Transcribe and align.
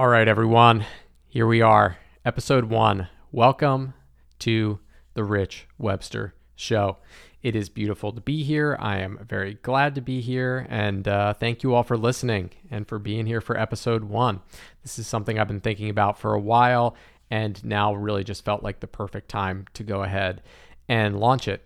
All 0.00 0.08
right, 0.08 0.28
everyone, 0.28 0.86
here 1.28 1.46
we 1.46 1.60
are, 1.60 1.98
episode 2.24 2.64
one. 2.64 3.08
Welcome 3.32 3.92
to 4.38 4.80
the 5.12 5.22
Rich 5.22 5.68
Webster 5.76 6.32
Show. 6.56 6.96
It 7.42 7.54
is 7.54 7.68
beautiful 7.68 8.10
to 8.12 8.22
be 8.22 8.42
here. 8.42 8.78
I 8.80 9.00
am 9.00 9.18
very 9.28 9.58
glad 9.60 9.94
to 9.96 10.00
be 10.00 10.22
here. 10.22 10.66
And 10.70 11.06
uh, 11.06 11.34
thank 11.34 11.62
you 11.62 11.74
all 11.74 11.82
for 11.82 11.98
listening 11.98 12.48
and 12.70 12.88
for 12.88 12.98
being 12.98 13.26
here 13.26 13.42
for 13.42 13.58
episode 13.58 14.04
one. 14.04 14.40
This 14.82 14.98
is 14.98 15.06
something 15.06 15.38
I've 15.38 15.48
been 15.48 15.60
thinking 15.60 15.90
about 15.90 16.18
for 16.18 16.32
a 16.32 16.40
while 16.40 16.96
and 17.30 17.62
now 17.62 17.92
really 17.92 18.24
just 18.24 18.42
felt 18.42 18.62
like 18.62 18.80
the 18.80 18.86
perfect 18.86 19.28
time 19.28 19.66
to 19.74 19.84
go 19.84 20.02
ahead 20.02 20.40
and 20.88 21.20
launch 21.20 21.46
it. 21.46 21.62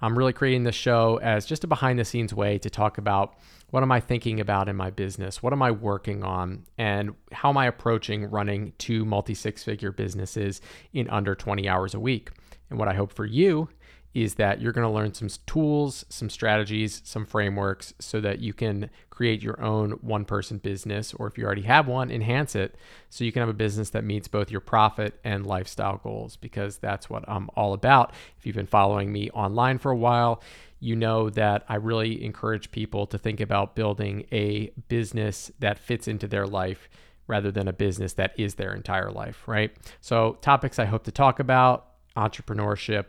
I'm 0.00 0.16
really 0.16 0.32
creating 0.32 0.64
this 0.64 0.74
show 0.74 1.18
as 1.22 1.46
just 1.46 1.64
a 1.64 1.66
behind 1.66 1.98
the 1.98 2.04
scenes 2.04 2.34
way 2.34 2.58
to 2.58 2.70
talk 2.70 2.98
about 2.98 3.34
what 3.70 3.82
am 3.82 3.90
I 3.90 4.00
thinking 4.00 4.40
about 4.40 4.68
in 4.68 4.76
my 4.76 4.90
business? 4.90 5.42
What 5.42 5.52
am 5.52 5.62
I 5.62 5.70
working 5.70 6.22
on? 6.22 6.64
And 6.78 7.14
how 7.32 7.48
am 7.48 7.56
I 7.56 7.66
approaching 7.66 8.30
running 8.30 8.72
two 8.78 9.04
multi 9.04 9.34
six 9.34 9.64
figure 9.64 9.90
businesses 9.90 10.60
in 10.92 11.08
under 11.10 11.34
20 11.34 11.68
hours 11.68 11.94
a 11.94 12.00
week? 12.00 12.30
And 12.70 12.78
what 12.78 12.88
I 12.88 12.94
hope 12.94 13.12
for 13.12 13.24
you 13.24 13.68
is 14.16 14.36
that 14.36 14.62
you're 14.62 14.72
going 14.72 14.86
to 14.86 14.90
learn 14.90 15.12
some 15.12 15.28
tools, 15.44 16.06
some 16.08 16.30
strategies, 16.30 17.02
some 17.04 17.26
frameworks 17.26 17.92
so 17.98 18.18
that 18.18 18.38
you 18.38 18.54
can 18.54 18.88
create 19.10 19.42
your 19.42 19.60
own 19.60 19.90
one 20.00 20.24
person 20.24 20.56
business, 20.56 21.12
or 21.12 21.26
if 21.26 21.36
you 21.36 21.44
already 21.44 21.60
have 21.60 21.86
one, 21.86 22.10
enhance 22.10 22.54
it 22.56 22.76
so 23.10 23.24
you 23.24 23.30
can 23.30 23.40
have 23.40 23.48
a 23.50 23.52
business 23.52 23.90
that 23.90 24.04
meets 24.04 24.26
both 24.26 24.50
your 24.50 24.62
profit 24.62 25.20
and 25.22 25.44
lifestyle 25.44 26.00
goals, 26.02 26.36
because 26.36 26.78
that's 26.78 27.10
what 27.10 27.28
I'm 27.28 27.50
all 27.56 27.74
about. 27.74 28.14
If 28.38 28.46
you've 28.46 28.56
been 28.56 28.66
following 28.66 29.12
me 29.12 29.28
online 29.32 29.76
for 29.76 29.90
a 29.90 29.96
while, 29.96 30.42
you 30.80 30.96
know 30.96 31.28
that 31.28 31.66
I 31.68 31.74
really 31.74 32.24
encourage 32.24 32.70
people 32.70 33.06
to 33.08 33.18
think 33.18 33.42
about 33.42 33.76
building 33.76 34.24
a 34.32 34.70
business 34.88 35.52
that 35.58 35.78
fits 35.78 36.08
into 36.08 36.26
their 36.26 36.46
life 36.46 36.88
rather 37.26 37.50
than 37.50 37.68
a 37.68 37.72
business 37.74 38.14
that 38.14 38.32
is 38.38 38.54
their 38.54 38.72
entire 38.72 39.10
life, 39.10 39.42
right? 39.46 39.76
So, 40.00 40.38
topics 40.40 40.78
I 40.78 40.86
hope 40.86 41.04
to 41.04 41.12
talk 41.12 41.38
about 41.38 41.88
entrepreneurship 42.16 43.06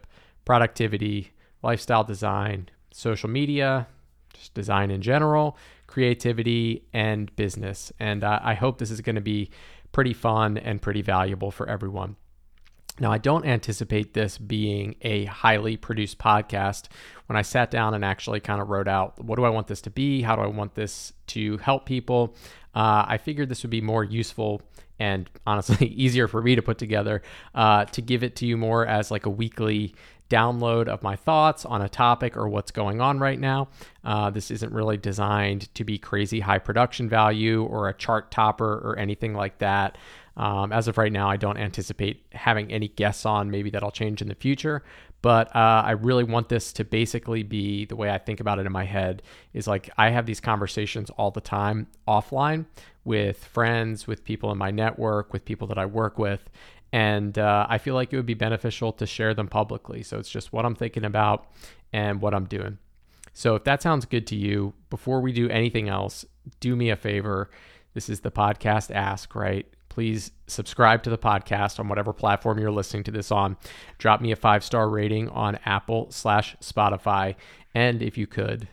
productivity, 0.47 1.33
lifestyle 1.61 2.05
design, 2.05 2.69
social 2.91 3.29
media, 3.29 3.85
just 4.33 4.53
design 4.53 4.89
in 4.89 5.01
general, 5.01 5.57
creativity, 5.87 6.85
and 6.93 7.35
business. 7.35 7.91
And 7.99 8.23
uh, 8.23 8.39
I 8.41 8.53
hope 8.53 8.77
this 8.77 8.89
is 8.89 9.01
going 9.01 9.17
to 9.17 9.21
be 9.21 9.49
pretty 9.91 10.13
fun 10.13 10.57
and 10.57 10.81
pretty 10.81 11.01
valuable 11.01 11.51
for 11.51 11.67
everyone. 11.67 12.15
Now, 12.97 13.11
I 13.11 13.17
don't 13.17 13.45
anticipate 13.45 14.13
this 14.13 14.37
being 14.37 14.95
a 15.01 15.25
highly 15.25 15.75
produced 15.75 16.17
podcast. 16.17 16.85
When 17.25 17.35
I 17.35 17.41
sat 17.41 17.69
down 17.69 17.93
and 17.93 18.05
actually 18.05 18.39
kind 18.39 18.61
of 18.61 18.69
wrote 18.69 18.87
out 18.87 19.21
what 19.21 19.35
do 19.35 19.43
I 19.43 19.49
want 19.49 19.67
this 19.67 19.81
to 19.81 19.89
be? 19.89 20.21
How 20.21 20.37
do 20.37 20.43
I 20.43 20.47
want 20.47 20.75
this 20.75 21.11
to 21.27 21.57
help 21.57 21.85
people? 21.85 22.37
Uh, 22.73 23.03
I 23.05 23.17
figured 23.17 23.49
this 23.49 23.63
would 23.63 23.69
be 23.69 23.81
more 23.81 24.05
useful 24.05 24.61
and 24.99 25.29
honestly 25.45 25.87
easier 25.95 26.27
for 26.27 26.41
me 26.41 26.55
to 26.55 26.61
put 26.61 26.77
together 26.77 27.21
uh, 27.53 27.85
to 27.85 28.01
give 28.01 28.23
it 28.23 28.35
to 28.37 28.45
you 28.45 28.57
more 28.57 28.85
as 28.85 29.11
like 29.11 29.25
a 29.25 29.29
weekly 29.29 29.93
download 30.29 30.87
of 30.87 31.01
my 31.03 31.15
thoughts 31.15 31.65
on 31.65 31.81
a 31.81 31.89
topic 31.89 32.35
or 32.35 32.47
what's 32.49 32.71
going 32.71 33.01
on 33.01 33.19
right 33.19 33.39
now. 33.39 33.69
Uh, 34.03 34.29
this 34.29 34.51
isn't 34.51 34.73
really 34.73 34.97
designed 34.97 35.73
to 35.75 35.83
be 35.83 35.97
crazy 35.97 36.39
high 36.39 36.59
production 36.59 37.07
value 37.07 37.63
or 37.63 37.89
a 37.89 37.93
chart 37.93 38.31
topper 38.31 38.81
or 38.83 38.97
anything 38.97 39.33
like 39.33 39.57
that. 39.59 39.97
Um, 40.35 40.71
as 40.71 40.87
of 40.87 40.97
right 40.97 41.11
now, 41.11 41.29
I 41.29 41.37
don't 41.37 41.57
anticipate 41.57 42.25
having 42.31 42.71
any 42.71 42.89
guests 42.89 43.25
on. 43.25 43.49
Maybe 43.49 43.71
that'll 43.71 43.91
change 43.91 44.21
in 44.21 44.27
the 44.27 44.35
future. 44.35 44.83
But 45.23 45.47
uh, 45.55 45.81
I 45.85 45.91
really 45.91 46.23
want 46.23 46.47
this 46.47 46.71
to 46.73 46.83
basically 46.83 47.41
be 47.41 47.85
the 47.85 47.95
way 47.95 48.09
I 48.09 48.19
think 48.19 48.39
about 48.39 48.59
it 48.59 48.67
in 48.67 48.71
my 48.71 48.83
head 48.83 49.23
is 49.53 49.67
like 49.67 49.89
I 49.97 50.09
have 50.11 50.27
these 50.27 50.39
conversations 50.39 51.09
all 51.11 51.31
the 51.31 51.41
time 51.41 51.87
offline 52.07 52.65
with 53.03 53.43
friends, 53.43 54.05
with 54.05 54.23
people 54.23 54.51
in 54.51 54.57
my 54.57 54.69
network, 54.69 55.33
with 55.33 55.43
people 55.43 55.67
that 55.67 55.77
I 55.77 55.85
work 55.87 56.19
with. 56.19 56.49
And 56.91 57.37
uh, 57.37 57.67
I 57.69 57.77
feel 57.77 57.95
like 57.95 58.13
it 58.13 58.15
would 58.15 58.25
be 58.25 58.33
beneficial 58.33 58.93
to 58.93 59.05
share 59.05 59.33
them 59.33 59.47
publicly. 59.47 60.03
So 60.03 60.19
it's 60.19 60.29
just 60.29 60.53
what 60.53 60.65
I'm 60.65 60.75
thinking 60.75 61.05
about 61.05 61.47
and 61.91 62.21
what 62.21 62.33
I'm 62.33 62.45
doing. 62.45 62.77
So 63.33 63.55
if 63.55 63.63
that 63.65 63.81
sounds 63.81 64.05
good 64.05 64.25
to 64.27 64.35
you, 64.35 64.73
before 64.89 65.21
we 65.21 65.31
do 65.31 65.49
anything 65.49 65.89
else, 65.89 66.25
do 66.59 66.75
me 66.75 66.89
a 66.89 66.95
favor. 66.95 67.49
This 67.93 68.09
is 68.09 68.21
the 68.21 68.31
podcast 68.31 68.89
ask, 68.89 69.35
right? 69.35 69.67
Please 69.89 70.31
subscribe 70.47 71.03
to 71.03 71.09
the 71.09 71.17
podcast 71.17 71.79
on 71.79 71.87
whatever 71.87 72.13
platform 72.13 72.59
you're 72.59 72.71
listening 72.71 73.03
to 73.03 73.11
this 73.11 73.31
on. 73.31 73.57
Drop 73.97 74.21
me 74.21 74.31
a 74.31 74.35
five 74.35 74.63
star 74.63 74.89
rating 74.89 75.29
on 75.29 75.59
Apple 75.65 76.07
slash 76.09 76.55
Spotify. 76.61 77.35
And 77.75 78.01
if 78.01 78.17
you 78.17 78.27
could, 78.27 78.67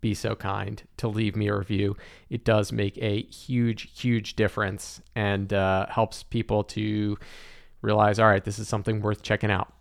be 0.00 0.14
so 0.14 0.34
kind 0.34 0.82
to 0.96 1.08
leave 1.08 1.36
me 1.36 1.48
a 1.48 1.56
review. 1.56 1.96
It 2.30 2.44
does 2.44 2.72
make 2.72 2.96
a 2.98 3.22
huge, 3.22 4.00
huge 4.00 4.36
difference 4.36 5.00
and 5.14 5.52
uh, 5.52 5.86
helps 5.86 6.22
people 6.22 6.64
to 6.64 7.18
realize, 7.82 8.18
all 8.18 8.28
right, 8.28 8.44
this 8.44 8.58
is 8.58 8.68
something 8.68 9.00
worth 9.00 9.22
checking 9.22 9.50
out. 9.50 9.72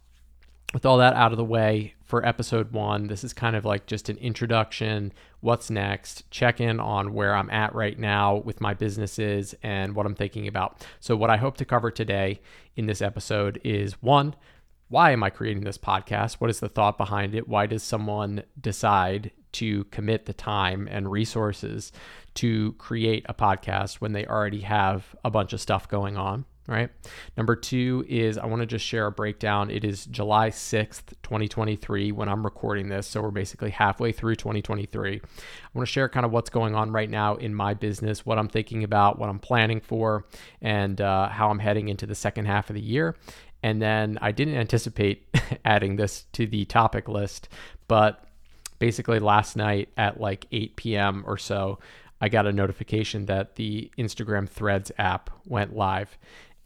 With 0.73 0.85
all 0.85 0.97
that 0.97 1.13
out 1.13 1.31
of 1.31 1.37
the 1.37 1.45
way 1.45 1.93
for 2.03 2.25
episode 2.25 2.73
one, 2.73 3.07
this 3.07 3.23
is 3.23 3.31
kind 3.31 3.55
of 3.55 3.63
like 3.63 3.85
just 3.85 4.09
an 4.09 4.17
introduction. 4.17 5.13
What's 5.39 5.69
next? 5.69 6.29
Check 6.29 6.59
in 6.59 6.79
on 6.81 7.13
where 7.13 7.33
I'm 7.33 7.49
at 7.49 7.73
right 7.73 7.97
now 7.97 8.35
with 8.35 8.59
my 8.59 8.73
businesses 8.73 9.55
and 9.63 9.95
what 9.95 10.05
I'm 10.05 10.15
thinking 10.15 10.45
about. 10.47 10.85
So, 10.99 11.15
what 11.15 11.29
I 11.29 11.37
hope 11.37 11.55
to 11.57 11.65
cover 11.65 11.89
today 11.89 12.41
in 12.75 12.85
this 12.85 13.01
episode 13.01 13.61
is 13.63 14.01
one, 14.01 14.35
why 14.89 15.11
am 15.11 15.23
I 15.23 15.29
creating 15.29 15.63
this 15.63 15.77
podcast? 15.77 16.35
What 16.35 16.49
is 16.49 16.59
the 16.59 16.69
thought 16.69 16.97
behind 16.97 17.33
it? 17.33 17.47
Why 17.47 17.65
does 17.65 17.83
someone 17.83 18.43
decide 18.59 19.31
to 19.53 19.85
commit 19.85 20.25
the 20.25 20.33
time 20.33 20.87
and 20.91 21.11
resources 21.11 21.91
to 22.35 22.73
create 22.73 23.25
a 23.27 23.33
podcast 23.33 23.95
when 23.95 24.13
they 24.13 24.25
already 24.25 24.61
have 24.61 25.15
a 25.25 25.31
bunch 25.31 25.53
of 25.53 25.61
stuff 25.61 25.87
going 25.87 26.17
on? 26.17 26.45
Right? 26.67 26.89
Number 27.37 27.55
two 27.55 28.05
is 28.07 28.37
I 28.37 28.45
want 28.45 28.61
to 28.61 28.65
just 28.65 28.85
share 28.85 29.07
a 29.07 29.11
breakdown. 29.11 29.71
It 29.71 29.85
is 29.85 30.05
July 30.05 30.49
6th, 30.49 31.13
2023, 31.23 32.11
when 32.11 32.27
I'm 32.27 32.43
recording 32.43 32.89
this. 32.89 33.07
So 33.07 33.21
we're 33.21 33.31
basically 33.31 33.69
halfway 33.69 34.11
through 34.11 34.35
2023. 34.35 35.15
I 35.15 35.19
want 35.73 35.87
to 35.87 35.91
share 35.91 36.09
kind 36.09 36.25
of 36.25 36.31
what's 36.31 36.49
going 36.49 36.75
on 36.75 36.91
right 36.91 37.09
now 37.09 37.35
in 37.35 37.55
my 37.55 37.73
business, 37.73 38.25
what 38.25 38.37
I'm 38.37 38.49
thinking 38.49 38.83
about, 38.83 39.17
what 39.17 39.29
I'm 39.29 39.39
planning 39.39 39.79
for, 39.79 40.25
and 40.61 40.99
uh, 40.99 41.29
how 41.29 41.49
I'm 41.49 41.59
heading 41.59 41.87
into 41.87 42.05
the 42.05 42.15
second 42.15 42.45
half 42.45 42.69
of 42.69 42.73
the 42.73 42.81
year. 42.81 43.15
And 43.63 43.81
then 43.81 44.19
I 44.21 44.33
didn't 44.33 44.55
anticipate 44.55 45.27
adding 45.65 45.95
this 45.95 46.25
to 46.33 46.45
the 46.45 46.65
topic 46.65 47.07
list, 47.07 47.47
but 47.87 48.25
basically 48.77 49.19
last 49.19 49.55
night 49.55 49.89
at 49.97 50.19
like 50.19 50.47
8 50.51 50.75
p.m. 50.75 51.23
or 51.25 51.37
so, 51.37 51.79
I 52.19 52.29
got 52.29 52.47
a 52.47 52.51
notification 52.51 53.27
that 53.27 53.55
the 53.55 53.91
Instagram 53.97 54.49
Threads 54.49 54.91
app 54.97 55.29
went 55.45 55.75
live 55.75 56.17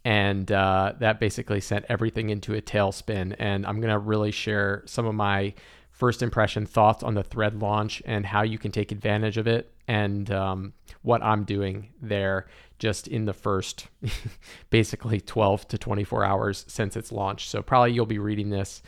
and 0.04 0.50
uh, 0.50 0.94
that 0.98 1.20
basically 1.20 1.60
sent 1.60 1.84
everything 1.88 2.30
into 2.30 2.54
a 2.54 2.62
tailspin. 2.62 3.36
And 3.38 3.66
I'm 3.66 3.80
to 3.92 3.98
really 3.98 4.32
share 4.32 4.82
some 4.86 5.06
of 5.06 5.14
my 5.14 5.54
first 5.90 6.22
impression 6.22 6.66
thoughts 6.66 7.02
on 7.02 7.14
the 7.14 7.22
thread 7.22 7.60
launch 7.60 8.02
and 8.04 8.26
how 8.26 8.42
you 8.42 8.58
can 8.58 8.72
take 8.72 8.90
advantage 8.90 9.36
of 9.36 9.46
it 9.46 9.72
and 9.86 10.30
um, 10.30 10.72
what 11.02 11.22
I'm 11.22 11.44
doing 11.44 11.90
there 12.00 12.46
just 12.78 13.06
in 13.06 13.26
the 13.26 13.32
first 13.32 13.86
basically 14.70 15.20
12 15.20 15.68
to 15.68 15.78
24 15.78 16.24
hours 16.24 16.64
since 16.66 16.96
its 16.96 17.12
launch. 17.12 17.48
So 17.48 17.62
probably 17.62 17.92
you'll 17.92 18.06
be 18.06 18.18
reading 18.18 18.50
this 18.50 18.82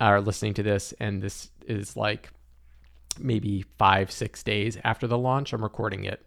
or 0.00 0.20
listening 0.20 0.54
to 0.54 0.62
this, 0.62 0.92
and 0.98 1.22
this 1.22 1.50
is 1.66 1.96
like 1.96 2.30
maybe 3.18 3.64
five, 3.78 4.10
six 4.10 4.42
days 4.42 4.76
after 4.84 5.06
the 5.06 5.18
launch. 5.18 5.52
I'm 5.52 5.62
recording 5.62 6.04
it 6.04 6.26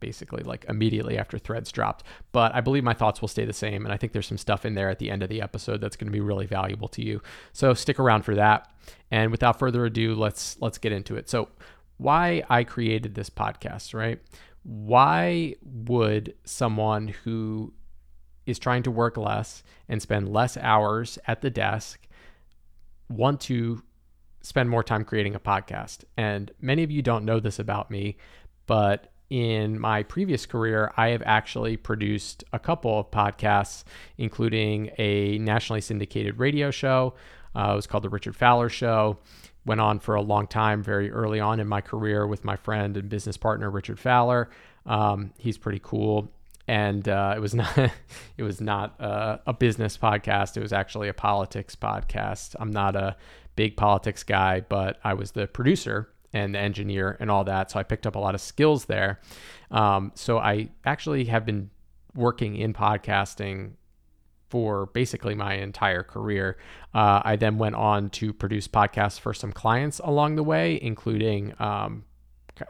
basically 0.00 0.42
like 0.42 0.64
immediately 0.68 1.18
after 1.18 1.38
threads 1.38 1.70
dropped. 1.70 2.04
But 2.32 2.54
I 2.54 2.60
believe 2.60 2.84
my 2.84 2.94
thoughts 2.94 3.20
will 3.20 3.28
stay 3.28 3.44
the 3.44 3.52
same. 3.52 3.84
And 3.84 3.92
I 3.92 3.96
think 3.96 4.12
there's 4.12 4.26
some 4.26 4.38
stuff 4.38 4.64
in 4.64 4.74
there 4.74 4.90
at 4.90 4.98
the 4.98 5.10
end 5.10 5.22
of 5.22 5.28
the 5.28 5.42
episode 5.42 5.80
that's 5.80 5.96
going 5.96 6.08
to 6.08 6.12
be 6.12 6.20
really 6.20 6.46
valuable 6.46 6.88
to 6.88 7.02
you. 7.02 7.22
So 7.52 7.74
stick 7.74 7.98
around 7.98 8.22
for 8.24 8.34
that. 8.34 8.70
And 9.10 9.30
without 9.30 9.58
further 9.58 9.84
ado, 9.84 10.14
let's 10.14 10.56
let's 10.60 10.78
get 10.78 10.92
into 10.92 11.16
it. 11.16 11.28
So 11.28 11.48
why 12.00 12.42
I 12.48 12.64
created 12.64 13.14
this 13.14 13.28
podcast, 13.28 13.92
right? 13.92 14.18
Why 14.62 15.54
would 15.62 16.34
someone 16.44 17.08
who 17.08 17.74
is 18.46 18.58
trying 18.58 18.82
to 18.84 18.90
work 18.90 19.16
less 19.16 19.62
and 19.88 20.00
spend 20.00 20.32
less 20.32 20.56
hours 20.56 21.18
at 21.26 21.42
the 21.42 21.50
desk 21.50 22.08
want 23.08 23.40
to 23.42 23.82
spend 24.40 24.70
more 24.70 24.82
time 24.82 25.04
creating 25.04 25.34
a 25.34 25.40
podcast? 25.40 26.04
And 26.16 26.50
many 26.60 26.82
of 26.82 26.90
you 26.90 27.02
don't 27.02 27.24
know 27.24 27.38
this 27.38 27.58
about 27.58 27.90
me, 27.90 28.16
but 28.66 29.12
in 29.30 29.78
my 29.78 30.02
previous 30.02 30.44
career, 30.44 30.92
I 30.96 31.08
have 31.10 31.22
actually 31.24 31.76
produced 31.76 32.42
a 32.52 32.58
couple 32.58 32.98
of 32.98 33.10
podcasts, 33.12 33.84
including 34.18 34.90
a 34.98 35.38
nationally 35.38 35.80
syndicated 35.80 36.38
radio 36.38 36.72
show. 36.72 37.14
Uh, 37.54 37.70
it 37.72 37.76
was 37.76 37.86
called 37.86 38.02
The 38.02 38.08
Richard 38.08 38.34
Fowler 38.34 38.68
Show. 38.68 39.18
Went 39.64 39.80
on 39.80 40.00
for 40.00 40.16
a 40.16 40.22
long 40.22 40.46
time, 40.48 40.82
very 40.82 41.12
early 41.12 41.38
on 41.38 41.60
in 41.60 41.68
my 41.68 41.80
career 41.80 42.26
with 42.26 42.44
my 42.44 42.56
friend 42.56 42.96
and 42.96 43.08
business 43.08 43.36
partner, 43.36 43.70
Richard 43.70 44.00
Fowler. 44.00 44.50
Um, 44.84 45.32
he's 45.38 45.58
pretty 45.58 45.80
cool. 45.82 46.32
And 46.66 47.08
uh, 47.08 47.34
it 47.36 47.40
was 47.40 47.54
not 47.54 47.76
it 47.78 48.42
was 48.42 48.60
not 48.60 49.00
uh, 49.00 49.38
a 49.46 49.52
business 49.52 49.96
podcast. 49.96 50.56
It 50.56 50.60
was 50.60 50.72
actually 50.72 51.08
a 51.08 51.14
politics 51.14 51.76
podcast. 51.76 52.56
I'm 52.58 52.70
not 52.70 52.96
a 52.96 53.16
big 53.54 53.76
politics 53.76 54.24
guy, 54.24 54.60
but 54.60 54.98
I 55.04 55.14
was 55.14 55.32
the 55.32 55.46
producer 55.46 56.08
and 56.32 56.54
the 56.54 56.58
engineer 56.58 57.16
and 57.20 57.30
all 57.30 57.44
that. 57.44 57.70
So 57.70 57.78
I 57.78 57.82
picked 57.82 58.06
up 58.06 58.14
a 58.14 58.18
lot 58.18 58.34
of 58.34 58.40
skills 58.40 58.84
there. 58.86 59.20
Um, 59.70 60.12
so 60.14 60.38
I 60.38 60.70
actually 60.84 61.24
have 61.26 61.44
been 61.44 61.70
working 62.14 62.56
in 62.56 62.72
podcasting 62.72 63.72
for 64.48 64.86
basically 64.86 65.34
my 65.34 65.54
entire 65.54 66.02
career. 66.02 66.56
Uh, 66.92 67.22
I 67.24 67.36
then 67.36 67.56
went 67.56 67.76
on 67.76 68.10
to 68.10 68.32
produce 68.32 68.66
podcasts 68.66 69.18
for 69.18 69.32
some 69.32 69.52
clients 69.52 70.00
along 70.00 70.34
the 70.34 70.42
way, 70.42 70.78
including, 70.82 71.54
um, 71.60 72.04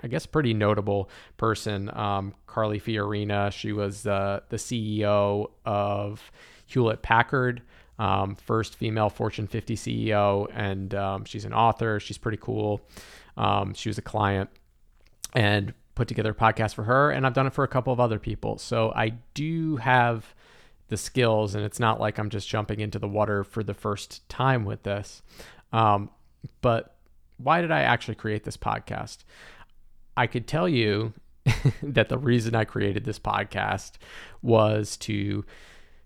I 0.02 0.08
guess, 0.08 0.26
pretty 0.26 0.52
notable 0.52 1.08
person, 1.38 1.90
um, 1.94 2.34
Carly 2.46 2.78
Fiorina. 2.78 3.50
She 3.50 3.72
was 3.72 4.06
uh, 4.06 4.40
the 4.50 4.56
CEO 4.56 5.50
of 5.64 6.30
Hewlett 6.66 7.02
Packard. 7.02 7.62
Um, 7.98 8.34
first 8.34 8.76
female 8.76 9.10
Fortune 9.10 9.46
50 9.46 9.76
CEO, 9.76 10.50
and 10.54 10.94
um, 10.94 11.26
she's 11.26 11.44
an 11.44 11.52
author. 11.52 12.00
She's 12.00 12.16
pretty 12.16 12.38
cool. 12.40 12.80
Um, 13.40 13.72
she 13.72 13.88
was 13.88 13.96
a 13.96 14.02
client 14.02 14.50
and 15.32 15.72
put 15.94 16.06
together 16.08 16.32
a 16.32 16.34
podcast 16.34 16.74
for 16.74 16.84
her, 16.84 17.10
and 17.10 17.26
I've 17.26 17.32
done 17.32 17.46
it 17.46 17.54
for 17.54 17.64
a 17.64 17.68
couple 17.68 17.90
of 17.90 17.98
other 17.98 18.18
people. 18.18 18.58
So 18.58 18.92
I 18.94 19.14
do 19.32 19.76
have 19.76 20.34
the 20.88 20.98
skills, 20.98 21.54
and 21.54 21.64
it's 21.64 21.80
not 21.80 21.98
like 21.98 22.18
I'm 22.18 22.28
just 22.28 22.48
jumping 22.48 22.80
into 22.80 22.98
the 22.98 23.08
water 23.08 23.42
for 23.42 23.62
the 23.62 23.72
first 23.72 24.28
time 24.28 24.66
with 24.66 24.82
this. 24.82 25.22
Um, 25.72 26.10
but 26.60 26.96
why 27.38 27.62
did 27.62 27.70
I 27.70 27.80
actually 27.80 28.16
create 28.16 28.44
this 28.44 28.58
podcast? 28.58 29.18
I 30.18 30.26
could 30.26 30.46
tell 30.46 30.68
you 30.68 31.14
that 31.82 32.10
the 32.10 32.18
reason 32.18 32.54
I 32.54 32.64
created 32.64 33.04
this 33.04 33.18
podcast 33.18 33.92
was 34.42 34.98
to 34.98 35.46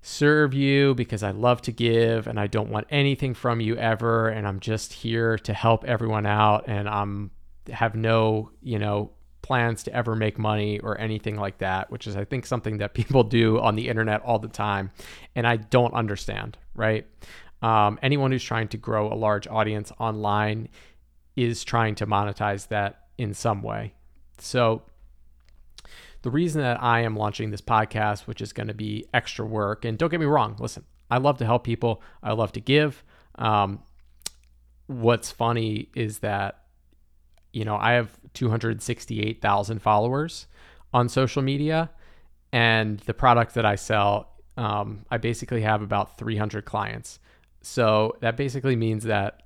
serve 0.06 0.52
you 0.52 0.94
because 0.94 1.22
I 1.22 1.30
love 1.30 1.62
to 1.62 1.72
give 1.72 2.26
and 2.26 2.38
I 2.38 2.46
don't 2.46 2.68
want 2.68 2.86
anything 2.90 3.32
from 3.32 3.60
you 3.60 3.74
ever 3.76 4.28
and 4.28 4.46
I'm 4.46 4.60
just 4.60 4.92
here 4.92 5.38
to 5.38 5.54
help 5.54 5.82
everyone 5.86 6.26
out 6.26 6.64
and 6.66 6.86
I'm 6.86 7.30
have 7.72 7.94
no, 7.94 8.50
you 8.60 8.78
know, 8.78 9.12
plans 9.40 9.82
to 9.84 9.94
ever 9.94 10.14
make 10.14 10.38
money 10.38 10.78
or 10.80 11.00
anything 11.00 11.36
like 11.36 11.56
that, 11.58 11.90
which 11.90 12.06
is, 12.06 12.16
I 12.16 12.24
think, 12.26 12.44
something 12.44 12.78
that 12.78 12.92
people 13.00 13.24
do 13.24 13.58
on 13.58 13.76
the 13.76 13.88
internet 13.88 14.20
all 14.20 14.38
the 14.38 14.48
time. 14.48 14.90
And 15.34 15.46
I 15.46 15.56
don't 15.56 15.94
understand, 15.94 16.58
right? 16.74 17.06
Um, 17.62 17.98
anyone 18.02 18.30
who's 18.30 18.44
trying 18.44 18.68
to 18.68 18.76
grow 18.76 19.10
a 19.10 19.16
large 19.16 19.48
audience 19.48 19.90
online 19.98 20.68
is 21.34 21.64
trying 21.64 21.94
to 21.94 22.06
monetize 22.06 22.68
that 22.68 23.06
in 23.16 23.32
some 23.32 23.62
way. 23.62 23.94
So, 24.36 24.82
the 26.24 26.30
reason 26.30 26.60
that 26.62 26.82
I 26.82 27.00
am 27.00 27.16
launching 27.16 27.50
this 27.50 27.60
podcast, 27.60 28.22
which 28.22 28.40
is 28.40 28.52
going 28.52 28.66
to 28.66 28.74
be 28.74 29.06
extra 29.14 29.46
work, 29.46 29.84
and 29.84 29.96
don't 29.96 30.10
get 30.10 30.20
me 30.20 30.26
wrong, 30.26 30.56
listen, 30.58 30.84
I 31.10 31.18
love 31.18 31.38
to 31.38 31.44
help 31.44 31.64
people, 31.64 32.02
I 32.22 32.32
love 32.32 32.52
to 32.52 32.60
give. 32.60 33.04
Um, 33.36 33.82
what's 34.86 35.30
funny 35.30 35.90
is 35.94 36.18
that 36.20 36.64
you 37.54 37.64
know, 37.64 37.76
I 37.76 37.92
have 37.92 38.10
268,000 38.34 39.80
followers 39.80 40.48
on 40.92 41.08
social 41.08 41.40
media, 41.40 41.88
and 42.52 42.98
the 43.00 43.14
product 43.14 43.54
that 43.54 43.64
I 43.64 43.76
sell, 43.76 44.32
um, 44.56 45.06
I 45.10 45.18
basically 45.18 45.62
have 45.62 45.80
about 45.80 46.18
300 46.18 46.64
clients. 46.64 47.20
So 47.62 48.16
that 48.20 48.36
basically 48.36 48.74
means 48.74 49.04
that 49.04 49.44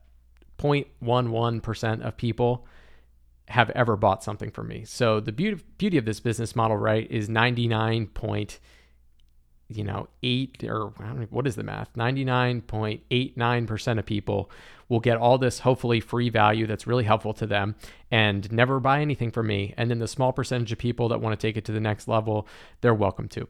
0.11% 0.59 2.01
of 2.01 2.17
people 2.17 2.67
have 3.49 3.71
ever 3.71 3.97
bought 3.97 4.23
something 4.23 4.51
from 4.51 4.69
me. 4.69 4.85
So 4.85 5.21
the 5.21 5.33
beauty 5.33 5.63
beauty 5.79 5.99
of 5.99 6.05
this 6.05 6.21
business 6.21 6.55
model, 6.55 6.77
right, 6.77 7.11
is 7.11 7.29
99 7.29 8.09
point, 8.09 8.61
you 9.69 9.85
know, 9.85 10.09
eight 10.23 10.65
or 10.65 10.89
what 11.31 11.47
is 11.47 11.57
the 11.57 11.63
math? 11.63 11.93
99.89% 11.95 13.99
of 13.99 14.07
people 14.07 14.51
will 14.89 15.01
get 15.01 15.19
all 15.19 15.39
this 15.39 15.61
hopefully 15.61 16.01
free 16.01 16.31
value 16.31 16.67
that's 16.67 16.87
really 16.87 17.05
helpful 17.05 17.35
to 17.35 17.47
them 17.47 17.77
and 18.11 18.51
never 18.51 18.81
buy 18.81 19.01
anything 19.01 19.31
from 19.31 19.47
me. 19.47 19.75
And 19.77 19.91
then 19.91 19.99
the 19.99 20.09
small 20.09 20.33
percentage 20.33 20.73
of 20.73 20.79
people 20.79 21.09
that 21.09 21.21
want 21.21 21.39
to 21.39 21.47
take 21.47 21.57
it 21.57 21.65
to 21.67 21.73
the 21.73 21.81
next 21.81 22.09
level, 22.09 22.47
they're 22.81 22.95
welcome 22.95 23.29
to. 23.29 23.47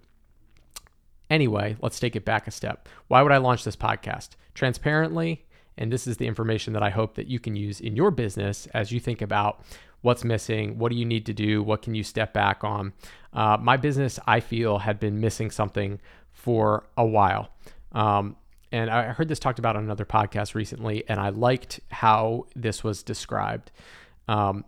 Anyway, 1.31 1.77
let's 1.81 2.01
take 2.01 2.17
it 2.17 2.25
back 2.25 2.47
a 2.47 2.51
step. 2.51 2.89
Why 3.09 3.23
would 3.23 3.33
I 3.33 3.37
launch 3.37 3.65
this 3.65 3.77
podcast? 3.77 4.31
Transparently, 4.55 5.47
and 5.79 5.93
this 5.93 6.07
is 6.07 6.19
the 6.19 6.27
information 6.27 6.73
that 6.75 6.83
I 6.83 6.91
hope 6.91 7.15
that 7.15 7.29
you 7.29 7.39
can 7.39 7.57
use 7.57 7.81
in 7.81 7.97
your 7.97 8.11
business 8.11 8.67
as 8.75 8.93
you 8.93 9.01
think 9.01 9.23
about 9.23 9.65
what's 10.03 10.25
missing, 10.25 10.79
what 10.79 10.93
do 10.93 10.99
you 10.99 11.05
need 11.05 11.27
to 11.27 11.33
do, 11.33 11.63
what 11.63 11.83
can 11.83 11.95
you 11.95 12.03
step 12.03 12.33
back 12.33 12.63
on. 12.63 12.93
Uh, 13.33 13.57
my 13.61 13.77
business, 13.77 14.19
I 14.27 14.41
feel, 14.41 14.79
had 14.79 15.01
been 15.01 15.21
missing 15.21 15.51
something 15.51 16.01
for 16.31 16.87
a 16.97 17.05
while. 17.05 17.51
Um, 17.93 18.37
and 18.71 18.91
I 18.91 19.13
heard 19.13 19.29
this 19.29 19.39
talked 19.39 19.59
about 19.59 19.77
on 19.77 19.85
another 19.85 20.05
podcast 20.05 20.55
recently, 20.55 21.05
and 21.09 21.19
I 21.19 21.31
liked 21.31 21.81
how 21.91 22.47
this 22.55 22.85
was 22.85 23.03
described. 23.03 23.71
Um, 24.29 24.65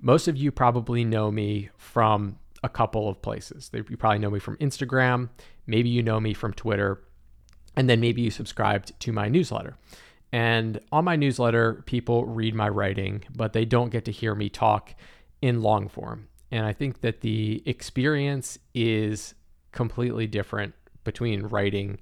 most 0.00 0.28
of 0.28 0.36
you 0.36 0.52
probably 0.52 1.04
know 1.04 1.30
me 1.30 1.70
from 1.76 2.38
a 2.62 2.68
couple 2.68 3.08
of 3.08 3.20
places. 3.20 3.70
You 3.72 3.96
probably 3.96 4.18
know 4.18 4.30
me 4.30 4.38
from 4.38 4.56
Instagram, 4.58 5.30
maybe 5.66 5.88
you 5.88 6.02
know 6.02 6.20
me 6.20 6.34
from 6.34 6.54
Twitter, 6.54 7.02
and 7.76 7.90
then 7.90 8.00
maybe 8.00 8.22
you 8.22 8.30
subscribed 8.30 8.98
to 9.00 9.12
my 9.12 9.28
newsletter. 9.28 9.76
And 10.32 10.80
on 10.92 11.04
my 11.04 11.16
newsletter, 11.16 11.82
people 11.86 12.24
read 12.24 12.54
my 12.54 12.68
writing, 12.68 13.24
but 13.34 13.52
they 13.52 13.64
don't 13.64 13.90
get 13.90 14.04
to 14.04 14.12
hear 14.12 14.34
me 14.34 14.48
talk 14.48 14.94
in 15.42 15.62
long 15.62 15.88
form. 15.88 16.28
And 16.50 16.66
I 16.66 16.72
think 16.72 17.00
that 17.00 17.20
the 17.20 17.62
experience 17.66 18.58
is 18.74 19.34
completely 19.72 20.26
different 20.26 20.74
between 21.04 21.42
writing 21.46 21.98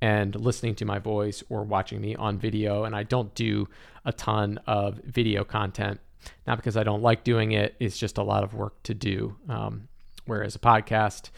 and 0.00 0.34
listening 0.34 0.74
to 0.74 0.84
my 0.84 0.98
voice 0.98 1.42
or 1.48 1.62
watching 1.62 2.00
me 2.00 2.14
on 2.16 2.38
video. 2.38 2.84
And 2.84 2.94
I 2.94 3.04
don't 3.04 3.32
do 3.34 3.68
a 4.04 4.12
ton 4.12 4.58
of 4.66 4.98
video 5.04 5.44
content, 5.44 6.00
not 6.46 6.56
because 6.56 6.76
I 6.76 6.82
don't 6.82 7.02
like 7.02 7.22
doing 7.22 7.52
it, 7.52 7.76
it's 7.78 7.98
just 7.98 8.18
a 8.18 8.22
lot 8.22 8.42
of 8.42 8.54
work 8.54 8.82
to 8.84 8.94
do. 8.94 9.36
Um, 9.48 9.88
whereas 10.26 10.56
a 10.56 10.58
podcast, 10.58 11.30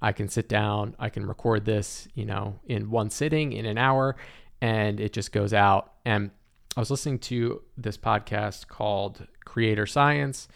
I 0.00 0.12
can 0.12 0.28
sit 0.28 0.48
down, 0.48 0.94
I 0.98 1.08
can 1.08 1.26
record 1.26 1.64
this, 1.64 2.06
you 2.14 2.24
know, 2.24 2.60
in 2.66 2.90
one 2.90 3.10
sitting 3.10 3.52
in 3.52 3.66
an 3.66 3.78
hour, 3.78 4.16
and 4.60 5.00
it 5.00 5.12
just 5.12 5.32
goes 5.32 5.52
out. 5.52 5.92
And 6.04 6.30
I 6.76 6.80
was 6.80 6.90
listening 6.90 7.18
to 7.20 7.62
this 7.76 7.96
podcast 7.96 8.68
called 8.68 9.26
Creator 9.44 9.86
Science 9.86 10.48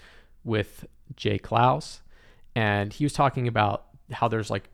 with 0.44 0.86
Jay 1.16 1.38
Clouse, 1.38 2.02
and 2.54 2.92
he 2.92 3.04
was 3.04 3.12
talking 3.12 3.46
about 3.46 3.86
how 4.12 4.28
there's 4.28 4.50
like 4.50 4.70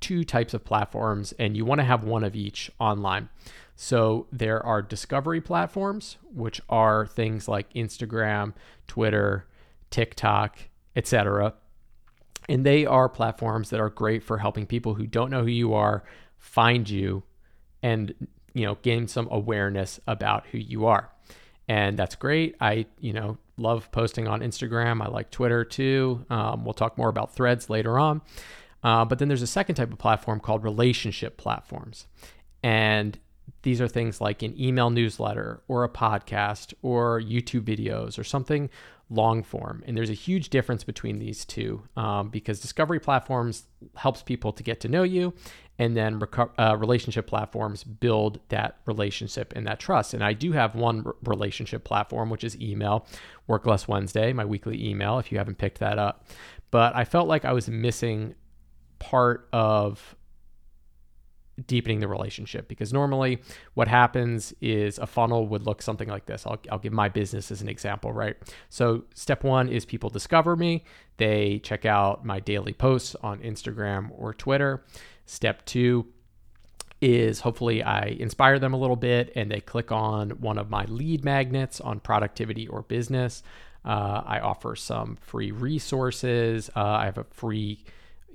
two 0.00 0.24
types 0.24 0.54
of 0.54 0.64
platforms, 0.64 1.32
and 1.38 1.56
you 1.56 1.64
want 1.64 1.80
to 1.80 1.84
have 1.84 2.04
one 2.04 2.24
of 2.24 2.34
each 2.36 2.70
online. 2.78 3.28
So 3.76 4.26
there 4.32 4.64
are 4.64 4.82
discovery 4.82 5.40
platforms, 5.40 6.16
which 6.34 6.60
are 6.68 7.06
things 7.06 7.46
like 7.46 7.72
Instagram, 7.74 8.54
Twitter, 8.88 9.46
TikTok, 9.90 10.58
etc. 10.96 11.54
And 12.48 12.64
they 12.66 12.86
are 12.86 13.08
platforms 13.08 13.70
that 13.70 13.78
are 13.78 13.90
great 13.90 14.24
for 14.24 14.38
helping 14.38 14.66
people 14.66 14.94
who 14.94 15.06
don't 15.06 15.30
know 15.30 15.42
who 15.42 15.50
you 15.50 15.74
are 15.74 16.02
find 16.38 16.88
you 16.88 17.22
and 17.82 18.14
you 18.54 18.64
know 18.64 18.76
gain 18.82 19.08
some 19.08 19.28
awareness 19.30 20.00
about 20.06 20.46
who 20.46 20.58
you 20.58 20.86
are. 20.86 21.10
And 21.68 21.98
that's 21.98 22.14
great. 22.14 22.56
I, 22.60 22.86
you 22.98 23.12
know, 23.12 23.36
love 23.58 23.92
posting 23.92 24.26
on 24.26 24.40
Instagram. 24.40 25.02
I 25.02 25.08
like 25.08 25.30
Twitter 25.30 25.64
too. 25.64 26.24
Um, 26.30 26.64
we'll 26.64 26.72
talk 26.72 26.96
more 26.96 27.10
about 27.10 27.34
threads 27.34 27.68
later 27.68 27.98
on. 27.98 28.22
Uh, 28.82 29.04
but 29.04 29.18
then 29.18 29.28
there's 29.28 29.42
a 29.42 29.46
second 29.46 29.74
type 29.74 29.92
of 29.92 29.98
platform 29.98 30.40
called 30.40 30.64
relationship 30.64 31.36
platforms. 31.36 32.06
And 32.62 33.18
these 33.62 33.80
are 33.80 33.88
things 33.88 34.20
like 34.20 34.42
an 34.42 34.58
email 34.58 34.88
newsletter 34.88 35.62
or 35.68 35.84
a 35.84 35.88
podcast 35.88 36.72
or 36.80 37.20
YouTube 37.20 37.62
videos 37.62 38.18
or 38.18 38.24
something 38.24 38.70
long 39.10 39.42
form. 39.42 39.82
And 39.86 39.96
there's 39.96 40.10
a 40.10 40.14
huge 40.14 40.50
difference 40.50 40.84
between 40.84 41.18
these 41.18 41.44
two 41.44 41.82
um, 41.96 42.28
because 42.28 42.60
discovery 42.60 43.00
platforms 43.00 43.64
helps 43.96 44.22
people 44.22 44.52
to 44.52 44.62
get 44.62 44.80
to 44.80 44.88
know 44.88 45.02
you, 45.02 45.32
and 45.78 45.96
then 45.96 46.20
reco- 46.20 46.50
uh, 46.58 46.76
relationship 46.76 47.26
platforms 47.26 47.84
build 47.84 48.40
that 48.48 48.78
relationship 48.86 49.52
and 49.56 49.66
that 49.66 49.78
trust. 49.78 50.12
And 50.12 50.22
I 50.22 50.32
do 50.32 50.52
have 50.52 50.74
one 50.74 51.04
r- 51.06 51.14
relationship 51.24 51.84
platform, 51.84 52.30
which 52.30 52.44
is 52.44 52.60
email, 52.60 53.06
Work 53.46 53.66
Less 53.66 53.88
Wednesday, 53.88 54.32
my 54.32 54.44
weekly 54.44 54.88
email. 54.88 55.18
If 55.18 55.32
you 55.32 55.38
haven't 55.38 55.58
picked 55.58 55.78
that 55.78 55.98
up, 55.98 56.26
but 56.70 56.94
I 56.94 57.04
felt 57.04 57.28
like 57.28 57.44
I 57.44 57.52
was 57.52 57.68
missing 57.68 58.34
part 58.98 59.48
of 59.52 60.16
deepening 61.66 62.00
the 62.00 62.08
relationship 62.08 62.68
because 62.68 62.92
normally 62.92 63.40
what 63.74 63.88
happens 63.88 64.54
is 64.60 64.98
a 64.98 65.06
funnel 65.06 65.46
would 65.48 65.66
look 65.66 65.82
something 65.82 66.08
like 66.08 66.26
this. 66.26 66.46
I'll, 66.46 66.58
I'll 66.70 66.78
give 66.78 66.92
my 66.92 67.08
business 67.08 67.50
as 67.50 67.62
an 67.62 67.68
example, 67.68 68.12
right? 68.12 68.36
So, 68.68 69.04
step 69.14 69.44
one 69.44 69.68
is 69.68 69.84
people 69.84 70.10
discover 70.10 70.56
me, 70.56 70.84
they 71.16 71.60
check 71.60 71.84
out 71.84 72.24
my 72.24 72.40
daily 72.40 72.72
posts 72.72 73.16
on 73.22 73.40
Instagram 73.40 74.10
or 74.16 74.32
Twitter. 74.34 74.84
Step 75.26 75.64
two 75.66 76.06
is 77.00 77.40
hopefully 77.40 77.82
I 77.82 78.16
inspire 78.18 78.58
them 78.58 78.74
a 78.74 78.76
little 78.76 78.96
bit 78.96 79.32
and 79.36 79.50
they 79.50 79.60
click 79.60 79.92
on 79.92 80.30
one 80.30 80.58
of 80.58 80.68
my 80.68 80.84
lead 80.86 81.24
magnets 81.24 81.80
on 81.80 82.00
productivity 82.00 82.66
or 82.66 82.82
business. 82.82 83.42
Uh, 83.84 84.22
I 84.26 84.40
offer 84.40 84.74
some 84.74 85.16
free 85.20 85.52
resources. 85.52 86.70
Uh, 86.74 86.82
I 86.84 87.04
have 87.04 87.18
a 87.18 87.24
free 87.24 87.84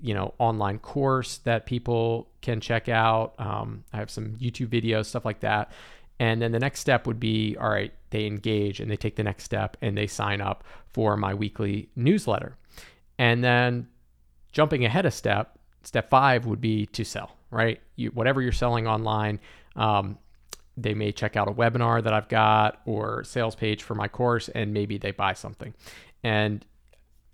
you 0.03 0.13
know 0.13 0.33
online 0.37 0.77
course 0.77 1.37
that 1.39 1.65
people 1.65 2.27
can 2.41 2.59
check 2.59 2.89
out. 2.89 3.33
Um, 3.39 3.85
I 3.93 3.97
have 3.97 4.11
some 4.11 4.35
YouTube 4.35 4.67
videos, 4.67 5.05
stuff 5.05 5.25
like 5.25 5.39
that. 5.39 5.71
And 6.19 6.41
then 6.41 6.51
the 6.51 6.59
next 6.59 6.81
step 6.81 7.07
would 7.07 7.19
be 7.19 7.55
all 7.59 7.69
right, 7.69 7.93
they 8.11 8.27
engage 8.27 8.79
and 8.79 8.91
they 8.91 8.97
take 8.97 9.15
the 9.15 9.23
next 9.23 9.45
step 9.45 9.77
and 9.81 9.97
they 9.97 10.05
sign 10.05 10.41
up 10.41 10.63
for 10.87 11.17
my 11.17 11.33
weekly 11.33 11.89
newsletter. 11.95 12.57
And 13.17 13.43
then 13.43 13.87
jumping 14.51 14.85
ahead 14.85 15.05
a 15.05 15.11
step, 15.11 15.57
step 15.83 16.09
five 16.09 16.45
would 16.45 16.61
be 16.61 16.85
to 16.87 17.03
sell, 17.03 17.37
right? 17.49 17.81
You, 17.95 18.09
whatever 18.09 18.41
you're 18.41 18.51
selling 18.51 18.87
online, 18.87 19.39
um, 19.75 20.17
they 20.75 20.93
may 20.93 21.11
check 21.11 21.35
out 21.35 21.47
a 21.47 21.51
webinar 21.51 22.03
that 22.03 22.13
I've 22.13 22.27
got 22.27 22.81
or 22.85 23.23
sales 23.23 23.55
page 23.55 23.83
for 23.83 23.95
my 23.95 24.07
course, 24.07 24.49
and 24.49 24.73
maybe 24.73 24.97
they 24.97 25.11
buy 25.11 25.33
something. 25.33 25.73
And 26.23 26.65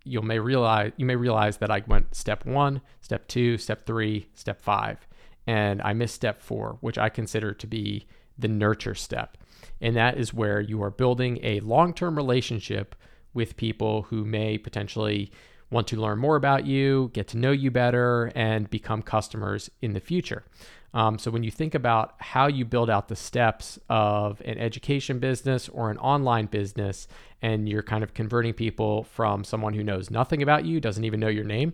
you 0.09 0.21
may 0.21 0.39
realize 0.39 0.91
you 0.97 1.05
may 1.05 1.15
realize 1.15 1.57
that 1.57 1.71
I 1.71 1.83
went 1.87 2.15
step 2.15 2.45
one, 2.45 2.81
step 3.01 3.27
two, 3.27 3.57
step 3.57 3.85
three, 3.85 4.27
step 4.33 4.61
five, 4.61 5.07
and 5.47 5.81
I 5.81 5.93
missed 5.93 6.15
step 6.15 6.41
four, 6.41 6.77
which 6.81 6.97
I 6.97 7.09
consider 7.09 7.53
to 7.53 7.67
be 7.67 8.07
the 8.37 8.47
nurture 8.47 8.95
step. 8.95 9.37
And 9.81 9.95
that 9.95 10.17
is 10.17 10.33
where 10.33 10.59
you 10.59 10.81
are 10.83 10.91
building 10.91 11.39
a 11.43 11.59
long 11.61 11.93
term 11.93 12.15
relationship 12.15 12.95
with 13.33 13.57
people 13.57 14.03
who 14.03 14.25
may 14.25 14.57
potentially 14.57 15.31
want 15.71 15.87
to 15.87 16.01
learn 16.01 16.17
more 16.17 16.35
about 16.35 16.65
you, 16.65 17.11
get 17.13 17.27
to 17.29 17.37
know 17.37 17.51
you 17.51 17.69
better, 17.69 18.31
and 18.35 18.69
become 18.69 19.01
customers 19.01 19.69
in 19.81 19.93
the 19.93 19.99
future. 19.99 20.43
Um, 20.93 21.19
so, 21.19 21.29
when 21.29 21.43
you 21.43 21.51
think 21.51 21.75
about 21.75 22.15
how 22.19 22.47
you 22.47 22.65
build 22.65 22.89
out 22.89 23.07
the 23.07 23.15
steps 23.15 23.77
of 23.89 24.41
an 24.41 24.57
education 24.57 25.19
business 25.19 25.69
or 25.69 25.91
an 25.91 25.97
online 25.99 26.47
business, 26.47 27.07
and 27.41 27.69
you're 27.69 27.83
kind 27.83 28.03
of 28.03 28.13
converting 28.13 28.53
people 28.53 29.03
from 29.03 29.43
someone 29.43 29.73
who 29.73 29.83
knows 29.83 30.09
nothing 30.09 30.41
about 30.41 30.65
you, 30.65 30.79
doesn't 30.79 31.03
even 31.03 31.19
know 31.19 31.27
your 31.27 31.43
name, 31.43 31.73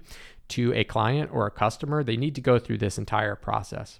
to 0.50 0.74
a 0.74 0.84
client 0.84 1.32
or 1.34 1.48
a 1.48 1.52
customer, 1.52 2.04
they 2.04 2.18
need 2.18 2.36
to 2.36 2.42
go 2.42 2.60
through 2.60 2.78
this 2.78 2.98
entire 2.98 3.36
process. 3.36 4.00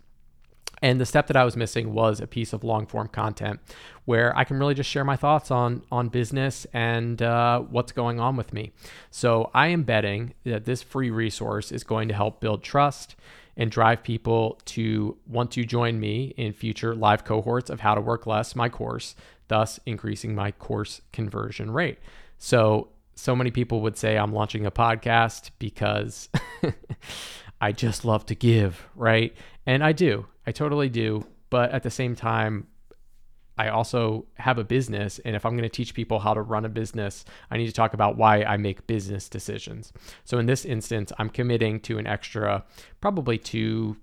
And 0.82 1.00
the 1.00 1.06
step 1.06 1.28
that 1.28 1.38
I 1.38 1.46
was 1.46 1.56
missing 1.56 1.94
was 1.94 2.20
a 2.20 2.28
piece 2.28 2.54
of 2.54 2.64
long 2.64 2.86
form 2.86 3.08
content 3.08 3.60
where 4.04 4.38
I 4.38 4.44
can 4.44 4.60
really 4.60 4.74
just 4.74 4.90
share 4.90 5.06
my 5.06 5.16
thoughts 5.16 5.50
on 5.50 5.84
on 5.92 6.10
business 6.10 6.68
and 6.74 7.22
uh, 7.22 7.62
what's 7.62 7.92
going 7.92 8.20
on 8.20 8.36
with 8.36 8.54
me. 8.54 8.74
So 9.10 9.50
I 9.54 9.68
am 9.68 9.84
betting 9.84 10.34
that 10.44 10.66
this 10.66 10.84
free 10.84 11.10
resource 11.10 11.72
is 11.72 11.84
going 11.84 12.08
to 12.10 12.14
help 12.14 12.42
build 12.42 12.62
trust 12.62 13.16
and 13.58 13.72
drive 13.72 14.04
people 14.04 14.60
to 14.66 15.18
want 15.28 15.52
to 15.52 15.64
join 15.64 16.00
me 16.00 16.34
in 16.38 16.54
future 16.54 16.94
live 16.94 17.24
cohorts 17.24 17.70
of 17.70 17.80
how 17.80 17.96
to 17.96 18.02
work 18.02 18.28
less, 18.28 18.56
my 18.56 18.70
course, 18.70 19.16
thus 19.48 19.80
increasing 19.86 20.36
my 20.36 20.52
course 20.52 21.02
conversion 21.14 21.72
rate. 21.72 22.00
So 22.38 22.90
so 23.16 23.36
many 23.36 23.50
people 23.50 23.82
would 23.82 23.98
say 23.98 24.18
I'm 24.18 24.34
launching 24.34 24.66
a 24.66 24.72
podcast 24.72 25.52
because 25.58 26.30
I 27.62 27.72
just 27.72 28.04
love 28.04 28.26
to 28.28 28.36
give, 28.36 28.86
right? 28.96 29.34
And 29.66 29.84
I 29.84 29.94
do. 29.94 30.28
I 30.46 30.52
totally 30.52 30.90
do. 30.90 31.26
But 31.50 31.72
at 31.72 31.84
the 31.84 31.90
same 31.90 32.16
time, 32.16 32.68
I 33.58 33.70
also 33.70 34.26
have 34.36 34.58
a 34.58 34.64
business. 34.64 35.20
And 35.20 35.36
if 35.36 35.46
I'm 35.46 35.54
going 35.54 35.64
to 35.64 35.70
teach 35.70 35.94
people 35.94 36.20
how 36.20 36.34
to 36.34 36.42
run 36.42 36.66
a 36.66 36.70
business, 36.70 37.26
I 37.50 37.58
need 37.58 37.68
to 37.68 37.74
talk 37.74 37.94
about 37.94 38.18
why 38.18 38.44
I 38.44 38.58
make 38.58 38.88
business 38.88 39.30
decisions. 39.30 39.94
So 40.24 40.38
in 40.38 40.46
this 40.46 40.66
instance, 40.66 41.12
I'm 41.18 41.30
committing 41.30 41.80
to 41.82 41.98
an 41.98 42.08
extra 42.08 42.66
probably 43.02 43.38
two 43.38 43.98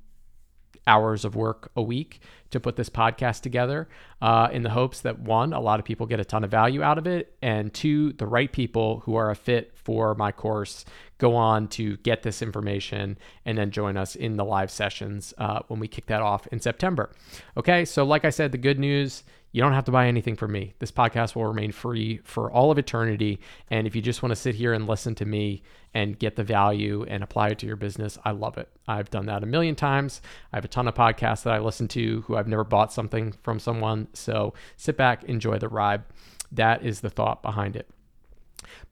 hours 0.87 1.25
of 1.25 1.37
work 1.37 1.71
a 1.77 1.83
week 1.83 2.21
to 2.53 2.61
put 2.61 2.77
this 2.77 2.89
podcast 2.89 3.41
together 3.41 3.89
uh, 4.21 4.49
in 4.53 4.63
the 4.63 4.71
hopes 4.71 5.01
that 5.01 5.19
one, 5.19 5.53
a 5.53 5.61
lot 5.61 5.79
of 5.81 5.85
people 5.85 6.07
get 6.07 6.21
a 6.21 6.25
ton 6.25 6.45
of 6.45 6.51
value 6.51 6.83
out 6.83 6.99
of 6.99 7.07
it, 7.07 7.35
and 7.43 7.75
two, 7.75 8.13
the 8.15 8.27
right 8.27 8.53
people 8.53 9.01
who 9.01 9.17
are 9.17 9.31
a 9.31 9.37
fit 9.37 9.73
for 9.75 10.15
my 10.15 10.31
course 10.31 10.85
go 11.19 11.35
on 11.37 11.69
to 11.69 11.97
get 11.99 12.23
this 12.23 12.43
information 12.43 13.17
and 13.45 13.57
then 13.57 13.71
join 13.71 13.97
us 13.97 14.17
in 14.17 14.37
the 14.37 14.45
live 14.45 14.71
sessions 14.71 15.35
uh, 15.39 15.61
when 15.69 15.79
we 15.79 15.89
kick 15.89 16.07
that 16.07 16.23
off 16.23 16.47
in 16.49 16.61
September. 16.61 17.11
Okay, 17.57 17.85
so 17.85 18.05
like 18.05 18.25
I 18.25 18.31
said, 18.31 18.53
the 18.53 18.59
good 18.59 18.79
news 18.79 19.25
you 19.53 19.61
don't 19.61 19.75
have 19.75 19.85
to 19.85 19.93
buy 19.93 20.09
anything 20.09 20.35
from 20.35 20.51
me. 20.51 20.73
This 20.79 20.91
podcast 20.91 21.37
will 21.37 21.45
remain 21.45 21.73
free 21.73 22.21
for 22.25 22.51
all 22.51 22.71
of 22.71 22.79
eternity. 22.79 23.39
And 23.71 23.87
if 23.87 23.95
you 23.95 24.01
just 24.01 24.23
want 24.23 24.31
to 24.31 24.37
sit 24.37 24.55
here 24.55 24.73
and 24.73 24.87
listen 24.87 25.15
to 25.17 25.27
me 25.27 25.63
and 25.93 26.19
get 26.19 26.37
the 26.37 26.43
value 26.43 27.05
and 27.07 27.23
apply 27.23 27.49
it 27.49 27.59
to 27.59 27.67
your 27.67 27.77
business, 27.77 28.19
I 28.25 28.31
love 28.31 28.57
it. 28.57 28.71
I've 28.89 29.11
done 29.11 29.27
that 29.27 29.43
a 29.43 29.47
million 29.47 29.75
times. 29.75 30.23
I 30.53 30.57
have 30.57 30.65
a 30.65 30.69
ton 30.69 30.89
of 30.89 30.95
podcasts 30.95 31.43
that 31.43 31.53
I 31.53 31.59
listen 31.59 31.87
to 31.89 32.23
who 32.23 32.37
I've 32.37 32.42
never 32.49 32.65
bought 32.65 32.93
something 32.93 33.33
from 33.43 33.59
someone. 33.59 34.09
So 34.13 34.55
sit 34.77 34.97
back, 34.97 35.25
enjoy 35.25 35.59
the 35.59 35.69
ride. 35.69 36.05
That 36.51 36.85
is 36.85 37.01
the 37.01 37.11
thought 37.11 37.43
behind 37.43 37.77
it. 37.77 37.89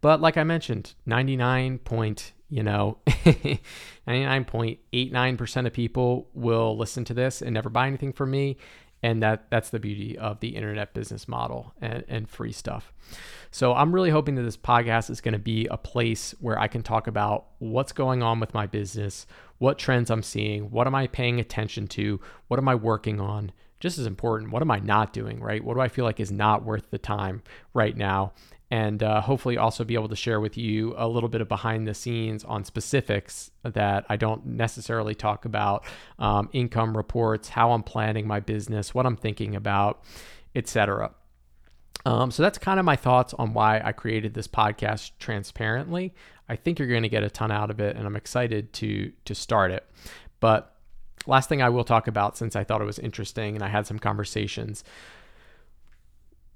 But 0.00 0.20
like 0.20 0.36
I 0.36 0.44
mentioned, 0.44 0.94
99 1.06 1.78
point, 1.78 2.32
you 2.48 2.62
know, 2.62 2.98
99.89% 3.06 5.66
of 5.66 5.72
people 5.72 6.28
will 6.34 6.76
listen 6.76 7.04
to 7.06 7.14
this 7.14 7.42
and 7.42 7.54
never 7.54 7.68
buy 7.68 7.86
anything 7.86 8.12
from 8.12 8.30
me 8.30 8.56
and 9.02 9.22
that 9.22 9.50
that's 9.50 9.70
the 9.70 9.78
beauty 9.78 10.18
of 10.18 10.40
the 10.40 10.56
internet 10.56 10.94
business 10.94 11.26
model 11.26 11.72
and, 11.80 12.04
and 12.08 12.28
free 12.28 12.52
stuff 12.52 12.92
so 13.50 13.74
i'm 13.74 13.94
really 13.94 14.10
hoping 14.10 14.34
that 14.34 14.42
this 14.42 14.56
podcast 14.56 15.10
is 15.10 15.20
going 15.20 15.32
to 15.32 15.38
be 15.38 15.66
a 15.70 15.76
place 15.76 16.34
where 16.40 16.58
i 16.58 16.66
can 16.66 16.82
talk 16.82 17.06
about 17.06 17.46
what's 17.58 17.92
going 17.92 18.22
on 18.22 18.40
with 18.40 18.54
my 18.54 18.66
business 18.66 19.26
what 19.58 19.78
trends 19.78 20.10
i'm 20.10 20.22
seeing 20.22 20.70
what 20.70 20.86
am 20.86 20.94
i 20.94 21.06
paying 21.06 21.40
attention 21.40 21.86
to 21.86 22.20
what 22.48 22.58
am 22.58 22.68
i 22.68 22.74
working 22.74 23.20
on 23.20 23.52
just 23.78 23.98
as 23.98 24.06
important 24.06 24.52
what 24.52 24.62
am 24.62 24.70
i 24.70 24.78
not 24.78 25.12
doing 25.12 25.40
right 25.40 25.64
what 25.64 25.74
do 25.74 25.80
i 25.80 25.88
feel 25.88 26.04
like 26.04 26.20
is 26.20 26.32
not 26.32 26.64
worth 26.64 26.90
the 26.90 26.98
time 26.98 27.42
right 27.74 27.96
now 27.96 28.32
and 28.70 29.02
uh, 29.02 29.20
hopefully 29.20 29.58
also 29.58 29.82
be 29.82 29.94
able 29.94 30.08
to 30.08 30.16
share 30.16 30.40
with 30.40 30.56
you 30.56 30.94
a 30.96 31.08
little 31.08 31.28
bit 31.28 31.40
of 31.40 31.48
behind 31.48 31.88
the 31.88 31.94
scenes 31.94 32.44
on 32.44 32.64
specifics 32.64 33.50
that 33.64 34.06
I 34.08 34.16
don't 34.16 34.46
necessarily 34.46 35.14
talk 35.14 35.44
about 35.44 35.84
um, 36.20 36.48
income 36.52 36.96
reports, 36.96 37.48
how 37.48 37.72
I'm 37.72 37.82
planning 37.82 38.28
my 38.28 38.38
business, 38.38 38.94
what 38.94 39.06
I'm 39.06 39.16
thinking 39.16 39.56
about, 39.56 40.04
etc. 40.54 41.10
Um, 42.06 42.30
so 42.30 42.42
that's 42.42 42.58
kind 42.58 42.78
of 42.78 42.86
my 42.86 42.96
thoughts 42.96 43.34
on 43.34 43.52
why 43.52 43.80
I 43.84 43.92
created 43.92 44.34
this 44.34 44.48
podcast 44.48 45.12
transparently. 45.18 46.14
I 46.48 46.56
think 46.56 46.78
you're 46.78 46.88
going 46.88 47.02
to 47.02 47.08
get 47.08 47.22
a 47.22 47.30
ton 47.30 47.50
out 47.50 47.70
of 47.70 47.78
it, 47.80 47.96
and 47.96 48.06
I'm 48.06 48.16
excited 48.16 48.72
to 48.74 49.12
to 49.24 49.34
start 49.34 49.70
it. 49.70 49.86
But 50.40 50.74
last 51.26 51.48
thing 51.48 51.60
I 51.60 51.68
will 51.68 51.84
talk 51.84 52.06
about, 52.08 52.36
since 52.36 52.56
I 52.56 52.64
thought 52.64 52.80
it 52.80 52.86
was 52.86 52.98
interesting 52.98 53.54
and 53.54 53.62
I 53.62 53.68
had 53.68 53.86
some 53.86 53.98
conversations 53.98 54.82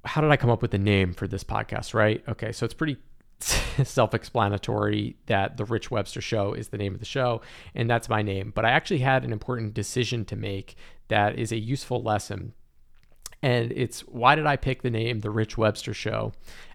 how 0.05 0.21
did 0.21 0.31
I 0.31 0.37
come 0.37 0.51
up 0.51 0.63
with 0.63 0.71
the 0.71 0.79
name 0.79 1.15
for 1.15 1.27
this 1.27 1.45
podcast, 1.45 1.95
right? 1.95 2.23
Okay, 2.29 2.53
so 2.53 2.65
it's 2.65 2.75
pretty 2.75 2.99
self 3.39 4.15
explanatory 4.15 5.17
that 5.27 5.57
The 5.57 5.65
Rich 5.65 5.91
Webster 5.91 6.21
Show 6.21 6.53
is 6.53 6.69
the 6.69 6.79
name 6.79 6.95
of 6.95 7.01
the 7.01 7.07
show, 7.07 7.41
and 7.75 7.89
that's 7.89 8.09
my 8.09 8.23
name. 8.23 8.53
But 8.55 8.65
I 8.65 8.71
actually 8.71 8.99
had 8.99 9.25
an 9.25 9.33
important 9.33 9.75
decision 9.75 10.25
to 10.27 10.37
make 10.37 10.77
that 11.09 11.39
is 11.39 11.53
a 11.53 11.59
useful 11.59 12.03
lesson. 12.03 12.55
And 13.45 13.73
it's 13.73 14.01
why 14.01 14.37
did 14.37 14.47
I 14.47 14.57
pick 14.57 14.81
the 14.81 14.89
name 14.89 15.21
The 15.21 15.29
Rich 15.29 15.59
Webster 15.59 15.93
Show 15.93 16.33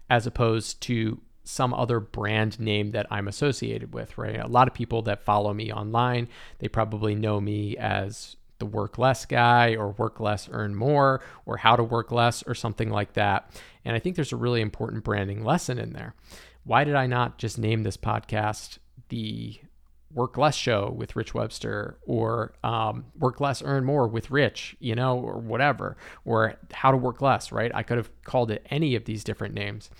as 0.08 0.24
opposed 0.24 0.80
to 0.82 1.20
some 1.42 1.74
other 1.74 1.98
brand 1.98 2.60
name 2.60 2.92
that 2.92 3.08
I'm 3.10 3.26
associated 3.26 3.92
with, 3.92 4.16
right? 4.16 4.38
A 4.38 4.46
lot 4.46 4.68
of 4.68 4.74
people 4.74 5.02
that 5.02 5.24
follow 5.24 5.52
me 5.52 5.72
online, 5.72 6.28
they 6.60 6.68
probably 6.68 7.16
know 7.16 7.40
me 7.40 7.76
as 7.76 8.36
the 8.60 8.66
work 8.66 8.98
less 8.98 9.26
guy 9.26 9.74
or 9.74 9.90
work 9.90 10.20
less, 10.20 10.48
earn 10.52 10.76
more, 10.76 11.20
or 11.44 11.56
how 11.56 11.74
to 11.74 11.82
work 11.82 12.12
less, 12.12 12.44
or 12.44 12.54
something 12.54 12.88
like 12.88 13.14
that. 13.14 13.50
And 13.84 13.96
I 13.96 13.98
think 13.98 14.14
there's 14.14 14.32
a 14.32 14.36
really 14.36 14.60
important 14.60 15.02
branding 15.02 15.42
lesson 15.42 15.76
in 15.76 15.92
there. 15.92 16.14
Why 16.62 16.84
did 16.84 16.94
I 16.94 17.08
not 17.08 17.36
just 17.36 17.58
name 17.58 17.82
this 17.82 17.96
podcast 17.96 18.78
the 19.08 19.58
Work 20.12 20.36
Less 20.36 20.56
Show 20.56 20.92
with 20.96 21.14
Rich 21.14 21.34
Webster 21.34 21.98
or 22.02 22.52
um, 22.64 23.06
Work 23.18 23.40
Less, 23.40 23.62
Earn 23.62 23.84
More 23.84 24.08
with 24.08 24.30
Rich, 24.30 24.76
you 24.80 24.94
know, 24.94 25.18
or 25.18 25.38
whatever, 25.38 25.96
or 26.24 26.56
How 26.72 26.90
to 26.90 26.96
Work 26.96 27.22
Less, 27.22 27.52
right? 27.52 27.70
I 27.74 27.82
could 27.82 27.96
have 27.96 28.10
called 28.24 28.50
it 28.50 28.66
any 28.70 28.94
of 28.96 29.04
these 29.04 29.22
different 29.22 29.54
names. 29.54 29.90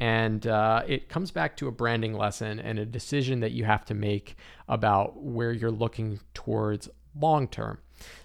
And 0.00 0.46
uh, 0.46 0.82
it 0.86 1.08
comes 1.08 1.30
back 1.30 1.56
to 1.58 1.68
a 1.68 1.72
branding 1.72 2.14
lesson 2.14 2.58
and 2.58 2.78
a 2.78 2.86
decision 2.86 3.40
that 3.40 3.52
you 3.52 3.64
have 3.64 3.84
to 3.86 3.94
make 3.94 4.36
about 4.68 5.22
where 5.22 5.52
you're 5.52 5.70
looking 5.70 6.20
towards 6.34 6.88
long 7.18 7.46
term. 7.46 7.78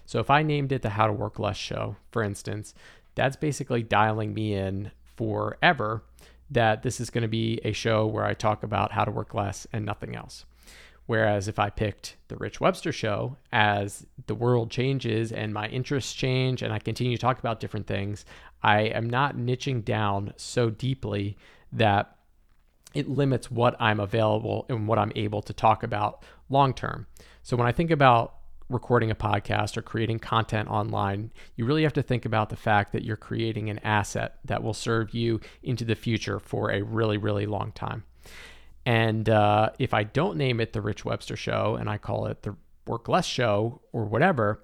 So 0.04 0.18
if 0.20 0.30
I 0.30 0.42
named 0.42 0.72
it 0.72 0.82
the 0.82 0.90
How 0.90 1.06
to 1.06 1.12
Work 1.12 1.38
Less 1.38 1.56
show, 1.56 1.96
for 2.10 2.22
instance, 2.22 2.74
that's 3.14 3.36
basically 3.36 3.82
dialing 3.82 4.34
me 4.34 4.54
in 4.54 4.90
forever 5.16 6.02
that 6.50 6.82
this 6.82 7.00
is 7.00 7.10
going 7.10 7.22
to 7.22 7.28
be 7.28 7.60
a 7.64 7.72
show 7.72 8.06
where 8.06 8.24
I 8.24 8.34
talk 8.34 8.62
about 8.62 8.92
how 8.92 9.04
to 9.04 9.10
work 9.10 9.34
less 9.34 9.66
and 9.72 9.84
nothing 9.84 10.14
else. 10.14 10.44
Whereas 11.06 11.46
if 11.46 11.58
I 11.58 11.70
picked 11.70 12.16
the 12.28 12.36
Rich 12.36 12.60
Webster 12.60 12.92
show 12.92 13.36
as 13.52 14.06
the 14.26 14.34
world 14.34 14.70
changes 14.70 15.32
and 15.32 15.54
my 15.54 15.68
interests 15.68 16.12
change 16.12 16.62
and 16.62 16.72
I 16.72 16.80
continue 16.80 17.16
to 17.16 17.20
talk 17.20 17.38
about 17.38 17.60
different 17.60 17.86
things, 17.86 18.24
I 18.62 18.82
am 18.82 19.08
not 19.08 19.36
niching 19.36 19.84
down 19.84 20.34
so 20.36 20.68
deeply 20.68 21.36
that 21.72 22.16
it 22.92 23.08
limits 23.08 23.50
what 23.50 23.76
I'm 23.80 24.00
available 24.00 24.66
and 24.68 24.88
what 24.88 24.98
I'm 24.98 25.12
able 25.14 25.42
to 25.42 25.52
talk 25.52 25.82
about 25.82 26.24
long 26.48 26.74
term. 26.74 27.06
So 27.42 27.56
when 27.56 27.66
I 27.66 27.72
think 27.72 27.90
about 27.90 28.34
recording 28.68 29.10
a 29.10 29.14
podcast 29.14 29.76
or 29.76 29.82
creating 29.82 30.18
content 30.18 30.68
online, 30.68 31.30
you 31.54 31.64
really 31.64 31.84
have 31.84 31.92
to 31.92 32.02
think 32.02 32.24
about 32.24 32.48
the 32.48 32.56
fact 32.56 32.92
that 32.92 33.04
you're 33.04 33.16
creating 33.16 33.70
an 33.70 33.78
asset 33.80 34.38
that 34.44 34.62
will 34.62 34.74
serve 34.74 35.14
you 35.14 35.40
into 35.62 35.84
the 35.84 35.94
future 35.94 36.40
for 36.40 36.72
a 36.72 36.82
really, 36.82 37.16
really 37.16 37.46
long 37.46 37.70
time. 37.72 38.02
And 38.86 39.28
uh, 39.28 39.70
if 39.80 39.92
I 39.92 40.04
don't 40.04 40.38
name 40.38 40.60
it 40.60 40.72
the 40.72 40.80
Rich 40.80 41.04
Webster 41.04 41.36
Show 41.36 41.76
and 41.78 41.90
I 41.90 41.98
call 41.98 42.26
it 42.26 42.42
the 42.42 42.56
Work 42.86 43.08
Less 43.08 43.26
Show 43.26 43.82
or 43.92 44.04
whatever, 44.04 44.62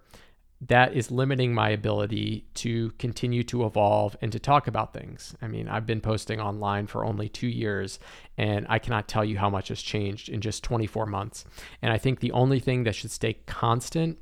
that 0.69 0.95
is 0.95 1.11
limiting 1.11 1.53
my 1.53 1.71
ability 1.71 2.47
to 2.55 2.93
continue 2.93 3.43
to 3.43 3.67
evolve 3.67 4.17
and 4.23 4.31
to 4.31 4.39
talk 4.39 4.69
about 4.69 4.95
things. 4.95 5.35
I 5.43 5.49
mean, 5.49 5.67
I've 5.67 5.87
been 5.87 6.01
posting 6.01 6.41
online 6.41 6.87
for 6.87 7.05
only 7.05 7.29
two 7.29 7.49
years, 7.49 7.99
and 8.39 8.65
I 8.69 8.79
cannot 8.79 9.09
tell 9.09 9.25
you 9.25 9.39
how 9.39 9.51
much 9.51 9.69
has 9.69 9.83
changed 9.83 10.29
in 10.29 10.41
just 10.41 10.63
24 10.63 11.07
months. 11.07 11.45
And 11.83 11.93
I 11.93 11.99
think 11.99 12.21
the 12.21 12.31
only 12.31 12.61
thing 12.61 12.85
that 12.85 12.95
should 12.95 13.11
stay 13.11 13.35
constant, 13.47 14.21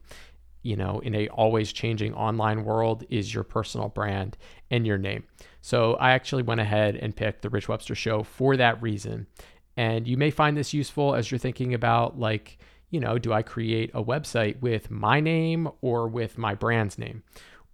you 0.63 0.77
know, 0.77 1.01
in 1.01 1.15
a 1.15 1.29
always 1.29 1.75
changing 1.75 2.15
online 2.15 2.65
world 2.65 3.05
is 3.11 3.35
your 3.35 3.45
personal 3.45 3.91
brand 3.91 4.39
and 4.71 4.87
your 4.87 4.99
name. 4.99 5.25
So 5.61 5.95
I 5.95 6.13
actually 6.13 6.43
went 6.43 6.63
ahead 6.63 6.97
and 6.97 7.15
picked 7.15 7.43
the 7.43 7.51
Rich 7.51 7.69
Webster 7.69 7.95
Show 7.95 8.23
for 8.23 8.57
that 8.57 8.81
reason. 8.81 9.27
And 9.81 10.07
you 10.07 10.19
may 10.19 10.31
find 10.31 10.59
this 10.59 10.75
useful 10.75 11.15
as 11.15 11.31
you're 11.31 11.39
thinking 11.39 11.73
about 11.73 12.19
like, 12.19 12.59
you 12.91 13.01
know, 13.01 13.17
do 13.17 13.33
I 13.33 13.41
create 13.41 13.91
a 13.95 14.05
website 14.05 14.61
with 14.61 14.91
my 14.91 15.21
name 15.21 15.71
or 15.81 16.07
with 16.07 16.37
my 16.37 16.55
brand's 16.55 16.99
name? 16.99 17.23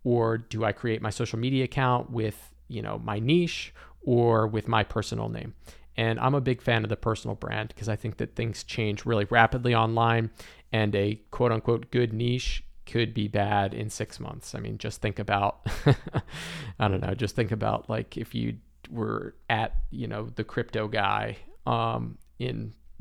Or 0.04 0.38
do 0.38 0.64
I 0.64 0.70
create 0.70 1.02
my 1.02 1.10
social 1.10 1.36
media 1.36 1.64
account 1.64 2.10
with, 2.10 2.54
you 2.68 2.80
know, 2.80 3.00
my 3.02 3.18
niche 3.18 3.74
or 4.02 4.46
with 4.46 4.68
my 4.68 4.84
personal 4.84 5.28
name? 5.28 5.54
And 5.96 6.20
I'm 6.20 6.36
a 6.36 6.40
big 6.40 6.62
fan 6.62 6.84
of 6.84 6.90
the 6.90 6.96
personal 6.96 7.34
brand 7.34 7.70
because 7.70 7.88
I 7.88 7.96
think 7.96 8.18
that 8.18 8.36
things 8.36 8.62
change 8.62 9.04
really 9.04 9.24
rapidly 9.24 9.74
online 9.74 10.30
and 10.72 10.94
a 10.94 11.16
quote 11.32 11.50
unquote 11.50 11.90
good 11.90 12.12
niche 12.12 12.62
could 12.84 13.14
be 13.14 13.26
bad 13.26 13.74
in 13.74 13.90
six 13.90 14.20
months. 14.20 14.54
I 14.54 14.60
mean, 14.60 14.78
just 14.78 15.00
think 15.00 15.18
about, 15.18 15.66
I 16.78 16.86
don't 16.86 17.00
know, 17.00 17.14
just 17.14 17.34
think 17.34 17.50
about 17.50 17.90
like 17.90 18.16
if 18.16 18.32
you 18.32 18.58
were 18.92 19.34
at, 19.50 19.74
you 19.90 20.06
know, 20.06 20.28
the 20.36 20.44
crypto 20.44 20.86
guy 20.86 21.38
um, 21.66 22.18
in 22.38 22.72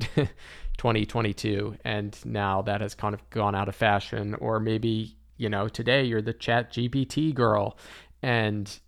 2022 0.76 1.76
and 1.84 2.18
now 2.24 2.62
that 2.62 2.80
has 2.80 2.94
kind 2.94 3.14
of 3.14 3.28
gone 3.30 3.54
out 3.54 3.68
of 3.68 3.74
fashion. 3.74 4.34
Or 4.34 4.60
maybe 4.60 5.16
you 5.38 5.48
know 5.48 5.68
today 5.68 6.04
you're 6.04 6.22
the 6.22 6.32
chat 6.32 6.72
gpt 6.72 7.34
girl 7.34 7.76
and 8.22 8.78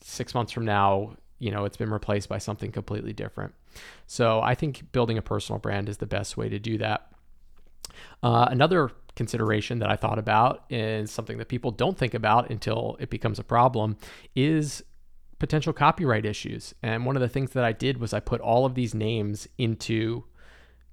six 0.00 0.34
months 0.34 0.50
from 0.50 0.64
now 0.64 1.14
you 1.38 1.50
know 1.52 1.64
it's 1.64 1.76
been 1.76 1.90
replaced 1.90 2.28
by 2.28 2.38
something 2.38 2.70
completely 2.72 3.12
different. 3.12 3.54
So 4.06 4.40
i 4.40 4.54
think 4.54 4.92
building 4.92 5.18
a 5.18 5.22
personal 5.22 5.58
brand 5.58 5.88
is 5.88 5.98
the 5.98 6.06
best 6.06 6.36
way 6.36 6.48
to 6.48 6.58
do 6.58 6.78
that. 6.78 7.08
Uh, 8.22 8.46
another 8.50 8.90
consideration 9.14 9.78
that 9.80 9.90
i 9.90 9.96
thought 9.96 10.18
about 10.18 10.64
is 10.70 11.10
something 11.10 11.36
that 11.36 11.48
people 11.48 11.70
don't 11.70 11.98
think 11.98 12.14
about 12.14 12.48
until 12.48 12.96
it 12.98 13.10
becomes 13.10 13.38
a 13.38 13.44
problem 13.44 13.96
is 14.34 14.82
potential 15.42 15.72
copyright 15.72 16.24
issues 16.24 16.72
and 16.82 17.04
one 17.04 17.16
of 17.16 17.20
the 17.20 17.28
things 17.28 17.50
that 17.50 17.64
i 17.64 17.72
did 17.72 17.98
was 17.98 18.12
i 18.12 18.20
put 18.20 18.40
all 18.40 18.64
of 18.64 18.74
these 18.74 18.94
names 18.94 19.48
into 19.58 20.24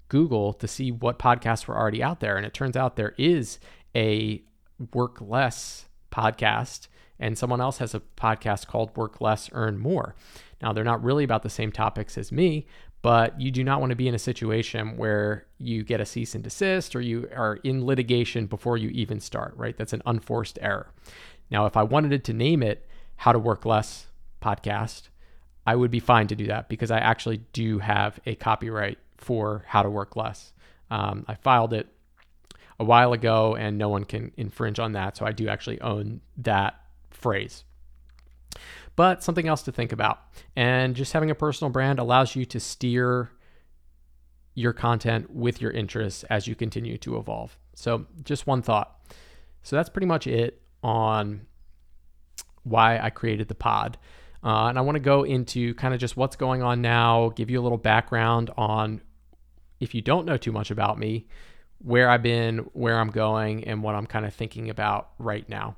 Google 0.09 0.53
to 0.53 0.67
see 0.67 0.91
what 0.91 1.19
podcasts 1.19 1.67
were 1.67 1.77
already 1.77 2.03
out 2.03 2.19
there. 2.19 2.35
And 2.35 2.45
it 2.45 2.53
turns 2.53 2.75
out 2.75 2.95
there 2.95 3.13
is 3.17 3.59
a 3.95 4.43
work 4.93 5.21
less 5.21 5.87
podcast, 6.11 6.87
and 7.19 7.37
someone 7.37 7.61
else 7.61 7.77
has 7.77 7.93
a 7.93 8.01
podcast 8.17 8.67
called 8.67 8.95
Work 8.97 9.21
Less, 9.21 9.49
Earn 9.53 9.77
More. 9.77 10.15
Now, 10.61 10.73
they're 10.73 10.83
not 10.83 11.03
really 11.03 11.23
about 11.23 11.43
the 11.43 11.49
same 11.49 11.71
topics 11.71 12.17
as 12.17 12.31
me, 12.31 12.65
but 13.01 13.39
you 13.39 13.51
do 13.51 13.63
not 13.63 13.79
want 13.79 13.91
to 13.91 13.95
be 13.95 14.07
in 14.07 14.15
a 14.15 14.19
situation 14.19 14.97
where 14.97 15.45
you 15.57 15.83
get 15.83 16.01
a 16.01 16.05
cease 16.05 16.35
and 16.35 16.43
desist 16.43 16.95
or 16.95 17.01
you 17.01 17.29
are 17.33 17.57
in 17.63 17.85
litigation 17.85 18.45
before 18.45 18.77
you 18.77 18.89
even 18.89 19.19
start, 19.19 19.53
right? 19.55 19.77
That's 19.77 19.93
an 19.93 20.01
unforced 20.05 20.59
error. 20.61 20.91
Now, 21.49 21.65
if 21.65 21.77
I 21.77 21.83
wanted 21.83 22.23
to 22.23 22.33
name 22.33 22.61
it 22.61 22.87
How 23.17 23.31
to 23.31 23.39
Work 23.39 23.65
Less 23.65 24.07
podcast, 24.41 25.09
I 25.65 25.75
would 25.75 25.91
be 25.91 25.99
fine 25.99 26.27
to 26.27 26.35
do 26.35 26.47
that 26.47 26.69
because 26.69 26.91
I 26.91 26.99
actually 26.99 27.37
do 27.53 27.79
have 27.79 28.19
a 28.25 28.35
copyright 28.35 28.97
for 29.17 29.63
how 29.67 29.83
to 29.83 29.89
work 29.89 30.15
less. 30.15 30.53
Um, 30.89 31.25
I 31.27 31.35
filed 31.35 31.73
it 31.73 31.87
a 32.79 32.83
while 32.83 33.13
ago 33.13 33.55
and 33.55 33.77
no 33.77 33.89
one 33.89 34.05
can 34.05 34.31
infringe 34.37 34.79
on 34.79 34.93
that. 34.93 35.17
So 35.17 35.25
I 35.25 35.31
do 35.31 35.47
actually 35.49 35.79
own 35.81 36.21
that 36.37 36.81
phrase. 37.11 37.65
But 38.95 39.23
something 39.23 39.47
else 39.47 39.63
to 39.63 39.71
think 39.71 39.91
about. 39.91 40.19
And 40.55 40.95
just 40.95 41.13
having 41.13 41.29
a 41.29 41.35
personal 41.35 41.71
brand 41.71 41.99
allows 41.99 42.35
you 42.35 42.45
to 42.45 42.59
steer 42.59 43.29
your 44.55 44.73
content 44.73 45.29
with 45.29 45.61
your 45.61 45.71
interests 45.71 46.23
as 46.25 46.47
you 46.47 46.55
continue 46.55 46.97
to 46.97 47.17
evolve. 47.17 47.57
So, 47.75 48.07
just 48.23 48.45
one 48.45 48.61
thought. 48.61 48.99
So, 49.63 49.75
that's 49.77 49.87
pretty 49.87 50.07
much 50.07 50.27
it 50.27 50.61
on 50.83 51.45
why 52.63 52.99
I 52.99 53.09
created 53.09 53.47
the 53.47 53.55
pod. 53.55 53.97
Uh, 54.43 54.67
and 54.67 54.77
I 54.77 54.81
want 54.81 54.95
to 54.95 55.01
go 55.01 55.23
into 55.23 55.73
kind 55.75 55.93
of 55.93 55.99
just 55.99 56.15
what's 56.15 56.35
going 56.35 56.61
on 56.61 56.81
now, 56.81 57.29
give 57.35 57.49
you 57.49 57.59
a 57.59 57.63
little 57.63 57.77
background 57.77 58.49
on 58.57 59.01
if 59.79 59.93
you 59.93 60.01
don't 60.01 60.25
know 60.25 60.37
too 60.37 60.51
much 60.51 60.71
about 60.71 60.97
me, 60.97 61.27
where 61.79 62.09
I've 62.09 62.23
been, 62.23 62.59
where 62.73 62.99
I'm 62.99 63.09
going, 63.09 63.63
and 63.65 63.83
what 63.83 63.95
I'm 63.95 64.05
kind 64.05 64.25
of 64.25 64.33
thinking 64.33 64.69
about 64.69 65.09
right 65.17 65.47
now. 65.47 65.75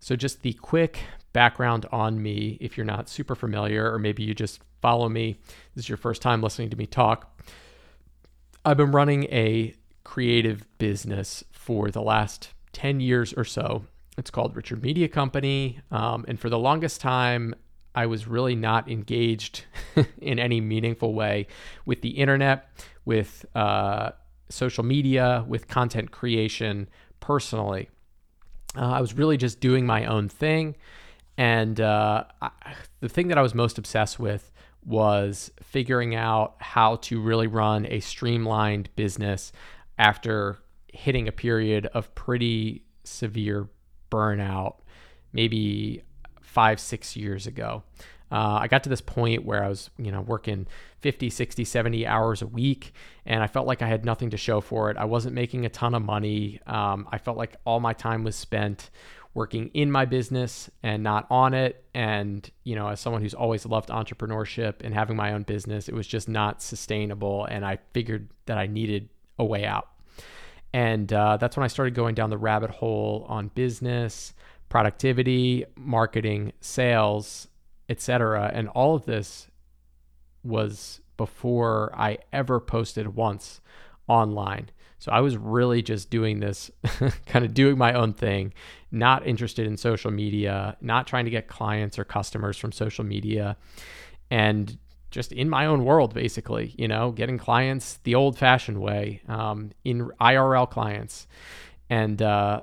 So, 0.00 0.16
just 0.16 0.42
the 0.42 0.54
quick 0.54 0.98
background 1.32 1.86
on 1.92 2.22
me, 2.22 2.58
if 2.60 2.76
you're 2.76 2.86
not 2.86 3.08
super 3.08 3.34
familiar, 3.34 3.92
or 3.92 3.98
maybe 3.98 4.22
you 4.22 4.34
just 4.34 4.60
follow 4.80 5.08
me, 5.08 5.38
this 5.74 5.84
is 5.84 5.88
your 5.88 5.98
first 5.98 6.22
time 6.22 6.42
listening 6.42 6.70
to 6.70 6.76
me 6.76 6.86
talk. 6.86 7.40
I've 8.64 8.76
been 8.76 8.92
running 8.92 9.24
a 9.24 9.74
creative 10.04 10.66
business 10.78 11.44
for 11.52 11.90
the 11.90 12.02
last 12.02 12.50
10 12.72 13.00
years 13.00 13.32
or 13.32 13.44
so. 13.44 13.84
It's 14.18 14.30
called 14.30 14.54
Richard 14.56 14.82
Media 14.82 15.08
Company. 15.08 15.80
Um, 15.90 16.24
and 16.28 16.38
for 16.38 16.50
the 16.50 16.58
longest 16.58 17.00
time, 17.00 17.54
I 17.94 18.06
was 18.06 18.26
really 18.26 18.54
not 18.54 18.90
engaged 18.90 19.64
in 20.20 20.38
any 20.38 20.60
meaningful 20.60 21.14
way 21.14 21.46
with 21.86 22.02
the 22.02 22.10
internet, 22.10 22.68
with 23.04 23.44
uh, 23.54 24.12
social 24.48 24.84
media, 24.84 25.44
with 25.48 25.68
content 25.68 26.10
creation 26.10 26.88
personally. 27.20 27.88
Uh, 28.76 28.92
I 28.92 29.00
was 29.00 29.14
really 29.14 29.36
just 29.36 29.60
doing 29.60 29.86
my 29.86 30.06
own 30.06 30.28
thing. 30.28 30.76
And 31.36 31.80
uh, 31.80 32.24
I, 32.40 32.50
the 33.00 33.08
thing 33.08 33.28
that 33.28 33.38
I 33.38 33.42
was 33.42 33.54
most 33.54 33.78
obsessed 33.78 34.18
with 34.18 34.50
was 34.84 35.50
figuring 35.62 36.14
out 36.14 36.56
how 36.58 36.96
to 36.96 37.20
really 37.20 37.46
run 37.46 37.86
a 37.86 38.00
streamlined 38.00 38.94
business 38.96 39.52
after 39.98 40.58
hitting 40.88 41.28
a 41.28 41.32
period 41.32 41.86
of 41.86 42.14
pretty 42.14 42.84
severe 43.04 43.68
burnout, 44.12 44.76
maybe 45.32 46.02
five, 46.42 46.78
six 46.78 47.16
years 47.16 47.46
ago. 47.46 47.82
Uh, 48.30 48.60
I 48.62 48.68
got 48.68 48.82
to 48.84 48.88
this 48.88 49.00
point 49.00 49.44
where 49.44 49.62
I 49.62 49.68
was, 49.68 49.90
you 49.98 50.10
know, 50.10 50.22
working 50.22 50.66
50, 51.00 51.28
60, 51.28 51.64
70 51.64 52.06
hours 52.06 52.40
a 52.40 52.46
week, 52.46 52.94
and 53.26 53.42
I 53.42 53.46
felt 53.46 53.66
like 53.66 53.82
I 53.82 53.88
had 53.88 54.04
nothing 54.04 54.30
to 54.30 54.36
show 54.36 54.60
for 54.60 54.90
it. 54.90 54.96
I 54.96 55.04
wasn't 55.04 55.34
making 55.34 55.66
a 55.66 55.68
ton 55.68 55.94
of 55.94 56.02
money. 56.02 56.60
Um, 56.66 57.08
I 57.10 57.18
felt 57.18 57.36
like 57.36 57.56
all 57.66 57.80
my 57.80 57.92
time 57.92 58.24
was 58.24 58.36
spent 58.36 58.90
working 59.34 59.68
in 59.74 59.90
my 59.90 60.04
business 60.04 60.70
and 60.82 61.02
not 61.02 61.26
on 61.30 61.54
it. 61.54 61.84
And, 61.94 62.48
you 62.64 62.74
know, 62.74 62.88
as 62.88 63.00
someone 63.00 63.22
who's 63.22 63.34
always 63.34 63.64
loved 63.66 63.88
entrepreneurship 63.88 64.76
and 64.82 64.94
having 64.94 65.16
my 65.16 65.32
own 65.32 65.42
business, 65.42 65.88
it 65.88 65.94
was 65.94 66.06
just 66.06 66.28
not 66.28 66.62
sustainable. 66.62 67.46
And 67.46 67.64
I 67.64 67.78
figured 67.92 68.28
that 68.46 68.58
I 68.58 68.66
needed 68.66 69.08
a 69.38 69.44
way 69.44 69.64
out. 69.64 69.88
And 70.72 71.12
uh, 71.12 71.36
that's 71.36 71.56
when 71.56 71.64
I 71.64 71.68
started 71.68 71.94
going 71.94 72.14
down 72.14 72.30
the 72.30 72.38
rabbit 72.38 72.70
hole 72.70 73.26
on 73.28 73.48
business 73.48 74.34
productivity, 74.72 75.66
marketing, 75.76 76.50
sales, 76.62 77.46
etc. 77.90 78.50
And 78.54 78.68
all 78.68 78.94
of 78.94 79.04
this 79.04 79.48
was 80.42 81.02
before 81.18 81.92
I 81.94 82.16
ever 82.32 82.58
posted 82.58 83.14
once 83.14 83.60
online. 84.08 84.70
So 84.98 85.12
I 85.12 85.20
was 85.20 85.36
really 85.36 85.82
just 85.82 86.08
doing 86.08 86.40
this, 86.40 86.70
kind 87.26 87.44
of 87.44 87.52
doing 87.52 87.76
my 87.76 87.92
own 87.92 88.14
thing, 88.14 88.54
not 88.90 89.26
interested 89.26 89.66
in 89.66 89.76
social 89.76 90.10
media, 90.10 90.78
not 90.80 91.06
trying 91.06 91.26
to 91.26 91.30
get 91.30 91.48
clients 91.48 91.98
or 91.98 92.04
customers 92.04 92.56
from 92.56 92.72
social 92.72 93.04
media, 93.04 93.58
and 94.30 94.78
just 95.12 95.30
in 95.30 95.48
my 95.48 95.66
own 95.66 95.84
world, 95.84 96.14
basically, 96.14 96.74
you 96.76 96.88
know, 96.88 97.12
getting 97.12 97.38
clients 97.38 98.00
the 98.02 98.16
old 98.16 98.36
fashioned 98.36 98.80
way, 98.80 99.22
um, 99.28 99.70
in 99.84 100.10
IRL 100.20 100.68
clients. 100.68 101.28
And 101.88 102.20
uh, 102.20 102.62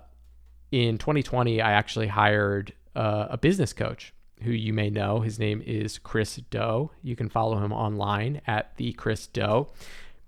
in 0.71 0.97
2020, 0.97 1.61
I 1.61 1.71
actually 1.71 2.07
hired 2.07 2.73
uh, 2.95 3.27
a 3.29 3.37
business 3.37 3.71
coach 3.71 4.13
who 4.41 4.51
you 4.51 4.73
may 4.73 4.89
know. 4.89 5.21
His 5.21 5.39
name 5.39 5.61
is 5.65 5.97
Chris 5.97 6.37
Do. 6.49 6.89
You 7.03 7.15
can 7.15 7.29
follow 7.29 7.57
him 7.57 7.71
online 7.71 8.41
at 8.47 8.75
the 8.77 8.93
Chris 8.93 9.27
Do. 9.27 9.67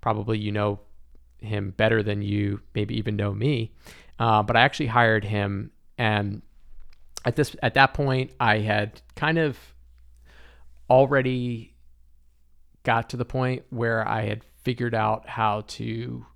Probably 0.00 0.38
you 0.38 0.52
know 0.52 0.80
him 1.38 1.74
better 1.76 2.02
than 2.02 2.22
you 2.22 2.60
maybe 2.74 2.96
even 2.96 3.16
know 3.16 3.32
me. 3.32 3.72
Uh, 4.18 4.42
but 4.42 4.56
I 4.56 4.60
actually 4.60 4.86
hired 4.86 5.24
him, 5.24 5.72
and 5.98 6.42
at 7.24 7.34
this 7.36 7.56
at 7.62 7.74
that 7.74 7.94
point, 7.94 8.32
I 8.38 8.58
had 8.58 9.00
kind 9.16 9.38
of 9.38 9.58
already 10.88 11.71
got 12.84 13.10
to 13.10 13.16
the 13.16 13.24
point 13.24 13.64
where 13.70 14.06
I 14.06 14.22
had 14.22 14.44
figured 14.62 14.94
out 14.94 15.28
how 15.28 15.62
to 15.66 16.26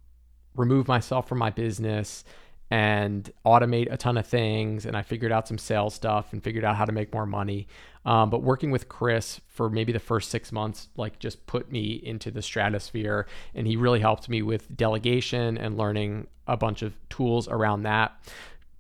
remove 0.55 0.89
myself 0.89 1.29
from 1.29 1.39
my 1.39 1.51
business 1.51 2.25
and 2.71 3.31
automate 3.45 3.93
a 3.93 3.97
ton 3.97 4.17
of 4.17 4.27
things. 4.27 4.87
And 4.87 4.97
I 4.97 5.03
figured 5.03 5.31
out 5.31 5.47
some 5.47 5.59
sales 5.59 5.95
stuff 5.95 6.33
and 6.33 6.43
figured 6.43 6.65
out 6.65 6.77
how 6.77 6.85
to 6.85 6.93
make 6.93 7.13
more 7.13 7.27
money. 7.27 7.69
Um, 8.05 8.31
but 8.31 8.43
working 8.43 8.71
with 8.71 8.89
Chris 8.89 9.41
for 9.49 9.71
maybe 9.71 9.93
the 9.93 10.01
first 10.01 10.31
six 10.31 10.51
months, 10.51 10.89
like 10.97 11.19
just 11.19 11.47
put 11.47 11.71
me 11.71 12.01
into 12.03 12.31
the 12.31 12.43
stratosphere. 12.43 13.27
And 13.55 13.67
he 13.67 13.77
really 13.77 14.01
helped 14.01 14.29
me 14.29 14.43
with 14.43 14.75
delegation 14.77 15.59
and 15.59 15.77
learning 15.77 16.27
a 16.47 16.57
bunch 16.57 16.83
of 16.83 16.97
tools 17.09 17.49
around 17.49 17.83
that. 17.83 18.13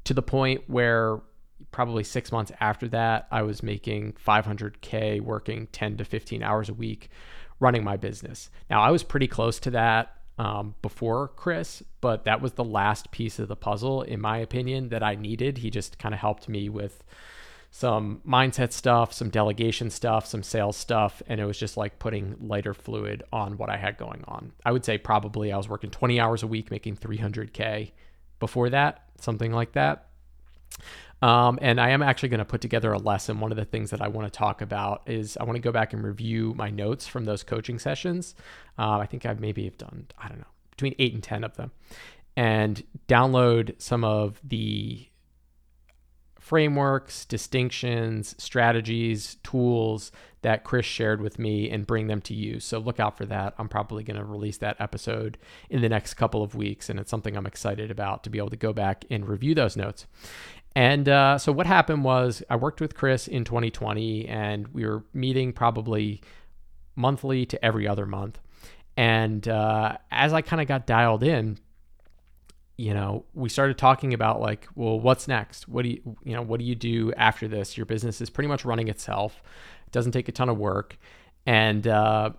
to 0.05 0.14
the 0.14 0.22
point 0.22 0.62
where 0.68 1.20
probably 1.72 2.05
six 2.05 2.31
months 2.31 2.52
after 2.61 2.87
that, 2.88 3.26
I 3.33 3.42
was 3.42 3.61
making 3.61 4.12
500K 4.24 5.20
working 5.20 5.66
10 5.72 5.96
to 5.96 6.05
15 6.05 6.44
hours 6.44 6.68
a 6.68 6.74
week 6.74 7.11
running 7.61 7.85
my 7.85 7.97
business. 7.97 8.51
Now, 8.69 8.83
I 8.83 8.90
was 8.90 9.03
pretty 9.03 9.29
close 9.29 9.59
to 9.61 9.71
that 9.71 10.16
um, 10.38 10.75
before 10.83 11.29
Chris, 11.29 11.83
but 12.01 12.25
that 12.25 12.40
was 12.40 12.53
the 12.53 12.64
last 12.64 13.11
piece 13.11 13.38
of 13.38 13.49
the 13.49 13.57
puzzle, 13.57 14.03
in 14.03 14.21
my 14.21 14.38
opinion, 14.38 14.90
that 14.90 15.03
I 15.03 15.14
needed. 15.14 15.59
He 15.59 15.71
just 15.71 15.99
kind 15.99 16.14
of 16.14 16.21
helped 16.21 16.49
me 16.49 16.69
with 16.69 17.03
some 17.71 18.21
mindset 18.27 18.73
stuff, 18.73 19.12
some 19.12 19.29
delegation 19.29 19.90
stuff, 19.90 20.27
some 20.27 20.42
sales 20.42 20.77
stuff, 20.77 21.23
and 21.27 21.40
it 21.40 21.45
was 21.45 21.59
just 21.59 21.77
like 21.77 21.99
putting 21.99 22.37
lighter 22.40 22.75
fluid 22.75 23.23
on 23.33 23.59
what 23.59 23.71
I 23.71 23.77
had 23.77 23.99
going 23.99 24.25
on. 24.27 24.53
I 24.64 24.73
would 24.73 24.85
say 24.85 24.99
probably 24.99 25.53
I 25.53 25.57
was 25.57 25.69
working 25.69 25.90
20 25.90 26.21
hours 26.21 26.42
a 26.42 26.47
week, 26.47 26.71
making 26.71 26.97
300K 26.97 27.92
before 28.38 28.71
that, 28.71 29.05
something 29.19 29.53
like 29.53 29.73
that. 29.73 30.07
Um, 31.22 31.59
and 31.62 31.81
I 31.81 31.90
am 31.90 32.02
actually 32.02 32.29
going 32.29 32.38
to 32.38 32.44
put 32.44 32.61
together 32.61 32.92
a 32.92 32.98
lesson. 32.98 33.40
One 33.40 33.50
of 33.50 33.57
the 33.57 33.64
things 33.64 33.90
that 33.90 34.02
I 34.02 34.09
want 34.09 34.31
to 34.31 34.37
talk 34.37 34.61
about 34.61 35.02
is 35.07 35.37
I 35.38 35.44
want 35.44 35.57
to 35.57 35.62
go 35.62 35.72
back 35.72 35.92
and 35.92 36.05
review 36.05 36.52
my 36.55 36.70
notes 36.70 37.07
from 37.07 37.24
those 37.24 37.42
coaching 37.42 37.79
sessions. 37.79 38.35
Uh, 38.79 38.98
I 38.98 39.07
think 39.07 39.24
I've 39.24 39.40
maybe 39.40 39.64
have 39.64 39.79
done, 39.79 40.07
I 40.18 40.29
don't 40.29 40.38
know, 40.38 40.46
between 40.70 40.94
eight 40.98 41.14
and 41.14 41.22
10 41.22 41.42
of 41.44 41.57
them, 41.57 41.72
and 42.37 42.83
download 43.09 43.81
some 43.81 44.05
of 44.05 44.40
the 44.44 45.09
frameworks, 46.46 47.24
distinctions, 47.24 48.37
strategies, 48.38 49.35
tools 49.42 50.12
that 50.42 50.62
Chris 50.62 50.87
shared 50.87 51.20
with 51.20 51.40
me 51.40 51.68
and 51.68 51.88
bring 51.88 52.06
them 52.06 52.20
to 52.20 52.35
you. 52.35 52.61
So 52.61 52.78
look 52.78 53.00
out 53.00 53.16
for 53.16 53.26
that. 53.26 53.54
I'm 53.59 53.68
probably 53.68 54.04
going 54.04 54.16
to 54.16 54.24
release 54.24 54.59
that 54.59 54.76
episode 54.78 55.38
in 55.70 55.82
the 55.82 55.88
next 55.88 56.14
couple 56.14 56.44
of 56.44 56.54
weeks, 56.54 56.88
and 56.88 57.00
it's 57.00 57.11
something 57.11 57.37
I'm 57.37 57.46
excited 57.46 57.90
about 57.90 58.22
to 58.22 58.30
be 58.30 58.38
able 58.38 58.50
to 58.50 58.56
go 58.56 58.72
back 58.72 59.04
and 59.11 59.28
review 59.28 59.56
those 59.56 59.76
notes. 59.76 60.06
And 60.76 61.09
uh, 61.09 61.38
so 61.38 61.50
what 61.50 61.66
happened 61.66 62.04
was 62.04 62.44
I 62.48 62.54
worked 62.54 62.80
with 62.80 62.94
Chris 62.94 63.26
in 63.26 63.42
2020, 63.42 64.28
and 64.28 64.68
we 64.68 64.87
were 64.87 65.02
meeting 65.12 65.52
probably 65.52 66.22
monthly 66.94 67.44
to 67.46 67.64
every 67.64 67.88
other 67.88 68.06
month. 68.06 68.38
And 68.96 69.48
uh, 69.48 69.96
as 70.12 70.32
I 70.32 70.42
kind 70.42 70.62
of 70.62 70.68
got 70.68 70.87
dialed 70.87 71.24
in, 71.24 71.59
you 72.77 72.93
know, 72.93 73.25
we 73.35 73.49
started 73.49 73.79
talking 73.79 74.12
about 74.12 74.41
like, 74.41 74.69
well, 74.75 75.01
what's 75.01 75.27
next? 75.27 75.67
What 75.67 75.83
do 75.83 75.91
you, 75.91 76.17
you 76.25 76.35
know, 76.35 76.43
what 76.43 76.61
do 76.61 76.67
you 76.67 76.75
do 76.75 77.12
after 77.15 77.49
this? 77.49 77.77
Your 77.77 77.87
business 77.87 78.21
is 78.21 78.29
pretty 78.29 78.49
much 78.49 78.65
running 78.65 78.89
itself. 78.89 79.43
It 79.87 79.93
doesn't 79.93 80.12
take 80.12 80.29
a 80.29 80.33
ton 80.33 80.49
of 80.49 80.59
work. 80.59 80.99
And, 81.47 81.87
uh, 81.87 82.31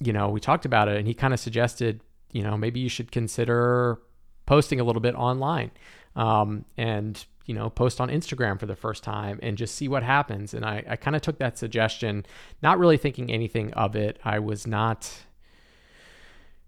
you 0.00 0.12
know, 0.12 0.28
we 0.28 0.40
talked 0.40 0.66
about 0.66 0.88
it 0.88 0.98
and 0.98 1.06
he 1.06 1.14
kind 1.14 1.32
of 1.32 1.40
suggested, 1.40 2.02
you 2.32 2.42
know, 2.42 2.56
maybe 2.56 2.80
you 2.80 2.90
should 2.90 3.10
consider 3.10 3.98
posting 4.44 4.80
a 4.80 4.84
little 4.84 5.00
bit 5.00 5.14
online. 5.14 5.70
Um, 6.14 6.64
and 6.76 7.24
you 7.46 7.54
know, 7.54 7.70
post 7.70 8.00
on 8.00 8.08
Instagram 8.08 8.58
for 8.58 8.66
the 8.66 8.76
first 8.76 9.04
time 9.04 9.38
and 9.40 9.56
just 9.56 9.76
see 9.76 9.86
what 9.88 10.02
happens. 10.02 10.52
And 10.52 10.64
I, 10.64 10.84
I 10.88 10.96
kind 10.96 11.14
of 11.14 11.22
took 11.22 11.38
that 11.38 11.56
suggestion, 11.56 12.26
not 12.60 12.78
really 12.78 12.96
thinking 12.96 13.30
anything 13.30 13.72
of 13.74 13.94
it. 13.94 14.18
I 14.24 14.40
was 14.40 14.66
not 14.66 15.08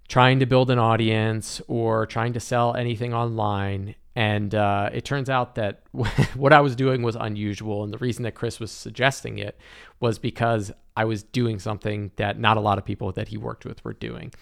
trying 0.09 0.41
to 0.41 0.47
build 0.47 0.71
an 0.71 0.79
audience 0.79 1.61
or 1.69 2.07
trying 2.07 2.33
to 2.33 2.41
sell 2.41 2.75
anything 2.75 3.13
online. 3.13 3.95
And 4.17 4.55
uh, 4.55 4.91
it 4.93 5.05
turns 5.05 5.31
out 5.31 5.55
that 5.57 5.83
what 5.93 6.53
I 6.53 6.61
was 6.61 6.75
doing 6.75 7.03
was 7.03 7.17
unusual. 7.17 7.85
And 7.85 7.93
the 7.93 7.99
reason 7.99 8.25
that 8.25 8.35
Chris 8.35 8.59
was 8.59 8.73
suggesting 8.73 9.39
it 9.39 9.59
was 10.01 10.19
because 10.19 10.73
I 10.97 11.05
was 11.05 11.23
doing 11.23 11.59
something 11.59 12.11
that 12.17 12.39
not 12.39 12.57
a 12.57 12.61
lot 12.61 12.79
of 12.79 12.85
people 12.85 13.13
that 13.13 13.29
he 13.29 13.37
worked 13.37 13.65
with 13.65 13.85
were 13.85 13.93
doing. 13.93 14.33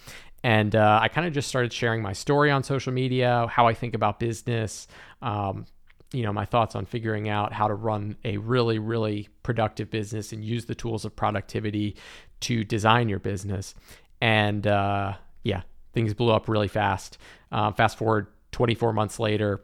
And 0.42 0.76
uh, 0.76 1.00
I 1.02 1.08
kind 1.08 1.26
of 1.26 1.32
just 1.32 1.48
started 1.48 1.72
sharing 1.72 2.00
my 2.00 2.12
story 2.12 2.50
on 2.50 2.62
social 2.62 2.92
media, 2.92 3.48
how 3.50 3.66
I 3.66 3.74
think 3.74 3.94
about 3.94 4.20
business, 4.20 4.86
um, 5.20 5.66
you 6.12 6.22
know 6.22 6.32
my 6.32 6.44
thoughts 6.44 6.76
on 6.76 6.84
figuring 6.86 7.28
out 7.28 7.52
how 7.52 7.66
to 7.66 7.74
run 7.74 8.16
a 8.24 8.36
really 8.36 8.78
really 8.78 9.28
productive 9.42 9.90
business 9.90 10.32
and 10.32 10.44
use 10.44 10.66
the 10.66 10.74
tools 10.74 11.04
of 11.04 11.16
productivity 11.16 11.96
to 12.38 12.62
design 12.62 13.08
your 13.08 13.18
business 13.18 13.74
and 14.20 14.66
uh, 14.66 15.14
yeah 15.46 15.62
things 15.92 16.14
blew 16.14 16.30
up 16.30 16.48
really 16.48 16.68
fast 16.68 17.18
uh, 17.52 17.70
fast 17.72 17.96
forward 17.96 18.26
24 18.52 18.92
months 18.92 19.18
later 19.18 19.62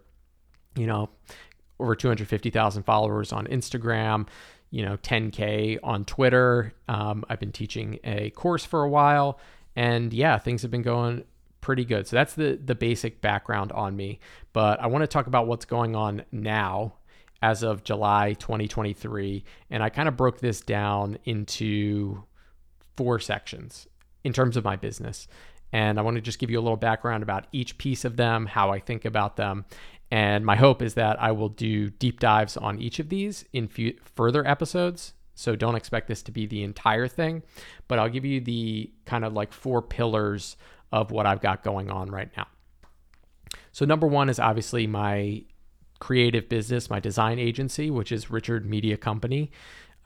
you 0.77 0.87
know 0.87 1.09
over 1.79 1.95
250000 1.95 2.83
followers 2.85 3.33
on 3.33 3.47
instagram 3.47 4.27
you 4.71 4.85
know 4.85 4.97
10k 4.99 5.79
on 5.83 6.05
twitter 6.05 6.73
um, 6.89 7.25
i've 7.29 7.41
been 7.41 7.53
teaching 7.53 7.99
a 8.05 8.31
course 8.31 8.65
for 8.65 8.83
a 8.83 8.89
while 8.89 9.39
and 9.77 10.13
yeah 10.13 10.39
things 10.39 10.63
have 10.63 10.71
been 10.71 10.83
going 10.83 11.25
pretty 11.63 11.87
good. 11.87 12.07
So 12.07 12.17
that's 12.17 12.35
the 12.35 12.61
the 12.63 12.75
basic 12.75 13.23
background 13.23 13.73
on 13.73 13.97
me. 13.97 14.21
But 14.53 14.79
I 14.83 14.89
want 14.89 15.03
to 15.03 15.07
talk 15.07 15.27
about 15.27 15.47
what's 15.47 15.65
going 15.65 15.97
on 15.97 16.25
now 16.31 16.97
as 17.41 17.63
of 17.63 17.83
July 17.83 18.35
2023 18.35 19.43
and 19.71 19.83
I 19.83 19.89
kind 19.89 20.07
of 20.07 20.17
broke 20.17 20.39
this 20.39 20.61
down 20.61 21.19
into 21.25 22.23
four 22.97 23.19
sections 23.19 23.89
in 24.23 24.33
terms 24.33 24.57
of 24.57 24.65
my 24.65 24.77
business. 24.77 25.27
And 25.73 25.99
I 25.99 26.03
want 26.03 26.17
to 26.17 26.21
just 26.21 26.39
give 26.39 26.51
you 26.51 26.59
a 26.59 26.63
little 26.63 26.77
background 26.77 27.23
about 27.23 27.47
each 27.53 27.79
piece 27.79 28.05
of 28.05 28.17
them, 28.17 28.47
how 28.47 28.71
I 28.71 28.79
think 28.79 29.05
about 29.05 29.37
them. 29.37 29.65
And 30.11 30.45
my 30.45 30.57
hope 30.57 30.83
is 30.83 30.95
that 30.95 31.21
I 31.23 31.33
will 31.33 31.49
do 31.49 31.89
deep 31.89 32.21
dives 32.21 32.57
on 32.59 32.79
each 32.79 32.99
of 32.99 33.09
these 33.09 33.47
in 33.53 33.69
further 34.05 34.47
episodes. 34.47 35.15
So 35.35 35.57
don't 35.57 35.75
expect 35.75 36.09
this 36.09 36.23
to 36.25 36.33
be 36.33 36.47
the 36.47 36.63
entire 36.63 37.09
thing, 37.09 37.43
but 37.89 37.99
I'll 37.99 38.11
give 38.11 38.27
you 38.27 38.41
the 38.41 38.93
kind 39.07 39.25
of 39.25 39.33
like 39.33 39.53
four 39.53 39.81
pillars 39.81 40.57
of 40.93 41.11
what 41.11 41.27
I've 41.27 41.41
got 41.41 41.65
going 41.65 41.91
on 41.91 42.11
right 42.11 42.29
now. 42.37 42.47
So, 43.73 43.87
number 43.87 44.07
one 44.07 44.29
is 44.29 44.39
obviously 44.39 44.87
my 44.87 45.45
creative 45.99 46.49
business, 46.49 46.91
my 46.91 47.01
design 47.01 47.39
agency, 47.39 47.91
which 47.91 48.13
is 48.13 48.31
Richard 48.31 48.67
Media 48.67 48.97
Company. 48.97 49.51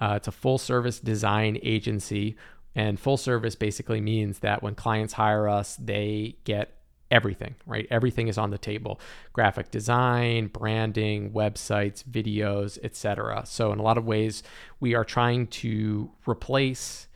Uh, 0.01 0.15
it's 0.17 0.29
a 0.29 0.33
full 0.33 0.59
service 0.59 1.01
design 1.01 1.59
agency. 1.63 2.37
And 2.77 3.01
full 3.01 3.17
service 3.17 3.57
basically 3.57 4.03
means 4.03 4.41
that 4.41 4.63
when 4.63 4.75
clients 4.75 5.15
hire 5.15 5.49
us, 5.49 5.77
they 5.77 6.37
get 6.45 6.75
everything, 7.11 7.55
right? 7.65 7.87
Everything 7.91 8.29
is 8.29 8.37
on 8.37 8.51
the 8.51 8.59
table 8.59 9.01
graphic 9.33 9.71
design, 9.71 10.49
branding, 10.49 11.31
websites, 11.33 12.05
videos, 12.05 12.79
etc. 12.85 13.45
So, 13.47 13.73
in 13.73 13.79
a 13.79 13.83
lot 13.83 13.97
of 13.97 14.05
ways, 14.05 14.43
we 14.79 14.95
are 14.95 15.05
trying 15.05 15.47
to 15.49 16.11
replace 16.27 17.09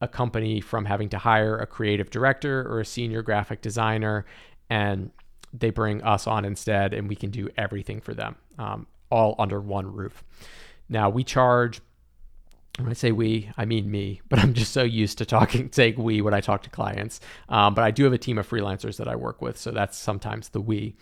a 0.00 0.08
company 0.08 0.60
from 0.60 0.84
having 0.84 1.08
to 1.10 1.18
hire 1.18 1.56
a 1.56 1.66
creative 1.66 2.10
director 2.10 2.66
or 2.68 2.80
a 2.80 2.84
senior 2.84 3.22
graphic 3.22 3.62
designer 3.62 4.26
and 4.68 5.10
they 5.52 5.70
bring 5.70 6.02
us 6.02 6.26
on 6.26 6.44
instead 6.44 6.92
and 6.92 7.08
we 7.08 7.16
can 7.16 7.30
do 7.30 7.48
everything 7.56 8.00
for 8.00 8.12
them 8.12 8.36
um, 8.58 8.86
all 9.10 9.34
under 9.38 9.58
one 9.58 9.90
roof 9.90 10.22
now 10.90 11.08
we 11.08 11.24
charge 11.24 11.80
when 12.78 12.88
I 12.88 12.94
say 12.94 13.12
we, 13.12 13.50
I 13.56 13.64
mean 13.64 13.90
me, 13.90 14.20
but 14.28 14.38
I'm 14.38 14.54
just 14.54 14.72
so 14.72 14.82
used 14.82 15.18
to 15.18 15.26
talking, 15.26 15.70
saying 15.72 16.02
we 16.02 16.20
when 16.20 16.34
I 16.34 16.40
talk 16.40 16.62
to 16.62 16.70
clients. 16.70 17.20
Um, 17.48 17.74
but 17.74 17.84
I 17.84 17.90
do 17.90 18.04
have 18.04 18.12
a 18.12 18.18
team 18.18 18.38
of 18.38 18.48
freelancers 18.48 18.96
that 18.98 19.08
I 19.08 19.16
work 19.16 19.42
with, 19.42 19.58
so 19.58 19.70
that's 19.70 19.96
sometimes 19.96 20.50
the 20.50 20.60
we. 20.60 20.96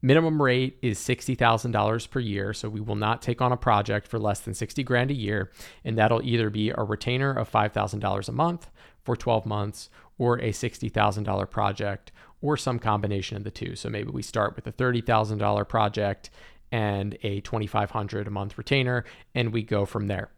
Minimum 0.00 0.40
rate 0.40 0.78
is 0.80 1.00
$60,000 1.00 2.10
per 2.10 2.20
year, 2.20 2.52
so 2.52 2.68
we 2.68 2.80
will 2.80 2.94
not 2.94 3.20
take 3.20 3.42
on 3.42 3.50
a 3.50 3.56
project 3.56 4.06
for 4.06 4.20
less 4.20 4.38
than 4.38 4.54
60 4.54 4.84
grand 4.84 5.10
a 5.10 5.14
year, 5.14 5.50
and 5.84 5.98
that'll 5.98 6.22
either 6.22 6.50
be 6.50 6.70
a 6.70 6.84
retainer 6.84 7.32
of 7.32 7.50
$5,000 7.50 8.28
a 8.28 8.32
month 8.32 8.70
for 9.02 9.16
12 9.16 9.44
months 9.44 9.90
or 10.16 10.38
a 10.38 10.50
$60,000 10.52 11.50
project 11.50 12.12
or 12.40 12.56
some 12.56 12.78
combination 12.78 13.36
of 13.36 13.42
the 13.42 13.50
two. 13.50 13.74
So 13.74 13.88
maybe 13.88 14.10
we 14.10 14.22
start 14.22 14.54
with 14.54 14.66
a 14.68 14.72
$30,000 14.72 15.68
project 15.68 16.30
and 16.70 17.16
a 17.22 17.40
2500 17.40 18.26
a 18.26 18.30
month 18.30 18.58
retainer 18.58 19.04
and 19.34 19.52
we 19.52 19.62
go 19.62 19.84
from 19.84 20.06
there. 20.06 20.30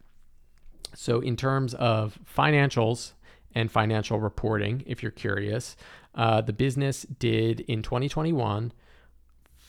So 0.93 1.19
in 1.19 1.35
terms 1.35 1.73
of 1.75 2.19
financials 2.37 3.13
and 3.53 3.71
financial 3.71 4.19
reporting, 4.19 4.83
if 4.85 5.01
you're 5.01 5.11
curious, 5.11 5.75
uh, 6.15 6.41
the 6.41 6.53
business 6.53 7.03
did 7.03 7.61
in 7.61 7.81
2021 7.81 8.73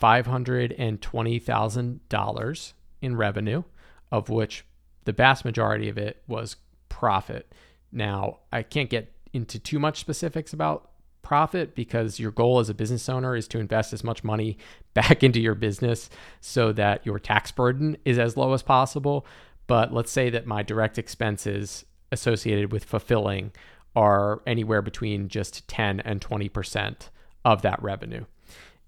$520,000 0.02 2.72
in 3.00 3.16
revenue, 3.16 3.62
of 4.11 4.28
which 4.28 4.64
the 5.04 5.12
vast 5.12 5.44
majority 5.44 5.88
of 5.88 5.96
it 5.96 6.24
was 6.26 6.56
profit. 6.88 7.54
Now, 7.92 8.38
I 8.50 8.64
can't 8.64 8.90
get 8.90 9.12
into 9.32 9.61
too 9.61 9.78
much 9.78 10.00
specifics 10.00 10.52
about 10.52 10.90
profit 11.22 11.76
because 11.76 12.18
your 12.18 12.32
goal 12.32 12.58
as 12.58 12.68
a 12.68 12.74
business 12.74 13.08
owner 13.08 13.37
is 13.37 13.46
to 13.48 13.61
invest 13.61 13.92
as 13.92 14.02
much 14.02 14.24
money 14.24 14.58
back 14.94 15.22
into 15.22 15.40
your 15.40 15.54
business 15.54 16.11
so 16.40 16.72
that 16.72 17.06
your 17.06 17.20
tax 17.20 17.52
burden 17.52 17.96
is 18.04 18.18
as 18.18 18.37
low 18.37 18.52
as 18.52 18.62
possible. 18.62 19.24
But 19.66 19.92
let's 19.92 20.11
say 20.11 20.31
that 20.31 20.46
my 20.46 20.62
direct 20.62 20.98
expenses 20.98 21.85
associated 22.11 22.72
with 22.72 22.85
fulfilling 22.85 23.53
are 23.94 24.42
anywhere 24.46 24.83
between 24.83 25.29
just 25.29 25.66
10 25.68 26.01
and 26.01 26.20
20% 26.20 27.09
of 27.44 27.62
that 27.62 27.83
revenue. 27.83 28.25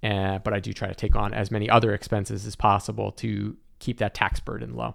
Uh, 0.03 0.39
but 0.39 0.53
I 0.53 0.61
do 0.61 0.73
try 0.73 0.89
to 0.89 0.95
take 0.95 1.17
on 1.17 1.33
as 1.33 1.51
many 1.51 1.69
other 1.69 1.95
expenses 1.95 2.47
as 2.47 2.57
possible 2.57 3.11
to 3.13 3.57
keep 3.79 3.99
that 3.99 4.15
tax 4.15 4.41
burden 4.41 4.75
low. 4.75 4.95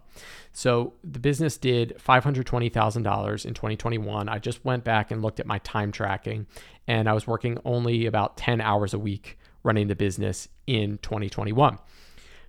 So 0.52 0.94
the 1.04 1.20
business 1.20 1.58
did 1.58 1.96
$520,000 1.98 3.46
in 3.46 3.54
2021. 3.54 4.30
I 4.30 4.40
just 4.40 4.64
went 4.64 4.84
back 4.84 5.12
and 5.12 5.22
looked 5.22 5.40
at 5.40 5.46
my 5.46 5.60
time 5.60 5.92
tracking, 5.92 6.48
and 6.88 7.10
I 7.10 7.14
was 7.14 7.28
working 7.28 7.60
only 7.66 8.06
about 8.06 8.38
10 8.38 8.62
hours 8.62 8.94
a 8.94 9.00
week 9.00 9.38
running 9.64 9.88
the 9.88 9.96
business 9.96 10.48
in 10.68 10.98
2021. 11.00 11.78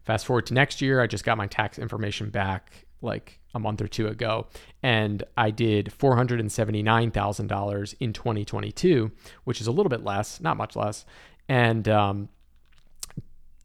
Fast 0.04 0.26
forward 0.26 0.46
to 0.46 0.54
next 0.54 0.80
year, 0.80 1.00
I 1.00 1.06
just 1.06 1.24
got 1.24 1.36
my 1.36 1.46
tax 1.46 1.78
information 1.78 2.30
back 2.30 2.86
like 3.02 3.40
a 3.54 3.58
month 3.58 3.80
or 3.80 3.88
two 3.88 4.06
ago, 4.06 4.46
and 4.82 5.24
I 5.36 5.50
did 5.50 5.92
$479,000 5.98 7.94
in 8.00 8.12
2022, 8.12 9.10
which 9.44 9.60
is 9.60 9.66
a 9.66 9.72
little 9.72 9.90
bit 9.90 10.04
less, 10.04 10.40
not 10.40 10.56
much 10.56 10.76
less. 10.76 11.04
And 11.48 11.88
um, 11.88 12.28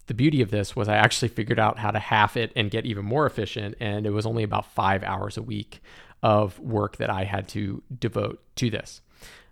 the 0.07 0.13
beauty 0.13 0.41
of 0.41 0.51
this 0.51 0.75
was 0.75 0.87
I 0.87 0.95
actually 0.95 1.27
figured 1.29 1.59
out 1.59 1.79
how 1.79 1.91
to 1.91 1.99
half 1.99 2.37
it 2.37 2.51
and 2.55 2.71
get 2.71 2.85
even 2.85 3.05
more 3.05 3.25
efficient, 3.25 3.75
and 3.79 4.05
it 4.05 4.11
was 4.11 4.25
only 4.25 4.43
about 4.43 4.65
five 4.65 5.03
hours 5.03 5.37
a 5.37 5.41
week 5.41 5.81
of 6.23 6.59
work 6.59 6.97
that 6.97 7.09
I 7.09 7.23
had 7.23 7.47
to 7.49 7.83
devote 7.99 8.41
to 8.55 8.69
this. 8.69 9.01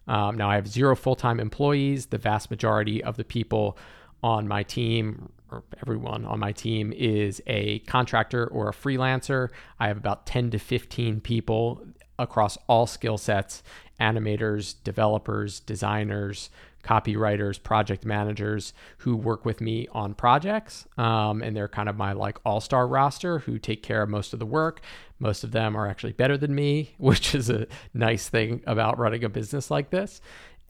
Um, 0.07 0.37
now 0.37 0.49
I 0.49 0.55
have 0.55 0.67
zero 0.67 0.95
full 0.95 1.15
time 1.15 1.39
employees. 1.39 2.07
The 2.07 2.17
vast 2.17 2.49
majority 2.49 3.03
of 3.03 3.17
the 3.17 3.23
people 3.23 3.77
on 4.21 4.47
my 4.47 4.63
team, 4.63 5.31
or 5.53 5.63
everyone 5.81 6.25
on 6.25 6.39
my 6.39 6.51
team, 6.51 6.93
is 6.95 7.41
a 7.47 7.79
contractor 7.79 8.47
or 8.47 8.69
a 8.69 8.73
freelancer. 8.73 9.49
I 9.79 9.87
have 9.87 9.97
about 9.97 10.25
10 10.25 10.51
to 10.51 10.59
15 10.59 11.21
people 11.21 11.85
across 12.19 12.57
all 12.67 12.85
skill 12.87 13.17
sets 13.17 13.63
animators, 13.99 14.75
developers, 14.83 15.59
designers, 15.59 16.49
copywriters, 16.83 17.61
project 17.61 18.05
managers 18.05 18.73
who 18.99 19.15
work 19.15 19.45
with 19.45 19.61
me 19.61 19.87
on 19.93 20.13
projects. 20.13 20.85
Um, 20.97 21.41
and 21.41 21.55
they're 21.55 21.69
kind 21.69 21.87
of 21.87 21.95
my 21.95 22.11
like 22.11 22.37
all 22.45 22.59
star 22.59 22.87
roster 22.87 23.39
who 23.39 23.57
take 23.57 23.83
care 23.83 24.03
of 24.03 24.09
most 24.09 24.33
of 24.33 24.39
the 24.39 24.45
work. 24.45 24.81
Most 25.19 25.43
of 25.43 25.51
them 25.51 25.77
are 25.77 25.87
actually 25.87 26.11
better 26.13 26.37
than 26.37 26.53
me, 26.53 26.95
which 26.97 27.33
is 27.33 27.49
a 27.49 27.67
nice 27.93 28.27
thing 28.29 28.61
about 28.67 28.97
running 28.99 29.23
a 29.23 29.29
business 29.29 29.71
like 29.71 29.89
this. 29.89 30.21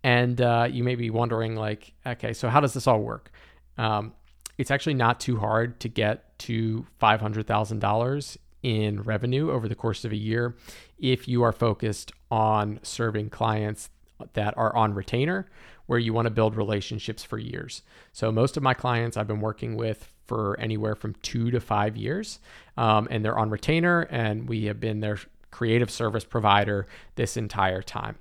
And 0.04 0.40
uh, 0.42 0.68
you 0.70 0.84
may 0.84 0.96
be 0.96 1.10
wondering, 1.10 1.56
like, 1.56 1.94
okay, 2.06 2.34
so 2.34 2.50
how 2.50 2.60
does 2.60 2.74
this 2.74 2.88
all 2.88 3.00
work? 3.00 3.32
Um, 3.78 4.14
it's 4.58 4.72
actually 4.72 4.94
not 4.94 5.20
too 5.20 5.38
hard 5.38 5.80
to 5.82 5.90
get 5.90 6.38
to 6.40 6.86
$500,000 7.02 8.38
in 8.62 9.02
revenue 9.02 9.52
over 9.52 9.68
the 9.68 9.76
course 9.76 10.06
of 10.06 10.12
a 10.12 10.18
year 10.18 10.56
if 10.98 11.28
you 11.28 11.44
are 11.44 11.52
focused 11.52 12.12
on 12.32 12.80
serving 12.82 13.30
clients 13.30 13.90
that 14.34 14.58
are 14.58 14.76
on 14.76 14.94
retainer 14.94 15.48
where 15.86 16.00
you 16.00 16.14
want 16.14 16.26
to 16.26 16.32
build 16.32 16.56
relationships 16.56 17.24
for 17.24 17.38
years. 17.38 17.82
So 18.14 18.32
most 18.32 18.56
of 18.56 18.64
my 18.64 18.74
clients 18.74 19.18
I've 19.18 19.28
been 19.28 19.42
working 19.42 19.76
with 19.76 20.10
for 20.26 20.58
anywhere 20.60 20.96
from 20.96 21.14
two 21.16 21.52
to 21.52 21.60
five 21.60 21.98
years, 21.98 22.40
um, 22.78 23.08
and 23.12 23.24
they're 23.24 23.38
on 23.38 23.50
retainer, 23.50 24.02
and 24.10 24.48
we 24.48 24.66
have 24.66 24.80
been 24.80 25.02
their 25.02 25.20
creative 25.52 25.92
service 25.92 26.24
provider 26.24 26.88
this 27.16 27.36
entire 27.36 27.82
time. 27.82 28.18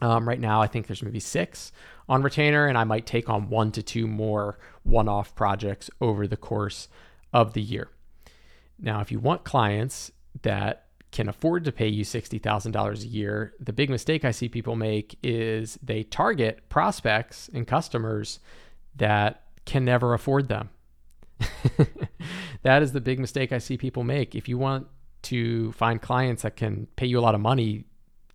Um, 0.00 0.28
right 0.28 0.40
now, 0.40 0.60
I 0.60 0.66
think 0.66 0.86
there's 0.86 1.02
maybe 1.02 1.20
six 1.20 1.72
on 2.08 2.22
retainer, 2.22 2.66
and 2.66 2.76
I 2.76 2.84
might 2.84 3.06
take 3.06 3.28
on 3.28 3.48
one 3.48 3.72
to 3.72 3.82
two 3.82 4.06
more 4.06 4.58
one 4.82 5.08
off 5.08 5.34
projects 5.34 5.90
over 6.00 6.26
the 6.26 6.36
course 6.36 6.88
of 7.32 7.54
the 7.54 7.62
year. 7.62 7.88
Now, 8.78 9.00
if 9.00 9.10
you 9.10 9.18
want 9.18 9.44
clients 9.44 10.12
that 10.42 10.84
can 11.12 11.28
afford 11.28 11.64
to 11.64 11.72
pay 11.72 11.88
you 11.88 12.04
$60,000 12.04 13.02
a 13.02 13.06
year, 13.06 13.54
the 13.58 13.72
big 13.72 13.88
mistake 13.88 14.24
I 14.24 14.32
see 14.32 14.48
people 14.48 14.76
make 14.76 15.18
is 15.22 15.78
they 15.82 16.02
target 16.02 16.68
prospects 16.68 17.48
and 17.54 17.66
customers 17.66 18.38
that 18.96 19.42
can 19.64 19.84
never 19.84 20.12
afford 20.12 20.48
them. 20.48 20.68
that 22.62 22.82
is 22.82 22.92
the 22.92 23.00
big 23.00 23.18
mistake 23.18 23.52
I 23.52 23.58
see 23.58 23.78
people 23.78 24.04
make. 24.04 24.34
If 24.34 24.48
you 24.48 24.58
want 24.58 24.88
to 25.22 25.72
find 25.72 26.00
clients 26.00 26.42
that 26.42 26.56
can 26.56 26.86
pay 26.96 27.06
you 27.06 27.18
a 27.18 27.20
lot 27.20 27.34
of 27.34 27.40
money, 27.40 27.84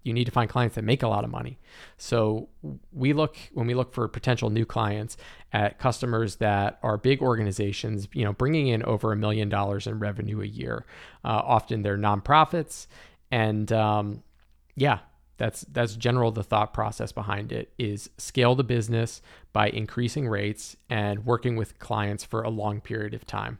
you 0.03 0.13
need 0.13 0.25
to 0.25 0.31
find 0.31 0.49
clients 0.49 0.75
that 0.75 0.83
make 0.83 1.03
a 1.03 1.07
lot 1.07 1.23
of 1.23 1.29
money. 1.29 1.59
So 1.97 2.49
we 2.91 3.13
look 3.13 3.37
when 3.53 3.67
we 3.67 3.73
look 3.73 3.93
for 3.93 4.07
potential 4.07 4.49
new 4.49 4.65
clients 4.65 5.17
at 5.53 5.79
customers 5.79 6.37
that 6.37 6.79
are 6.81 6.97
big 6.97 7.21
organizations, 7.21 8.07
you 8.13 8.23
know, 8.23 8.33
bringing 8.33 8.67
in 8.67 8.83
over 8.83 9.11
a 9.11 9.15
million 9.15 9.49
dollars 9.49 9.87
in 9.87 9.99
revenue 9.99 10.41
a 10.41 10.45
year. 10.45 10.85
Uh, 11.23 11.41
often 11.43 11.81
they're 11.81 11.97
nonprofits, 11.97 12.87
and 13.31 13.71
um, 13.71 14.23
yeah, 14.75 14.99
that's 15.37 15.61
that's 15.71 15.95
general 15.95 16.31
the 16.31 16.43
thought 16.43 16.73
process 16.73 17.11
behind 17.11 17.51
it 17.51 17.73
is 17.79 18.09
scale 18.17 18.53
the 18.53 18.63
business 18.63 19.23
by 19.53 19.69
increasing 19.69 20.27
rates 20.27 20.77
and 20.89 21.25
working 21.25 21.55
with 21.55 21.79
clients 21.79 22.23
for 22.23 22.43
a 22.43 22.49
long 22.49 22.79
period 22.79 23.13
of 23.13 23.25
time. 23.25 23.57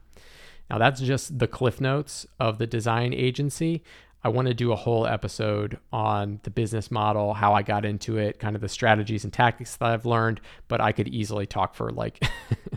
Now 0.70 0.78
that's 0.78 1.00
just 1.00 1.38
the 1.38 1.48
cliff 1.48 1.80
notes 1.80 2.24
of 2.38 2.58
the 2.58 2.66
design 2.66 3.12
agency. 3.12 3.82
I 4.24 4.28
want 4.28 4.46
to 4.48 4.54
do 4.54 4.70
a 4.70 4.76
whole 4.76 5.06
episode 5.06 5.78
on 5.92 6.38
the 6.44 6.50
business 6.50 6.90
model, 6.90 7.34
how 7.34 7.54
I 7.54 7.62
got 7.62 7.84
into 7.84 8.18
it, 8.18 8.38
kind 8.38 8.54
of 8.54 8.62
the 8.62 8.68
strategies 8.68 9.24
and 9.24 9.32
tactics 9.32 9.76
that 9.76 9.86
I've 9.86 10.06
learned, 10.06 10.40
but 10.68 10.80
I 10.80 10.92
could 10.92 11.08
easily 11.08 11.44
talk 11.44 11.74
for 11.74 11.90
like 11.90 12.22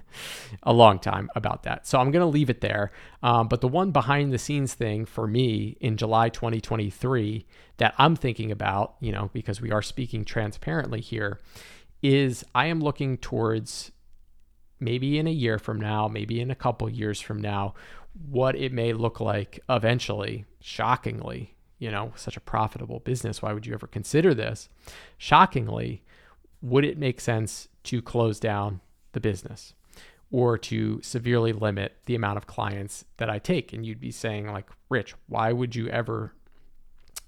a 0.64 0.74
long 0.74 0.98
time 0.98 1.30
about 1.36 1.64
that. 1.64 1.86
So 1.86 2.00
I'm 2.00 2.10
going 2.10 2.22
to 2.22 2.32
leave 2.32 2.50
it 2.50 2.62
there. 2.62 2.92
Um, 3.22 3.48
but 3.48 3.62
the 3.62 3.68
one 3.68 3.92
behind 3.92 4.34
the 4.34 4.40
scenes 4.40 4.74
thing 4.74 5.06
for 5.06 5.28
me 5.28 5.78
in 5.80 5.98
July 5.98 6.30
2023 6.30 7.46
that 7.78 7.94
I'm 8.00 8.16
thinking 8.16 8.52
about, 8.52 8.96
you 9.00 9.12
know, 9.12 9.30
because 9.32 9.62
we 9.62 9.72
are 9.72 9.84
speaking 9.84 10.26
transparently 10.26 11.00
here, 11.00 11.40
is 12.02 12.44
I 12.56 12.68
am 12.68 12.82
looking 12.82 13.18
towards 13.18 13.92
maybe 14.80 15.20
in 15.20 15.28
a 15.28 15.32
year 15.32 15.60
from 15.60 15.80
now, 15.80 16.08
maybe 16.08 16.42
in 16.42 16.52
a 16.52 16.56
couple 16.56 16.90
years 16.90 17.22
from 17.22 17.40
now, 17.40 17.76
what 18.30 18.56
it 18.56 18.72
may 18.72 18.94
look 18.94 19.20
like 19.20 19.60
eventually, 19.70 20.46
shockingly, 20.62 21.56
you 21.80 21.92
know, 21.92 22.14
such 22.16 22.38
a 22.38 22.42
profitable 22.42 23.00
business. 23.00 23.42
Why 23.42 23.54
would 23.54 23.66
you 23.66 23.74
ever 23.74 23.88
consider 23.88 24.34
this? 24.34 24.70
Shockingly, 25.18 26.04
would 26.62 26.86
it 26.86 26.98
make 26.98 27.20
sense 27.20 27.68
to 27.84 28.02
close 28.02 28.40
down 28.40 28.82
the 29.12 29.20
business 29.20 29.74
or 30.32 30.58
to 30.58 31.02
severely 31.02 31.54
limit 31.54 31.98
the 32.06 32.16
amount 32.16 32.38
of 32.38 32.48
clients 32.48 33.06
that 33.18 33.30
I 33.30 33.40
take? 33.40 33.74
And 33.74 33.86
you'd 33.86 34.00
be 34.00 34.12
saying, 34.12 34.48
like, 34.48 34.70
Rich, 34.90 35.16
why 35.28 35.52
would 35.52 35.76
you 35.76 35.88
ever 35.90 36.34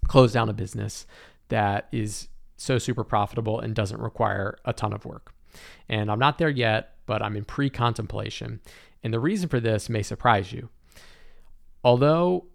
close 0.07 0.33
down 0.33 0.49
a 0.49 0.53
business 0.53 1.05
that 1.49 1.87
is 1.91 2.29
so 2.55 2.77
super 2.77 3.03
profitable 3.03 3.59
and 3.59 3.75
doesn't 3.75 4.01
require 4.01 4.57
a 4.63 4.73
ton 4.73 4.93
of 4.93 5.05
work? 5.05 5.33
And 5.89 6.09
I'm 6.09 6.19
not 6.19 6.37
there 6.37 6.49
yet, 6.49 6.95
but 7.05 7.21
I'm 7.21 7.35
in 7.35 7.45
pre 7.45 7.69
contemplation. 7.69 8.61
And 9.03 9.13
the 9.13 9.19
reason 9.19 9.49
for 9.49 9.59
this 9.59 9.89
may 9.89 10.01
surprise 10.01 10.51
you 10.51 10.69
although 11.83 12.45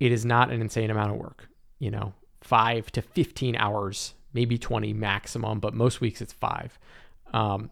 it 0.00 0.12
is 0.12 0.24
not 0.24 0.50
an 0.50 0.60
insane 0.60 0.90
amount 0.90 1.12
of 1.12 1.16
work, 1.18 1.48
you 1.78 1.90
know, 1.90 2.14
five 2.40 2.90
to 2.92 3.02
15 3.02 3.56
hours, 3.56 4.14
maybe 4.32 4.58
20 4.58 4.92
maximum, 4.92 5.60
but 5.60 5.74
most 5.74 6.00
weeks 6.00 6.20
it's 6.20 6.32
five. 6.32 6.78
Um, 7.32 7.70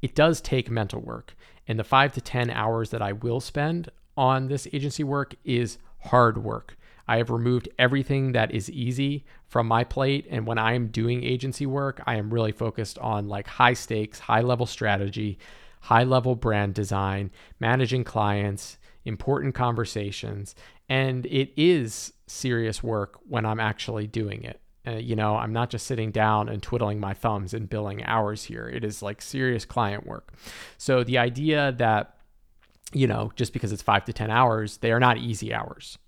it 0.00 0.14
does 0.14 0.40
take 0.40 0.70
mental 0.70 1.00
work. 1.00 1.34
And 1.66 1.78
the 1.78 1.84
five 1.84 2.12
to 2.14 2.20
10 2.20 2.50
hours 2.50 2.90
that 2.90 3.02
I 3.02 3.12
will 3.12 3.40
spend 3.40 3.90
on 4.16 4.48
this 4.48 4.66
agency 4.72 5.04
work 5.04 5.34
is 5.44 5.78
hard 5.98 6.38
work. 6.38 6.76
I 7.06 7.16
have 7.16 7.30
removed 7.30 7.68
everything 7.78 8.32
that 8.32 8.50
is 8.50 8.70
easy 8.70 9.24
from 9.46 9.66
my 9.66 9.84
plate. 9.84 10.26
And 10.30 10.46
when 10.46 10.58
I 10.58 10.74
am 10.74 10.88
doing 10.88 11.24
agency 11.24 11.66
work, 11.66 12.02
I 12.06 12.16
am 12.16 12.32
really 12.32 12.52
focused 12.52 12.98
on 12.98 13.28
like 13.28 13.46
high 13.46 13.72
stakes, 13.72 14.18
high 14.18 14.42
level 14.42 14.66
strategy, 14.66 15.38
high 15.80 16.04
level 16.04 16.34
brand 16.34 16.74
design, 16.74 17.30
managing 17.60 18.04
clients, 18.04 18.78
important 19.08 19.54
conversations, 19.54 20.54
and 20.88 21.26
it 21.26 21.50
is 21.56 22.12
serious 22.28 22.82
work 22.82 23.18
when 23.26 23.44
I'm 23.44 23.58
actually 23.58 24.06
doing 24.06 24.44
it. 24.44 24.60
Uh, 24.86 24.92
you 24.92 25.16
know, 25.16 25.36
I'm 25.36 25.52
not 25.52 25.70
just 25.70 25.86
sitting 25.86 26.12
down 26.12 26.48
and 26.48 26.62
twiddling 26.62 27.00
my 27.00 27.14
thumbs 27.14 27.52
and 27.52 27.68
billing 27.68 28.04
hours 28.04 28.44
here. 28.44 28.68
It 28.68 28.84
is 28.84 29.02
like 29.02 29.20
serious 29.20 29.64
client 29.64 30.06
work. 30.06 30.32
So 30.76 31.02
the 31.02 31.18
idea 31.18 31.72
that, 31.78 32.16
you 32.92 33.06
know, 33.06 33.32
just 33.34 33.52
because 33.52 33.72
it's 33.72 33.82
five 33.82 34.04
to 34.04 34.12
10 34.12 34.30
hours, 34.30 34.76
they 34.76 34.92
are 34.92 35.00
not 35.00 35.18
easy 35.18 35.52
hours 35.52 35.98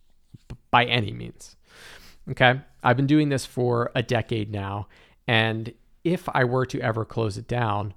by 0.70 0.84
any 0.84 1.12
means. 1.12 1.56
Okay. 2.30 2.60
I've 2.82 2.96
been 2.96 3.06
doing 3.06 3.28
this 3.28 3.44
for 3.44 3.90
a 3.94 4.02
decade 4.02 4.52
now. 4.52 4.88
And 5.26 5.72
if 6.04 6.28
I 6.32 6.44
were 6.44 6.66
to 6.66 6.80
ever 6.80 7.04
close 7.04 7.36
it 7.36 7.48
down, 7.48 7.92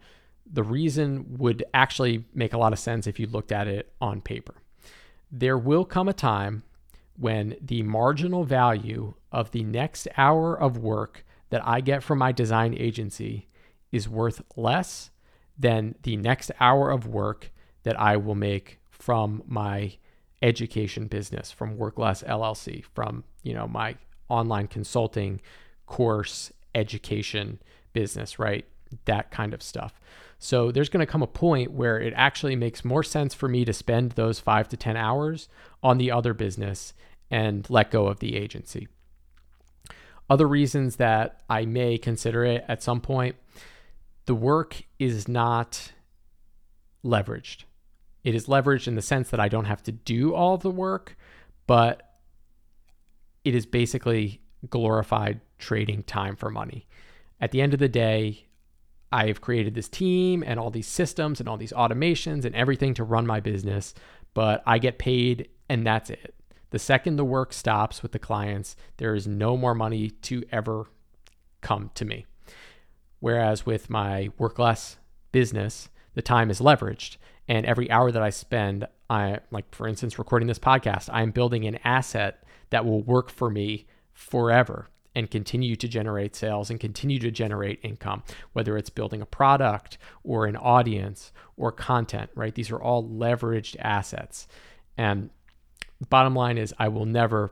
the 0.51 0.63
reason 0.63 1.37
would 1.37 1.63
actually 1.73 2.25
make 2.33 2.53
a 2.53 2.57
lot 2.57 2.73
of 2.73 2.79
sense 2.79 3.07
if 3.07 3.19
you 3.19 3.27
looked 3.27 3.51
at 3.51 3.67
it 3.67 3.93
on 4.01 4.21
paper 4.21 4.55
there 5.35 5.57
will 5.57 5.83
come 5.83 6.07
a 6.07 6.13
time 6.13 6.61
when 7.17 7.55
the 7.59 7.81
marginal 7.81 8.43
value 8.43 9.15
of 9.31 9.49
the 9.49 9.63
next 9.63 10.07
hour 10.15 10.55
of 10.55 10.77
work 10.77 11.25
that 11.49 11.65
I 11.67 11.81
get 11.81 12.03
from 12.03 12.19
my 12.19 12.31
design 12.31 12.75
agency 12.77 13.47
is 13.91 14.07
worth 14.07 14.43
less 14.55 15.09
than 15.57 15.95
the 16.03 16.17
next 16.17 16.51
hour 16.59 16.91
of 16.91 17.07
work 17.07 17.51
that 17.81 17.99
I 17.99 18.15
will 18.15 18.35
make 18.35 18.79
from 18.91 19.41
my 19.47 19.93
education 20.43 21.07
business 21.07 21.51
from 21.51 21.77
Work 21.77 21.97
Less 21.97 22.21
LLC 22.23 22.83
from 22.93 23.23
you 23.41 23.53
know 23.53 23.67
my 23.67 23.95
online 24.29 24.67
consulting 24.67 25.41
course 25.87 26.51
education 26.75 27.59
business 27.91 28.37
right? 28.37 28.65
That 29.05 29.31
kind 29.31 29.53
of 29.53 29.63
stuff 29.63 29.99
so 30.43 30.73
there's 30.73 30.89
going 30.89 30.99
to 30.99 31.09
come 31.09 31.21
a 31.21 31.27
point 31.27 31.71
where 31.71 31.97
it 31.97 32.11
actually 32.17 32.57
makes 32.57 32.83
more 32.83 33.01
sense 33.01 33.33
for 33.33 33.47
me 33.47 33.63
to 33.63 33.71
spend 33.71 34.11
those 34.11 34.41
five 34.41 34.67
to 34.67 34.75
10 34.75 34.97
hours 34.97 35.47
on 35.81 35.97
the 35.97 36.11
other 36.11 36.33
business 36.33 36.93
and 37.31 37.65
let 37.69 37.91
go 37.91 38.07
of 38.07 38.19
the 38.19 38.35
agency. 38.35 38.89
Other 40.29 40.45
reasons 40.45 40.97
that 40.97 41.43
I 41.49 41.63
may 41.63 41.97
consider 41.97 42.43
it 42.43 42.65
at 42.67 42.83
some 42.83 42.99
point 42.99 43.37
the 44.25 44.35
work 44.35 44.83
is 44.99 45.29
not 45.29 45.93
leveraged. 47.05 47.63
It 48.25 48.35
is 48.35 48.47
leveraged 48.47 48.89
in 48.89 48.95
the 48.95 49.01
sense 49.01 49.29
that 49.29 49.39
I 49.39 49.47
don't 49.47 49.63
have 49.63 49.83
to 49.83 49.93
do 49.93 50.35
all 50.35 50.57
the 50.57 50.69
work, 50.69 51.15
but 51.67 52.17
it 53.45 53.55
is 53.55 53.65
basically 53.65 54.41
glorified 54.69 55.39
trading 55.57 56.03
time 56.03 56.35
for 56.35 56.49
money. 56.49 56.85
At 57.39 57.51
the 57.51 57.61
end 57.61 57.73
of 57.73 57.79
the 57.79 57.87
day, 57.87 58.47
I've 59.13 59.41
created 59.41 59.75
this 59.75 59.87
team 59.87 60.43
and 60.45 60.59
all 60.59 60.71
these 60.71 60.87
systems 60.87 61.39
and 61.39 61.47
all 61.47 61.55
these 61.55 61.71
automations 61.71 62.45
and 62.45 62.55
everything 62.55 62.95
to 62.95 63.03
run 63.03 63.27
my 63.27 63.39
business, 63.39 63.93
but 64.33 64.63
I 64.65 64.79
get 64.79 64.97
paid 64.97 65.49
and 65.69 65.85
that's 65.85 66.09
it. 66.09 66.33
The 66.71 66.79
second 66.79 67.17
the 67.17 67.23
work 67.23 67.53
stops 67.53 68.01
with 68.01 68.11
the 68.11 68.17
clients, 68.17 68.75
there 68.97 69.13
is 69.13 69.27
no 69.27 69.55
more 69.55 69.75
money 69.75 70.09
to 70.09 70.43
ever 70.51 70.87
come 71.61 71.91
to 71.93 72.05
me. 72.05 72.25
Whereas 73.19 73.67
with 73.67 73.87
my 73.87 74.31
work 74.39 74.57
less 74.57 74.97
business, 75.31 75.89
the 76.15 76.23
time 76.23 76.49
is 76.49 76.59
leveraged. 76.59 77.17
And 77.47 77.67
every 77.67 77.91
hour 77.91 78.11
that 78.11 78.23
I 78.23 78.31
spend, 78.31 78.87
I 79.11 79.41
like 79.51 79.75
for 79.75 79.87
instance 79.87 80.17
recording 80.17 80.47
this 80.47 80.57
podcast, 80.57 81.11
I'm 81.13 81.29
building 81.29 81.65
an 81.65 81.77
asset 81.83 82.43
that 82.71 82.83
will 82.83 83.03
work 83.03 83.29
for 83.29 83.51
me 83.51 83.85
forever 84.11 84.87
and 85.15 85.29
continue 85.29 85.75
to 85.75 85.87
generate 85.87 86.35
sales 86.35 86.69
and 86.69 86.79
continue 86.79 87.19
to 87.19 87.31
generate 87.31 87.79
income, 87.83 88.23
whether 88.53 88.77
it's 88.77 88.89
building 88.89 89.21
a 89.21 89.25
product 89.25 89.97
or 90.23 90.45
an 90.45 90.55
audience 90.55 91.31
or 91.57 91.71
content, 91.71 92.29
right? 92.35 92.55
These 92.55 92.71
are 92.71 92.81
all 92.81 93.07
leveraged 93.07 93.75
assets. 93.79 94.47
And 94.97 95.29
bottom 96.09 96.35
line 96.35 96.57
is, 96.57 96.73
I 96.79 96.87
will 96.87 97.05
never 97.05 97.51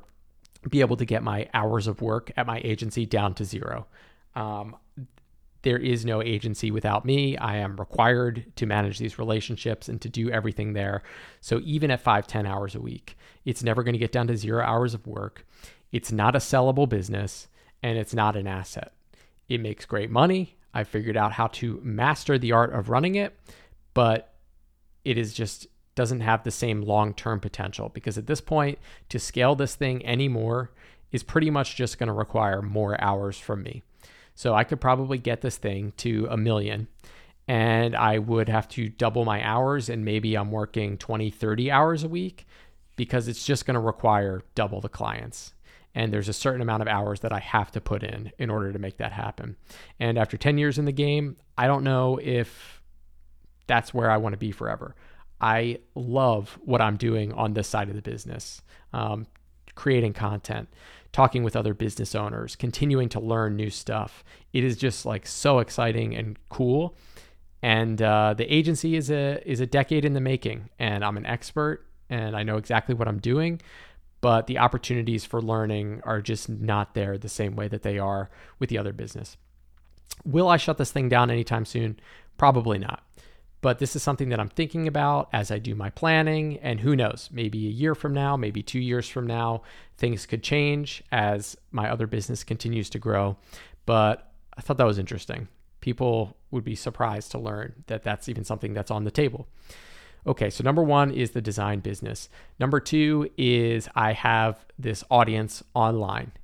be 0.69 0.81
able 0.81 0.97
to 0.97 1.05
get 1.05 1.23
my 1.23 1.49
hours 1.53 1.87
of 1.87 2.01
work 2.01 2.31
at 2.37 2.45
my 2.45 2.61
agency 2.63 3.05
down 3.05 3.33
to 3.35 3.45
zero. 3.45 3.87
Um, 4.35 4.75
there 5.63 5.77
is 5.77 6.05
no 6.05 6.23
agency 6.23 6.71
without 6.71 7.05
me. 7.05 7.37
I 7.37 7.57
am 7.57 7.77
required 7.77 8.45
to 8.55 8.65
manage 8.65 8.97
these 8.97 9.19
relationships 9.19 9.89
and 9.89 10.01
to 10.01 10.09
do 10.09 10.31
everything 10.31 10.73
there. 10.73 11.03
So 11.39 11.61
even 11.63 11.91
at 11.91 12.01
five, 12.01 12.25
10 12.25 12.47
hours 12.47 12.73
a 12.73 12.81
week, 12.81 13.15
it's 13.45 13.63
never 13.63 13.83
going 13.83 13.93
to 13.93 13.99
get 13.99 14.11
down 14.11 14.27
to 14.27 14.37
zero 14.37 14.63
hours 14.63 14.93
of 14.93 15.05
work. 15.05 15.45
It's 15.91 16.11
not 16.11 16.35
a 16.35 16.39
sellable 16.39 16.89
business 16.89 17.47
and 17.83 17.97
it's 17.97 18.13
not 18.13 18.35
an 18.35 18.47
asset. 18.47 18.93
It 19.49 19.59
makes 19.59 19.85
great 19.85 20.09
money. 20.09 20.55
I 20.73 20.83
figured 20.83 21.17
out 21.17 21.33
how 21.33 21.47
to 21.47 21.79
master 21.83 22.37
the 22.37 22.53
art 22.53 22.73
of 22.73 22.89
running 22.89 23.15
it, 23.15 23.37
but 23.93 24.33
it 25.03 25.17
is 25.17 25.33
just 25.33 25.67
doesn't 25.95 26.21
have 26.21 26.43
the 26.43 26.51
same 26.51 26.81
long-term 26.81 27.39
potential 27.39 27.89
because 27.89 28.17
at 28.17 28.27
this 28.27 28.39
point 28.39 28.79
to 29.09 29.19
scale 29.19 29.55
this 29.55 29.75
thing 29.75 30.05
anymore 30.05 30.71
is 31.11 31.23
pretty 31.23 31.49
much 31.49 31.75
just 31.75 31.99
going 31.99 32.07
to 32.07 32.13
require 32.13 32.61
more 32.61 32.99
hours 33.01 33.37
from 33.37 33.61
me. 33.61 33.83
So 34.33 34.53
I 34.53 34.63
could 34.63 34.79
probably 34.79 35.17
get 35.17 35.41
this 35.41 35.57
thing 35.57 35.91
to 35.97 36.27
a 36.29 36.37
million 36.37 36.87
and 37.47 37.95
I 37.95 38.19
would 38.19 38.47
have 38.47 38.69
to 38.69 38.87
double 38.87 39.25
my 39.25 39.45
hours 39.45 39.89
and 39.89 40.05
maybe 40.05 40.35
I'm 40.35 40.51
working 40.51 40.97
20, 40.97 41.29
30 41.29 41.69
hours 41.69 42.03
a 42.03 42.07
week 42.07 42.47
because 42.95 43.27
it's 43.27 43.45
just 43.45 43.65
going 43.65 43.75
to 43.75 43.81
require 43.81 44.43
double 44.55 44.79
the 44.79 44.89
clients 44.89 45.53
and 45.93 46.13
there's 46.13 46.29
a 46.29 46.33
certain 46.33 46.61
amount 46.61 46.81
of 46.81 46.87
hours 46.87 47.19
that 47.21 47.33
I 47.33 47.39
have 47.39 47.71
to 47.71 47.81
put 47.81 48.03
in 48.03 48.31
in 48.37 48.49
order 48.49 48.71
to 48.71 48.79
make 48.79 48.97
that 48.97 49.11
happen. 49.11 49.57
And 49.99 50.17
after 50.17 50.37
10 50.37 50.57
years 50.57 50.77
in 50.77 50.85
the 50.85 50.91
game, 50.91 51.37
I 51.57 51.67
don't 51.67 51.83
know 51.83 52.19
if 52.21 52.81
that's 53.67 53.93
where 53.93 54.09
I 54.09 54.17
want 54.17 54.33
to 54.33 54.37
be 54.37 54.51
forever. 54.51 54.95
I 55.39 55.79
love 55.95 56.59
what 56.63 56.81
I'm 56.81 56.97
doing 56.97 57.33
on 57.33 57.53
this 57.53 57.67
side 57.67 57.89
of 57.89 57.95
the 57.95 58.01
business, 58.01 58.61
um, 58.93 59.27
creating 59.75 60.13
content, 60.13 60.69
talking 61.11 61.43
with 61.43 61.55
other 61.55 61.73
business 61.73 62.15
owners, 62.15 62.55
continuing 62.55 63.09
to 63.09 63.19
learn 63.19 63.55
new 63.55 63.69
stuff. 63.69 64.23
It 64.53 64.63
is 64.63 64.77
just 64.77 65.05
like 65.05 65.25
so 65.25 65.59
exciting 65.59 66.15
and 66.15 66.37
cool. 66.49 66.95
And 67.63 68.01
uh, 68.01 68.33
the 68.37 68.51
agency 68.53 68.95
is 68.95 69.11
a 69.11 69.41
is 69.45 69.59
a 69.59 69.67
decade 69.67 70.03
in 70.03 70.13
the 70.13 70.21
making, 70.21 70.69
and 70.79 71.05
I'm 71.05 71.17
an 71.17 71.27
expert, 71.27 71.85
and 72.09 72.35
I 72.35 72.41
know 72.41 72.57
exactly 72.57 72.95
what 72.95 73.07
I'm 73.07 73.19
doing 73.19 73.61
but 74.21 74.47
the 74.47 74.59
opportunities 74.59 75.25
for 75.25 75.41
learning 75.41 76.01
are 76.03 76.21
just 76.21 76.47
not 76.47 76.93
there 76.93 77.17
the 77.17 77.29
same 77.29 77.55
way 77.55 77.67
that 77.67 77.83
they 77.83 77.97
are 77.97 78.29
with 78.59 78.69
the 78.69 78.77
other 78.77 78.93
business. 78.93 79.35
Will 80.23 80.47
I 80.47 80.57
shut 80.57 80.77
this 80.77 80.91
thing 80.91 81.09
down 81.09 81.31
anytime 81.31 81.65
soon? 81.65 81.99
Probably 82.37 82.77
not. 82.77 83.03
But 83.61 83.77
this 83.77 83.95
is 83.95 84.01
something 84.01 84.29
that 84.29 84.39
I'm 84.39 84.49
thinking 84.49 84.87
about 84.87 85.29
as 85.31 85.51
I 85.51 85.59
do 85.59 85.75
my 85.75 85.91
planning. 85.91 86.57
And 86.59 86.79
who 86.79 86.95
knows, 86.95 87.29
maybe 87.31 87.67
a 87.67 87.71
year 87.71 87.93
from 87.93 88.13
now, 88.13 88.35
maybe 88.35 88.63
two 88.63 88.79
years 88.79 89.07
from 89.07 89.27
now, 89.27 89.61
things 89.97 90.25
could 90.25 90.43
change 90.43 91.03
as 91.11 91.55
my 91.71 91.89
other 91.89 92.07
business 92.07 92.43
continues 92.43 92.89
to 92.91 92.99
grow. 92.99 93.37
But 93.85 94.31
I 94.57 94.61
thought 94.61 94.77
that 94.77 94.87
was 94.87 94.97
interesting. 94.99 95.47
People 95.79 96.37
would 96.49 96.63
be 96.63 96.75
surprised 96.75 97.31
to 97.31 97.39
learn 97.39 97.83
that 97.87 98.03
that's 98.03 98.27
even 98.29 98.43
something 98.43 98.73
that's 98.73 98.91
on 98.91 99.03
the 99.03 99.11
table. 99.11 99.47
Okay, 100.25 100.49
so 100.49 100.63
number 100.63 100.83
one 100.83 101.11
is 101.11 101.31
the 101.31 101.41
design 101.41 101.79
business. 101.79 102.29
Number 102.59 102.79
two 102.79 103.29
is 103.37 103.89
I 103.95 104.13
have 104.13 104.65
this 104.77 105.03
audience 105.09 105.63
online. 105.73 106.31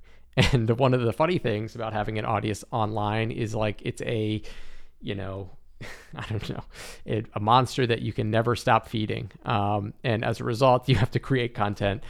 And 0.53 0.69
one 0.77 0.93
of 0.93 1.01
the 1.01 1.13
funny 1.13 1.39
things 1.39 1.73
about 1.73 1.93
having 1.93 2.19
an 2.19 2.25
audience 2.25 2.63
online 2.69 3.31
is 3.31 3.55
like 3.55 3.81
it's 3.83 4.03
a, 4.03 4.43
you 5.01 5.15
know, 5.15 5.49
I 6.15 6.25
don't 6.29 6.47
know, 6.51 6.63
it, 7.05 7.25
a 7.33 7.39
monster 7.39 7.87
that 7.87 8.03
you 8.03 8.13
can 8.13 8.29
never 8.29 8.55
stop 8.55 8.87
feeding. 8.87 9.31
Um, 9.45 9.95
and 10.03 10.23
as 10.23 10.39
a 10.39 10.43
result, 10.43 10.87
you 10.87 10.95
have 10.95 11.09
to 11.11 11.19
create 11.19 11.55
content 11.55 12.03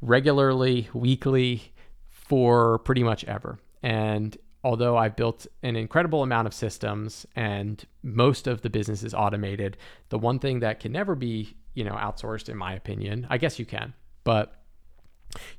regularly, 0.00 0.88
weekly, 0.94 1.72
for 2.10 2.78
pretty 2.78 3.02
much 3.02 3.24
ever. 3.24 3.58
And 3.82 4.36
although 4.64 4.96
I've 4.96 5.14
built 5.14 5.46
an 5.62 5.76
incredible 5.76 6.22
amount 6.22 6.48
of 6.48 6.54
systems 6.54 7.26
and 7.36 7.84
most 8.02 8.46
of 8.46 8.62
the 8.62 8.70
business 8.70 9.02
is 9.02 9.14
automated, 9.14 9.76
the 10.08 10.18
one 10.18 10.38
thing 10.38 10.60
that 10.60 10.80
can 10.80 10.90
never 10.90 11.14
be, 11.14 11.54
you 11.74 11.84
know, 11.84 11.92
outsourced 11.92 12.48
in 12.48 12.56
my 12.56 12.72
opinion, 12.72 13.26
I 13.28 13.38
guess 13.38 13.58
you 13.58 13.66
can, 13.66 13.92
but 14.24 14.54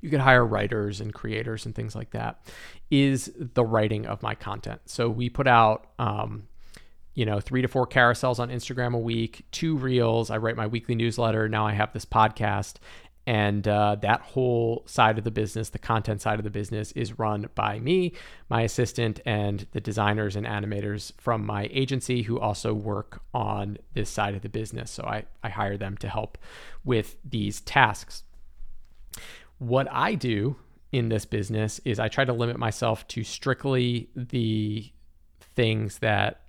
you 0.01 0.09
could 0.09 0.21
hire 0.21 0.45
writers 0.45 1.01
and 1.01 1.13
creators 1.13 1.65
and 1.65 1.75
things 1.75 1.95
like 1.95 2.11
that, 2.11 2.41
is 2.89 3.31
the 3.37 3.63
writing 3.63 4.07
of 4.07 4.23
my 4.23 4.33
content. 4.33 4.81
So 4.85 5.09
we 5.09 5.29
put 5.29 5.47
out 5.47 5.87
um, 5.99 6.47
you 7.13 7.25
know, 7.25 7.39
three 7.39 7.61
to 7.61 7.67
four 7.67 7.87
carousels 7.87 8.39
on 8.39 8.49
Instagram 8.49 8.93
a 8.93 8.99
week, 8.99 9.45
two 9.51 9.77
reels. 9.77 10.29
I 10.29 10.37
write 10.37 10.57
my 10.57 10.67
weekly 10.67 10.95
newsletter. 10.95 11.47
Now 11.47 11.65
I 11.65 11.71
have 11.71 11.93
this 11.93 12.05
podcast. 12.05 12.75
And 13.27 13.67
uh, 13.67 13.95
that 14.01 14.21
whole 14.21 14.83
side 14.85 15.17
of 15.17 15.23
the 15.23 15.31
business, 15.31 15.69
the 15.69 15.79
content 15.79 16.21
side 16.21 16.39
of 16.39 16.43
the 16.43 16.51
business, 16.51 16.91
is 16.91 17.17
run 17.17 17.49
by 17.55 17.79
me, 17.79 18.13
my 18.49 18.61
assistant, 18.61 19.19
and 19.25 19.65
the 19.71 19.81
designers 19.81 20.35
and 20.35 20.45
animators 20.45 21.11
from 21.17 21.43
my 21.43 21.67
agency 21.71 22.21
who 22.21 22.39
also 22.39 22.73
work 22.73 23.23
on 23.33 23.77
this 23.93 24.11
side 24.11 24.35
of 24.35 24.41
the 24.41 24.49
business. 24.49 24.91
So 24.91 25.03
I, 25.03 25.25
I 25.43 25.49
hire 25.49 25.77
them 25.77 25.97
to 25.97 26.07
help 26.07 26.37
with 26.83 27.17
these 27.27 27.61
tasks. 27.61 28.23
What 29.57 29.87
I 29.91 30.13
do 30.13 30.57
in 30.91 31.09
this 31.09 31.25
business 31.25 31.79
is 31.83 31.99
I 31.99 32.09
try 32.09 32.25
to 32.25 32.33
limit 32.33 32.57
myself 32.57 33.07
to 33.09 33.23
strictly 33.23 34.09
the 34.15 34.91
things 35.55 35.97
that 35.99 36.41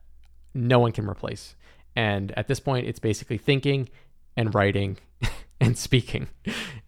no 0.53 0.79
one 0.79 0.93
can 0.93 1.09
replace. 1.09 1.55
And 1.95 2.33
at 2.33 2.49
this 2.49 2.61
point, 2.61 2.87
it's 2.87 2.99
basically 2.99 3.39
thinking 3.39 3.89
and 4.37 4.55
writing 4.55 4.99
and 5.61 5.77
speaking. 5.77 6.29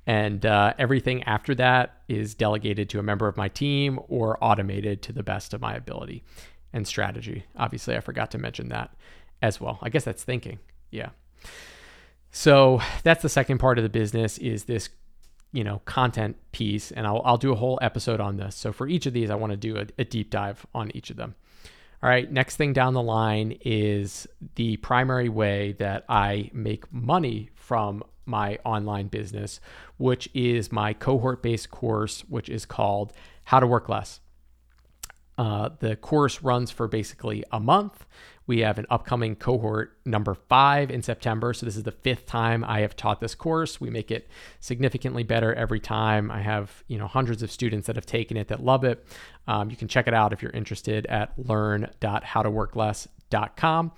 And 0.07 0.45
uh, 0.45 0.75
everything 0.79 1.23
after 1.25 1.55
that 1.57 2.03
is 2.09 2.35
delegated 2.35 2.89
to 2.91 2.99
a 2.99 3.03
member 3.03 3.29
of 3.29 3.37
my 3.37 3.49
team 3.49 3.99
or 4.09 4.43
automated 4.43 5.03
to 5.03 5.13
the 5.13 5.23
best 5.23 5.55
of 5.55 5.61
my 5.61 5.75
ability 5.75 6.25
and 6.73 6.87
strategy. 6.87 7.45
Obviously, 7.57 7.97
I 7.97 8.01
forgot 8.01 8.31
to 8.33 8.39
mention 8.39 8.69
that 8.69 8.95
as 9.43 9.61
well. 9.61 9.79
I 9.83 9.89
guess 9.89 10.05
that's 10.05 10.25
thinking. 10.25 10.59
Yeah. 10.91 11.11
So 12.31 12.81
that's 13.03 13.23
the 13.23 13.29
second 13.29 13.59
part 13.59 13.79
of 13.79 13.85
the 13.85 13.89
business 13.89 14.39
is 14.39 14.65
this, 14.65 14.91
you 15.53 15.65
know, 15.65 15.81
content 15.85 16.37
piece. 16.53 16.91
And 16.91 17.07
I'll, 17.07 17.23
I'll 17.25 17.39
do 17.39 17.53
a 17.53 17.57
whole 17.57 17.79
episode 17.81 18.21
on 18.21 18.37
this. 18.37 18.55
So 18.55 18.73
for 18.73 18.87
each 18.87 19.07
of 19.07 19.13
these, 19.13 19.31
I 19.31 19.35
want 19.35 19.53
to 19.53 19.57
do 19.57 19.79
a, 19.79 19.87
a 19.99 20.05
deep 20.05 20.31
dive 20.31 20.67
on 20.75 20.95
each 20.95 21.11
of 21.11 21.17
them. 21.17 21.35
All 22.03 22.09
right, 22.09 22.31
next 22.31 22.57
thing 22.57 22.73
down 22.73 22.95
the 22.95 23.03
line 23.03 23.59
is 23.65 24.29
the 24.55 24.77
primary 24.77 25.29
way 25.29 25.73
that 25.81 26.05
I 26.09 26.49
make 26.53 26.93
money 26.93 27.51
from 27.57 28.05
my 28.29 28.59
online 28.65 29.09
business, 29.09 29.61
which 29.97 30.29
is 30.35 30.71
my 30.71 30.93
cohort 30.93 31.43
based 31.43 31.71
course, 31.71 32.21
which 32.29 32.49
is 32.49 32.67
called 32.67 33.13
How 33.45 33.59
to 33.59 33.67
Work 33.67 33.89
Less. 33.89 34.21
Uh, 35.39 35.71
the 35.79 35.97
course 35.97 36.43
runs 36.43 36.71
for 36.71 36.87
basically 36.89 37.43
a 37.53 37.61
month. 37.61 38.05
We 38.49 38.59
have 38.61 38.79
an 38.79 38.87
upcoming 38.91 39.37
cohort 39.37 39.99
number 40.05 40.35
five 40.35 40.91
in 40.91 41.03
September. 41.03 41.53
So, 41.53 41.67
this 41.67 41.77
is 41.77 41.85
the 41.85 41.93
fifth 41.93 42.27
time 42.27 42.65
I 42.65 42.81
have 42.81 42.97
taught 42.97 43.21
this 43.21 43.37
course. 43.37 43.81
We 43.81 43.91
make 43.91 44.11
it 44.11 44.29
significantly 44.59 45.23
better 45.23 45.55
every 45.55 45.81
time. 45.81 46.31
I 46.31 46.41
have 46.41 46.83
you 46.89 46.97
know 46.99 47.07
hundreds 47.07 47.43
of 47.43 47.53
students 47.53 47.87
that 47.87 47.97
have 47.97 48.07
taken 48.07 48.37
it 48.37 48.49
that 48.49 48.65
love 48.65 48.85
it. 48.85 49.07
Um, 49.47 49.71
you 49.71 49.77
can 49.77 49.87
check 49.87 50.09
it 50.09 50.15
out 50.15 50.33
if 50.33 50.43
you're 50.43 50.51
interested 50.51 51.07
at 51.07 51.39
learn.howtoworkless.com. 51.39 53.93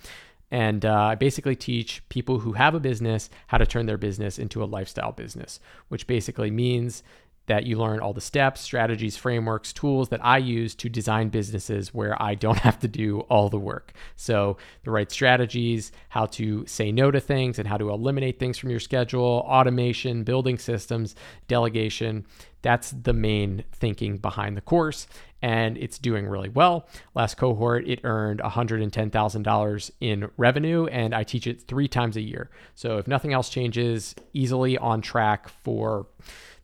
And 0.51 0.85
uh, 0.85 0.95
I 0.95 1.15
basically 1.15 1.55
teach 1.55 2.03
people 2.09 2.41
who 2.41 2.55
have 2.55 2.75
a 2.75 2.81
business 2.81 3.31
how 3.49 3.59
to 3.59 3.67
turn 3.67 3.87
their 3.87 3.99
business 3.99 4.39
into 4.39 4.63
a 4.63 4.67
lifestyle 4.67 5.13
business, 5.13 5.61
which 5.89 6.07
basically 6.07 6.51
means 6.51 7.03
that 7.51 7.67
you 7.67 7.77
learn 7.77 7.99
all 7.99 8.13
the 8.13 8.21
steps, 8.21 8.61
strategies, 8.61 9.17
frameworks, 9.17 9.73
tools 9.73 10.11
that 10.11 10.25
I 10.25 10.39
use 10.39 10.73
to 10.77 10.89
design 10.89 11.31
businesses 11.31 11.93
where 11.93 12.21
I 12.23 12.37
don't 12.37 12.59
have 12.61 12.79
to 12.79 12.87
do 12.87 13.23
all 13.23 13.49
the 13.49 13.59
work. 13.59 13.93
So, 14.15 14.57
the 14.85 14.93
right 14.93 15.11
strategies, 15.11 15.91
how 16.11 16.27
to 16.27 16.65
say 16.69 16.93
no 16.93 17.11
to 17.11 17.19
things, 17.19 17.59
and 17.59 17.67
how 17.67 17.77
to 17.77 17.91
eliminate 17.91 18.39
things 18.39 18.57
from 18.57 18.71
your 18.71 18.79
schedule, 18.79 19.45
automation, 19.49 20.23
building 20.23 20.59
systems, 20.59 21.17
delegation. 21.49 22.25
That's 22.63 22.93
the 22.93 23.15
main 23.15 23.65
thinking 23.73 24.19
behind 24.19 24.57
the 24.57 24.61
course, 24.61 25.09
and 25.43 25.77
it's 25.77 25.99
doing 25.99 26.29
really 26.29 26.51
well. 26.51 26.87
Last 27.17 27.37
cohort, 27.37 27.85
it 27.89 28.01
earned 28.05 28.39
$110,000 28.39 29.91
in 30.01 30.31
revenue, 30.37 30.87
and 30.87 31.17
I 31.17 31.25
teach 31.25 31.49
it 31.49 31.63
three 31.63 31.89
times 31.89 32.17
a 32.17 32.21
year. 32.21 32.49
So, 32.77 32.99
if 32.99 33.09
nothing 33.09 33.33
else 33.33 33.49
changes, 33.49 34.15
easily 34.35 34.79
on 34.79 35.01
track 35.01 35.49
for 35.49 36.07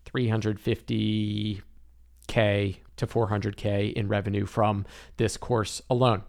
350K 0.07 1.61
to 2.96 3.07
400K 3.07 3.92
in 3.92 4.09
revenue 4.09 4.46
from 4.46 4.86
this 5.16 5.36
course 5.36 5.82
alone. 5.90 6.22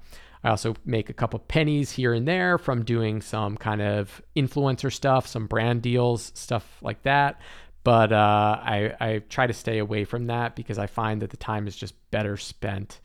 I 0.43 0.49
also 0.49 0.75
make 0.85 1.09
a 1.09 1.13
couple 1.13 1.39
pennies 1.39 1.91
here 1.91 2.13
and 2.13 2.27
there 2.27 2.57
from 2.57 2.83
doing 2.83 3.21
some 3.21 3.57
kind 3.57 3.81
of 3.81 4.21
influencer 4.35 4.91
stuff, 4.91 5.27
some 5.27 5.47
brand 5.47 5.81
deals, 5.81 6.31
stuff 6.35 6.77
like 6.81 7.03
that. 7.03 7.41
But 7.83 8.11
uh, 8.11 8.59
I, 8.61 8.93
I 8.99 9.19
try 9.29 9.47
to 9.47 9.53
stay 9.53 9.79
away 9.79 10.03
from 10.03 10.27
that 10.27 10.55
because 10.55 10.77
I 10.77 10.87
find 10.87 11.21
that 11.21 11.31
the 11.31 11.37
time 11.37 11.67
is 11.67 11.75
just 11.75 11.95
better 12.11 12.37
spent 12.37 12.99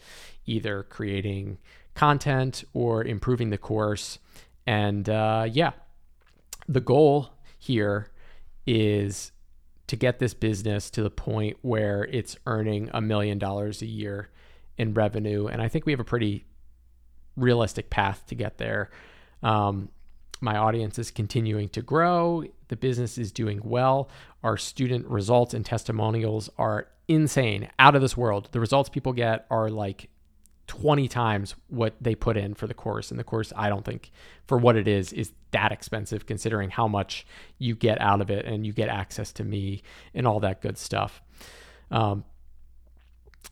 either 0.46 0.82
creating 0.84 1.58
content 1.94 2.64
or 2.74 3.04
improving 3.04 3.50
the 3.50 3.58
course. 3.58 4.18
And 4.66 5.08
uh, 5.08 5.48
yeah, 5.50 5.72
the 6.68 6.80
goal 6.80 7.30
here 7.58 8.08
is 8.66 9.31
to 9.92 9.96
get 9.96 10.18
this 10.18 10.32
business 10.32 10.88
to 10.88 11.02
the 11.02 11.10
point 11.10 11.58
where 11.60 12.04
it's 12.04 12.34
earning 12.46 12.88
a 12.94 13.00
million 13.02 13.38
dollars 13.38 13.82
a 13.82 13.86
year 13.86 14.30
in 14.78 14.94
revenue. 14.94 15.48
And 15.48 15.60
I 15.60 15.68
think 15.68 15.84
we 15.84 15.92
have 15.92 16.00
a 16.00 16.04
pretty 16.04 16.46
realistic 17.36 17.90
path 17.90 18.24
to 18.28 18.34
get 18.34 18.56
there. 18.56 18.88
Um, 19.42 19.90
my 20.40 20.56
audience 20.56 20.98
is 20.98 21.10
continuing 21.10 21.68
to 21.68 21.82
grow. 21.82 22.42
The 22.68 22.76
business 22.76 23.18
is 23.18 23.32
doing 23.32 23.60
well. 23.62 24.08
Our 24.42 24.56
student 24.56 25.06
results 25.08 25.52
and 25.52 25.62
testimonials 25.62 26.48
are 26.56 26.88
insane, 27.06 27.68
out 27.78 27.94
of 27.94 28.00
this 28.00 28.16
world. 28.16 28.48
The 28.52 28.60
results 28.60 28.88
people 28.88 29.12
get 29.12 29.44
are 29.50 29.68
like 29.68 30.08
20 30.72 31.06
times 31.06 31.54
what 31.68 31.94
they 32.00 32.14
put 32.14 32.34
in 32.34 32.54
for 32.54 32.66
the 32.66 32.72
course. 32.72 33.10
And 33.10 33.20
the 33.20 33.24
course, 33.24 33.52
I 33.54 33.68
don't 33.68 33.84
think, 33.84 34.10
for 34.46 34.56
what 34.56 34.74
it 34.74 34.88
is, 34.88 35.12
is 35.12 35.30
that 35.50 35.70
expensive 35.70 36.24
considering 36.24 36.70
how 36.70 36.88
much 36.88 37.26
you 37.58 37.76
get 37.76 38.00
out 38.00 38.22
of 38.22 38.30
it 38.30 38.46
and 38.46 38.66
you 38.66 38.72
get 38.72 38.88
access 38.88 39.34
to 39.34 39.44
me 39.44 39.82
and 40.14 40.26
all 40.26 40.40
that 40.40 40.62
good 40.62 40.78
stuff. 40.78 41.20
Um, 41.90 42.24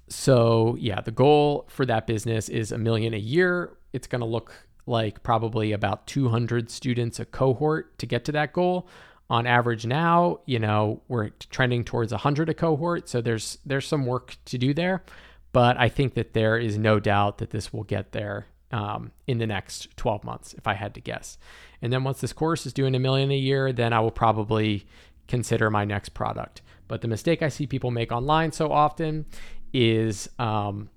so, 0.08 0.78
yeah, 0.80 1.02
the 1.02 1.10
goal 1.10 1.66
for 1.68 1.84
that 1.84 2.06
business 2.06 2.48
is 2.48 2.72
a 2.72 2.78
million 2.78 3.12
a 3.12 3.18
year. 3.18 3.76
It's 3.92 4.06
going 4.06 4.20
to 4.20 4.26
look 4.26 4.54
like 4.86 5.22
probably 5.22 5.72
about 5.72 6.06
200 6.06 6.70
students 6.70 7.20
a 7.20 7.26
cohort 7.26 7.98
to 7.98 8.06
get 8.06 8.24
to 8.24 8.32
that 8.32 8.54
goal. 8.54 8.88
On 9.28 9.46
average 9.46 9.84
now, 9.84 10.40
you 10.46 10.58
know, 10.58 11.02
we're 11.06 11.28
trending 11.50 11.84
towards 11.84 12.12
100 12.12 12.48
a 12.48 12.54
cohort, 12.54 13.10
so 13.10 13.20
there's 13.20 13.58
there's 13.66 13.86
some 13.86 14.06
work 14.06 14.38
to 14.46 14.56
do 14.56 14.72
there. 14.72 15.04
But 15.53 15.76
I 15.78 15.88
think 15.88 16.14
that 16.14 16.32
there 16.32 16.57
is 16.57 16.78
no 16.78 17.01
doubt 17.01 17.38
that 17.38 17.51
this 17.51 17.72
will 17.72 17.84
get 17.84 18.12
there 18.12 18.46
um, 18.72 19.11
in 19.26 19.38
the 19.38 19.46
next 19.46 19.96
12 19.96 20.22
months, 20.24 20.55
if 20.55 20.66
I 20.66 20.74
had 20.74 20.94
to 20.94 21.01
guess. 21.01 21.38
And 21.82 21.92
then 21.92 22.05
once 22.05 22.20
this 22.20 22.32
course 22.32 22.66
is 22.66 22.72
doing 22.72 22.94
a 22.94 23.01
million 23.01 23.30
a 23.30 23.36
year, 23.36 23.72
then 23.72 23.92
I 23.92 24.01
will 24.01 24.11
probably 24.12 24.86
consider 25.26 25.70
my 25.70 25.84
next 25.84 26.11
product. 26.11 26.62
But 26.86 27.01
the 27.01 27.09
mistake 27.09 27.42
I 27.42 27.48
see 27.48 27.66
people 27.66 27.90
make 27.90 28.12
online 28.12 28.53
so 28.53 28.70
often 28.70 29.26
is 29.72 30.28
um, 30.38 30.90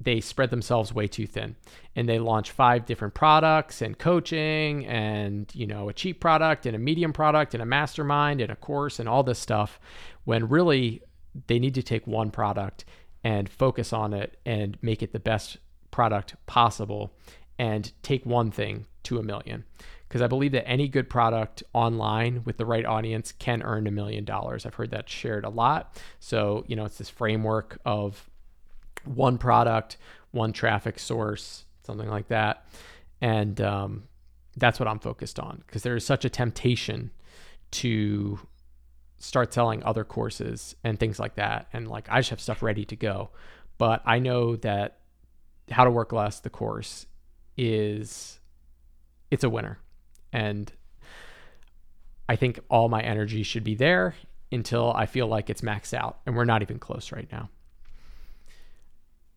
they 0.00 0.20
spread 0.20 0.50
themselves 0.50 0.92
way 0.92 1.06
too 1.06 1.26
thin 1.26 1.56
and 1.94 2.08
they 2.08 2.18
launch 2.18 2.50
five 2.50 2.84
different 2.84 3.14
products 3.14 3.80
and 3.80 3.98
coaching 3.98 4.84
and 4.86 5.50
you 5.54 5.66
know 5.66 5.88
a 5.88 5.92
cheap 5.92 6.20
product 6.20 6.66
and 6.66 6.76
a 6.76 6.78
medium 6.78 7.12
product 7.12 7.54
and 7.54 7.62
a 7.62 7.66
mastermind 7.66 8.40
and 8.40 8.50
a 8.50 8.56
course 8.56 8.98
and 8.98 9.08
all 9.08 9.22
this 9.22 9.38
stuff 9.38 9.80
when 10.24 10.48
really 10.48 11.00
they 11.46 11.58
need 11.58 11.74
to 11.74 11.82
take 11.82 12.06
one 12.06 12.30
product 12.30 12.84
and 13.26 13.48
focus 13.48 13.92
on 13.92 14.14
it 14.14 14.38
and 14.46 14.78
make 14.80 15.02
it 15.02 15.12
the 15.12 15.18
best 15.18 15.56
product 15.90 16.36
possible 16.46 17.12
and 17.58 17.90
take 18.04 18.24
one 18.24 18.52
thing 18.52 18.86
to 19.02 19.18
a 19.18 19.22
million. 19.22 19.64
Because 20.06 20.22
I 20.22 20.28
believe 20.28 20.52
that 20.52 20.68
any 20.68 20.86
good 20.86 21.10
product 21.10 21.64
online 21.72 22.42
with 22.44 22.56
the 22.56 22.64
right 22.64 22.86
audience 22.86 23.32
can 23.32 23.64
earn 23.64 23.88
a 23.88 23.90
million 23.90 24.24
dollars. 24.24 24.64
I've 24.64 24.74
heard 24.74 24.92
that 24.92 25.08
shared 25.08 25.44
a 25.44 25.48
lot. 25.48 26.00
So, 26.20 26.64
you 26.68 26.76
know, 26.76 26.84
it's 26.84 26.98
this 26.98 27.08
framework 27.10 27.80
of 27.84 28.30
one 29.04 29.38
product, 29.38 29.96
one 30.30 30.52
traffic 30.52 30.96
source, 30.96 31.64
something 31.82 32.08
like 32.08 32.28
that. 32.28 32.64
And 33.20 33.60
um, 33.60 34.04
that's 34.56 34.78
what 34.78 34.86
I'm 34.86 35.00
focused 35.00 35.40
on 35.40 35.64
because 35.66 35.82
there 35.82 35.96
is 35.96 36.06
such 36.06 36.24
a 36.24 36.30
temptation 36.30 37.10
to 37.72 38.38
start 39.26 39.52
selling 39.52 39.82
other 39.82 40.04
courses 40.04 40.76
and 40.84 40.98
things 40.98 41.18
like 41.18 41.34
that. 41.34 41.66
And 41.72 41.88
like 41.88 42.08
I 42.10 42.20
just 42.20 42.30
have 42.30 42.40
stuff 42.40 42.62
ready 42.62 42.84
to 42.86 42.96
go. 42.96 43.30
But 43.78 44.02
I 44.06 44.18
know 44.18 44.56
that 44.56 44.98
how 45.70 45.84
to 45.84 45.90
work 45.90 46.12
less, 46.12 46.40
the 46.40 46.50
course 46.50 47.06
is 47.56 48.38
it's 49.30 49.44
a 49.44 49.50
winner. 49.50 49.78
And 50.32 50.72
I 52.28 52.36
think 52.36 52.60
all 52.70 52.88
my 52.88 53.02
energy 53.02 53.42
should 53.42 53.64
be 53.64 53.74
there 53.74 54.14
until 54.52 54.92
I 54.92 55.06
feel 55.06 55.26
like 55.26 55.50
it's 55.50 55.60
maxed 55.60 55.94
out. 55.94 56.20
And 56.24 56.36
we're 56.36 56.44
not 56.44 56.62
even 56.62 56.78
close 56.78 57.12
right 57.12 57.30
now. 57.30 57.50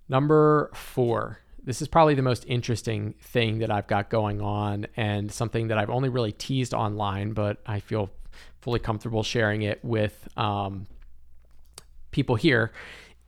Number 0.08 0.72
four. 0.74 1.40
This 1.62 1.82
is 1.82 1.88
probably 1.88 2.16
the 2.16 2.22
most 2.22 2.46
interesting 2.48 3.16
thing 3.22 3.60
that 3.60 3.70
I've 3.70 3.86
got 3.86 4.10
going 4.10 4.42
on 4.42 4.88
and 4.96 5.32
something 5.32 5.68
that 5.68 5.78
I've 5.78 5.90
only 5.90 6.10
really 6.10 6.32
teased 6.32 6.74
online, 6.74 7.34
but 7.34 7.58
I 7.66 7.80
feel 7.80 8.10
fully 8.62 8.80
comfortable 8.80 9.24
sharing 9.24 9.62
it 9.62 9.84
with 9.84 10.28
um, 10.38 10.88
people 12.12 12.36
here. 12.36 12.72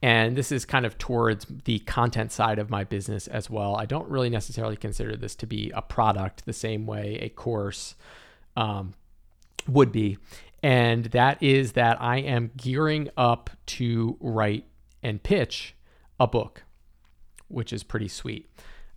And 0.04 0.36
this 0.36 0.52
is 0.52 0.66
kind 0.66 0.86
of 0.86 0.98
towards 0.98 1.46
the 1.66 1.80
content 1.80 2.32
side 2.32 2.58
of 2.58 2.70
my 2.70 2.84
business 2.84 3.28
as 3.28 3.50
well. 3.50 3.76
I 3.76 3.86
don't 3.86 4.10
really 4.10 4.30
necessarily 4.30 4.76
consider 4.76 5.16
this 5.16 5.36
to 5.36 5.46
be 5.46 5.72
a 5.76 5.82
product 5.82 6.46
the 6.46 6.54
same 6.54 6.88
way 6.88 7.20
a 7.22 7.30
course 7.30 7.96
um, 8.58 8.96
would 9.68 9.92
be. 9.92 10.18
And 10.64 11.06
that 11.06 11.42
is 11.42 11.74
that 11.74 12.02
I 12.02 12.18
am 12.18 12.52
gearing 12.58 13.10
up 13.16 13.50
to 13.68 14.18
write 14.20 14.66
and 15.04 15.22
pitch 15.22 15.76
a 16.20 16.28
book, 16.28 16.64
which 17.48 17.72
is 17.72 17.84
pretty 17.84 18.08
sweet. 18.08 18.50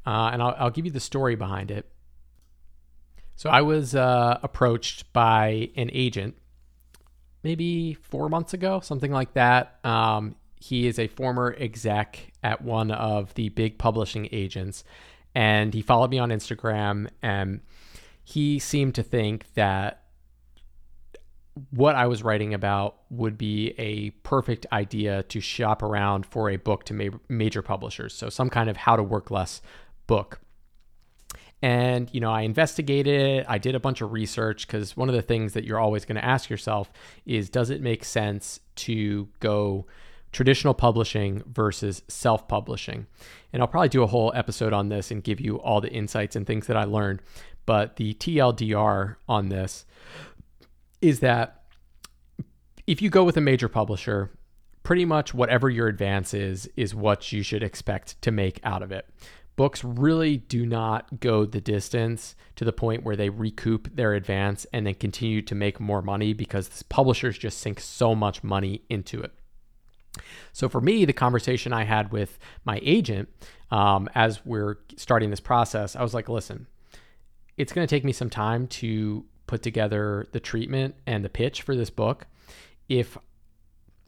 Uh, 0.06 0.30
and 0.32 0.42
I'll, 0.42 0.54
I'll 0.58 0.70
give 0.70 0.84
you 0.84 0.90
the 0.90 1.00
story 1.00 1.34
behind 1.36 1.70
it. 1.70 1.90
So 3.36 3.50
I 3.50 3.62
was 3.62 3.94
uh, 3.94 4.38
approached 4.42 5.12
by 5.12 5.70
an 5.76 5.90
agent 5.92 6.36
maybe 7.42 7.94
four 7.94 8.28
months 8.28 8.54
ago, 8.54 8.80
something 8.80 9.12
like 9.12 9.34
that. 9.34 9.78
Um, 9.84 10.36
he 10.60 10.86
is 10.86 10.98
a 10.98 11.08
former 11.08 11.54
exec 11.58 12.32
at 12.42 12.62
one 12.62 12.90
of 12.90 13.34
the 13.34 13.50
big 13.50 13.78
publishing 13.78 14.28
agents, 14.32 14.82
and 15.34 15.74
he 15.74 15.82
followed 15.82 16.10
me 16.10 16.18
on 16.18 16.30
Instagram, 16.30 17.08
and 17.22 17.60
he 18.24 18.58
seemed 18.58 18.94
to 18.94 19.02
think 19.02 19.52
that 19.54 20.04
what 21.70 21.94
I 21.94 22.06
was 22.06 22.22
writing 22.22 22.54
about 22.54 22.96
would 23.10 23.38
be 23.38 23.74
a 23.78 24.10
perfect 24.22 24.66
idea 24.72 25.22
to 25.24 25.40
shop 25.40 25.82
around 25.82 26.26
for 26.26 26.50
a 26.50 26.56
book 26.56 26.84
to 26.84 26.94
ma- 26.94 27.18
major 27.28 27.62
publishers. 27.62 28.14
So, 28.14 28.28
some 28.28 28.50
kind 28.50 28.68
of 28.68 28.76
how 28.76 28.96
to 28.96 29.02
work 29.02 29.30
less 29.30 29.60
book. 30.06 30.40
And, 31.64 32.10
you 32.12 32.20
know, 32.20 32.30
I 32.30 32.42
investigated 32.42 33.18
it. 33.18 33.46
I 33.48 33.56
did 33.56 33.74
a 33.74 33.80
bunch 33.80 34.02
of 34.02 34.12
research 34.12 34.66
because 34.66 34.98
one 34.98 35.08
of 35.08 35.14
the 35.14 35.22
things 35.22 35.54
that 35.54 35.64
you're 35.64 35.80
always 35.80 36.04
going 36.04 36.16
to 36.16 36.24
ask 36.24 36.50
yourself 36.50 36.92
is 37.24 37.48
does 37.48 37.70
it 37.70 37.80
make 37.80 38.04
sense 38.04 38.60
to 38.76 39.30
go 39.40 39.86
traditional 40.30 40.74
publishing 40.74 41.42
versus 41.46 42.02
self 42.06 42.46
publishing? 42.48 43.06
And 43.50 43.62
I'll 43.62 43.68
probably 43.68 43.88
do 43.88 44.02
a 44.02 44.06
whole 44.06 44.30
episode 44.34 44.74
on 44.74 44.90
this 44.90 45.10
and 45.10 45.24
give 45.24 45.40
you 45.40 45.56
all 45.56 45.80
the 45.80 45.90
insights 45.90 46.36
and 46.36 46.46
things 46.46 46.66
that 46.66 46.76
I 46.76 46.84
learned. 46.84 47.22
But 47.64 47.96
the 47.96 48.12
TLDR 48.12 49.16
on 49.26 49.48
this 49.48 49.86
is 51.00 51.20
that 51.20 51.62
if 52.86 53.00
you 53.00 53.08
go 53.08 53.24
with 53.24 53.38
a 53.38 53.40
major 53.40 53.70
publisher, 53.70 54.30
pretty 54.82 55.06
much 55.06 55.32
whatever 55.32 55.70
your 55.70 55.88
advance 55.88 56.34
is, 56.34 56.68
is 56.76 56.94
what 56.94 57.32
you 57.32 57.42
should 57.42 57.62
expect 57.62 58.20
to 58.20 58.30
make 58.30 58.60
out 58.64 58.82
of 58.82 58.92
it 58.92 59.06
books 59.56 59.84
really 59.84 60.36
do 60.36 60.66
not 60.66 61.20
go 61.20 61.44
the 61.44 61.60
distance 61.60 62.34
to 62.56 62.64
the 62.64 62.72
point 62.72 63.04
where 63.04 63.16
they 63.16 63.28
recoup 63.28 63.94
their 63.94 64.14
advance 64.14 64.66
and 64.72 64.86
then 64.86 64.94
continue 64.94 65.42
to 65.42 65.54
make 65.54 65.78
more 65.78 66.02
money 66.02 66.32
because 66.32 66.82
publishers 66.84 67.38
just 67.38 67.58
sink 67.58 67.80
so 67.80 68.14
much 68.14 68.42
money 68.42 68.82
into 68.88 69.20
it. 69.20 69.32
So 70.52 70.68
for 70.68 70.80
me, 70.80 71.04
the 71.04 71.12
conversation 71.12 71.72
I 71.72 71.84
had 71.84 72.12
with 72.12 72.38
my 72.64 72.80
agent 72.82 73.28
um, 73.70 74.08
as 74.14 74.44
we're 74.44 74.76
starting 74.96 75.30
this 75.30 75.40
process, 75.40 75.96
I 75.96 76.02
was 76.02 76.14
like, 76.14 76.28
listen, 76.28 76.66
it's 77.56 77.72
going 77.72 77.86
to 77.86 77.94
take 77.94 78.04
me 78.04 78.12
some 78.12 78.30
time 78.30 78.66
to 78.68 79.24
put 79.46 79.62
together 79.62 80.26
the 80.32 80.40
treatment 80.40 80.94
and 81.06 81.24
the 81.24 81.28
pitch 81.28 81.62
for 81.62 81.74
this 81.76 81.90
book. 81.90 82.26
If 82.88 83.18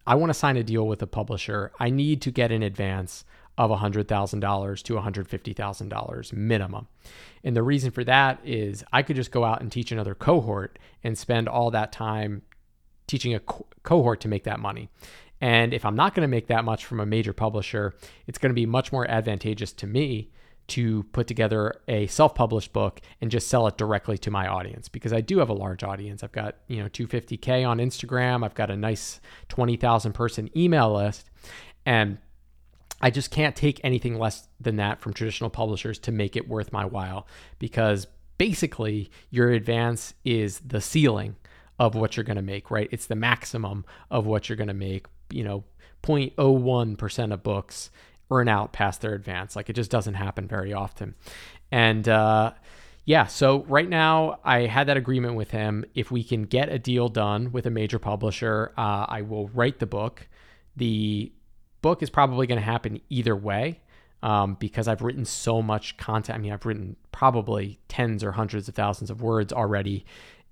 I 0.06 0.14
want 0.14 0.30
to 0.30 0.34
sign 0.34 0.56
a 0.56 0.62
deal 0.62 0.86
with 0.86 1.02
a 1.02 1.06
publisher, 1.06 1.72
I 1.80 1.90
need 1.90 2.22
to 2.22 2.30
get 2.30 2.52
an 2.52 2.62
advance 2.62 3.24
of 3.58 3.70
$100,000 3.70 4.82
to 4.82 4.94
$150,000 4.94 6.32
minimum. 6.32 6.88
And 7.42 7.56
the 7.56 7.62
reason 7.62 7.90
for 7.90 8.04
that 8.04 8.40
is 8.44 8.84
I 8.92 9.02
could 9.02 9.16
just 9.16 9.30
go 9.30 9.44
out 9.44 9.60
and 9.60 9.72
teach 9.72 9.92
another 9.92 10.14
cohort 10.14 10.78
and 11.02 11.16
spend 11.16 11.48
all 11.48 11.70
that 11.70 11.92
time 11.92 12.42
teaching 13.06 13.34
a 13.34 13.40
co- 13.40 13.66
cohort 13.82 14.20
to 14.20 14.28
make 14.28 14.44
that 14.44 14.60
money. 14.60 14.88
And 15.40 15.72
if 15.74 15.84
I'm 15.84 15.96
not 15.96 16.14
going 16.14 16.22
to 16.22 16.28
make 16.28 16.48
that 16.48 16.64
much 16.64 16.84
from 16.84 17.00
a 17.00 17.06
major 17.06 17.32
publisher, 17.32 17.94
it's 18.26 18.38
going 18.38 18.50
to 18.50 18.54
be 18.54 18.66
much 18.66 18.92
more 18.92 19.08
advantageous 19.08 19.72
to 19.74 19.86
me 19.86 20.30
to 20.68 21.04
put 21.12 21.26
together 21.26 21.80
a 21.86 22.06
self-published 22.08 22.72
book 22.72 23.00
and 23.20 23.30
just 23.30 23.48
sell 23.48 23.66
it 23.68 23.76
directly 23.76 24.18
to 24.18 24.30
my 24.30 24.48
audience 24.48 24.88
because 24.88 25.12
I 25.12 25.20
do 25.20 25.38
have 25.38 25.48
a 25.48 25.54
large 25.54 25.84
audience. 25.84 26.24
I've 26.24 26.32
got, 26.32 26.56
you 26.66 26.82
know, 26.82 26.88
250k 26.88 27.66
on 27.66 27.78
Instagram, 27.78 28.44
I've 28.44 28.54
got 28.54 28.70
a 28.70 28.76
nice 28.76 29.20
20,000 29.48 30.12
person 30.12 30.50
email 30.56 30.92
list 30.92 31.30
and 31.84 32.18
I 33.00 33.10
just 33.10 33.30
can't 33.30 33.54
take 33.54 33.80
anything 33.84 34.18
less 34.18 34.48
than 34.60 34.76
that 34.76 35.00
from 35.00 35.12
traditional 35.12 35.50
publishers 35.50 35.98
to 36.00 36.12
make 36.12 36.36
it 36.36 36.48
worth 36.48 36.72
my 36.72 36.84
while 36.84 37.26
because 37.58 38.06
basically 38.38 39.10
your 39.30 39.50
advance 39.50 40.14
is 40.24 40.60
the 40.60 40.80
ceiling 40.80 41.36
of 41.78 41.94
what 41.94 42.16
you're 42.16 42.24
going 42.24 42.36
to 42.36 42.42
make, 42.42 42.70
right? 42.70 42.88
It's 42.90 43.06
the 43.06 43.16
maximum 43.16 43.84
of 44.10 44.26
what 44.26 44.48
you're 44.48 44.56
going 44.56 44.68
to 44.68 44.74
make, 44.74 45.06
you 45.30 45.44
know, 45.44 45.64
0.01% 46.02 47.32
of 47.32 47.42
books 47.42 47.90
earn 48.30 48.48
out 48.48 48.72
past 48.72 49.00
their 49.00 49.14
advance. 49.14 49.56
Like 49.56 49.68
it 49.68 49.74
just 49.74 49.90
doesn't 49.90 50.14
happen 50.14 50.48
very 50.48 50.72
often. 50.72 51.14
And 51.70 52.08
uh, 52.08 52.52
yeah, 53.04 53.26
so 53.26 53.64
right 53.64 53.88
now 53.88 54.40
I 54.44 54.66
had 54.66 54.88
that 54.88 54.96
agreement 54.96 55.34
with 55.34 55.50
him. 55.50 55.84
If 55.94 56.10
we 56.10 56.24
can 56.24 56.44
get 56.44 56.70
a 56.70 56.78
deal 56.78 57.08
done 57.08 57.52
with 57.52 57.66
a 57.66 57.70
major 57.70 57.98
publisher, 57.98 58.72
uh, 58.76 59.06
I 59.08 59.22
will 59.22 59.48
write 59.48 59.78
the 59.78 59.86
book. 59.86 60.28
The 60.76 61.32
book 61.86 62.02
is 62.02 62.10
probably 62.10 62.46
going 62.46 62.58
to 62.58 62.64
happen 62.64 63.00
either 63.08 63.36
way. 63.36 63.80
Um, 64.22 64.56
because 64.58 64.88
I've 64.88 65.02
written 65.02 65.24
so 65.24 65.62
much 65.62 65.98
content. 65.98 66.36
I 66.36 66.42
mean, 66.42 66.50
I've 66.50 66.64
written 66.64 66.96
probably 67.12 67.78
tens 67.86 68.24
or 68.24 68.32
hundreds 68.32 68.66
of 68.66 68.74
thousands 68.74 69.10
of 69.10 69.20
words 69.20 69.52
already, 69.52 70.06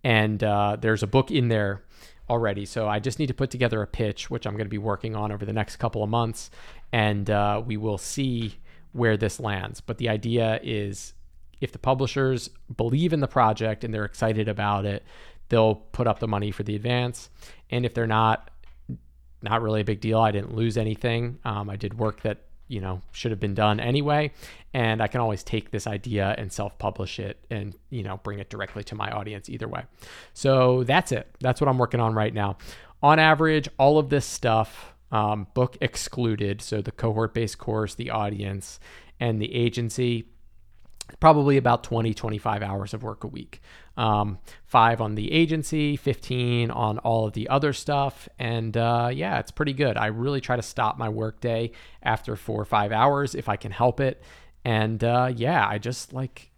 and 0.04 0.44
uh, 0.44 0.76
there's 0.78 1.02
a 1.02 1.06
book 1.06 1.30
in 1.30 1.48
there 1.48 1.82
already. 2.28 2.66
So 2.66 2.86
I 2.86 2.98
just 3.00 3.18
need 3.18 3.28
to 3.28 3.34
put 3.34 3.50
together 3.50 3.82
a 3.82 3.86
pitch, 3.86 4.30
which 4.30 4.46
I'm 4.46 4.52
going 4.52 4.66
to 4.66 4.70
be 4.70 4.78
working 4.92 5.16
on 5.16 5.32
over 5.32 5.44
the 5.44 5.52
next 5.52 5.76
couple 5.76 6.02
of 6.02 6.10
months, 6.10 6.50
and 6.92 7.28
uh, 7.30 7.62
we 7.64 7.76
will 7.78 7.98
see 7.98 8.58
where 8.92 9.16
this 9.16 9.40
lands. 9.40 9.80
But 9.80 9.98
the 9.98 10.10
idea 10.10 10.60
is 10.62 11.14
if 11.60 11.72
the 11.72 11.78
publishers 11.78 12.50
believe 12.76 13.12
in 13.12 13.20
the 13.20 13.26
project 13.26 13.82
and 13.82 13.92
they're 13.92 14.04
excited 14.04 14.46
about 14.46 14.84
it, 14.84 15.02
they'll 15.48 15.76
put 15.76 16.06
up 16.06 16.18
the 16.18 16.28
money 16.28 16.50
for 16.50 16.62
the 16.62 16.76
advance. 16.76 17.30
And 17.70 17.84
if 17.84 17.94
they're 17.94 18.06
not, 18.06 18.50
not 19.44 19.62
really 19.62 19.82
a 19.82 19.84
big 19.84 20.00
deal. 20.00 20.18
I 20.18 20.32
didn't 20.32 20.54
lose 20.54 20.76
anything. 20.76 21.38
Um, 21.44 21.70
I 21.70 21.76
did 21.76 21.98
work 21.98 22.22
that 22.22 22.38
you 22.66 22.80
know 22.80 23.02
should 23.12 23.30
have 23.30 23.38
been 23.40 23.52
done 23.52 23.78
anyway 23.78 24.32
and 24.72 25.02
i 25.02 25.06
can 25.06 25.20
always 25.20 25.42
take 25.42 25.70
this 25.70 25.86
idea 25.86 26.34
and 26.38 26.50
self-publish 26.50 27.18
it 27.18 27.44
and 27.50 27.74
you 27.90 28.02
know 28.02 28.16
bring 28.22 28.38
it 28.38 28.48
directly 28.48 28.82
to 28.82 28.94
my 28.94 29.10
audience 29.10 29.50
either 29.50 29.68
way 29.68 29.84
so 30.32 30.82
that's 30.84 31.12
it 31.12 31.28
that's 31.40 31.60
what 31.60 31.68
i'm 31.68 31.76
working 31.76 32.00
on 32.00 32.14
right 32.14 32.32
now 32.32 32.56
on 33.02 33.18
average 33.18 33.68
all 33.76 33.98
of 33.98 34.08
this 34.08 34.24
stuff 34.24 34.94
um, 35.14 35.46
book 35.54 35.78
excluded. 35.80 36.60
So 36.60 36.82
the 36.82 36.90
cohort 36.90 37.32
based 37.32 37.58
course, 37.58 37.94
the 37.94 38.10
audience, 38.10 38.80
and 39.20 39.40
the 39.40 39.54
agency, 39.54 40.26
probably 41.20 41.56
about 41.56 41.84
20, 41.84 42.14
25 42.14 42.62
hours 42.62 42.94
of 42.94 43.02
work 43.02 43.24
a 43.24 43.28
week. 43.28 43.60
Um, 43.96 44.38
five 44.66 45.00
on 45.00 45.14
the 45.14 45.32
agency, 45.32 45.96
15 45.96 46.70
on 46.70 46.98
all 46.98 47.26
of 47.26 47.32
the 47.32 47.48
other 47.48 47.72
stuff. 47.72 48.28
And 48.38 48.76
uh, 48.76 49.10
yeah, 49.12 49.38
it's 49.38 49.50
pretty 49.50 49.72
good. 49.72 49.96
I 49.96 50.06
really 50.06 50.40
try 50.40 50.56
to 50.56 50.62
stop 50.62 50.98
my 50.98 51.08
workday 51.08 51.72
after 52.02 52.36
four 52.36 52.60
or 52.60 52.64
five 52.64 52.92
hours 52.92 53.34
if 53.34 53.48
I 53.48 53.56
can 53.56 53.70
help 53.70 54.00
it. 54.00 54.22
And 54.64 55.02
uh, 55.04 55.32
yeah, 55.34 55.66
I 55.68 55.78
just 55.78 56.12
like 56.12 56.50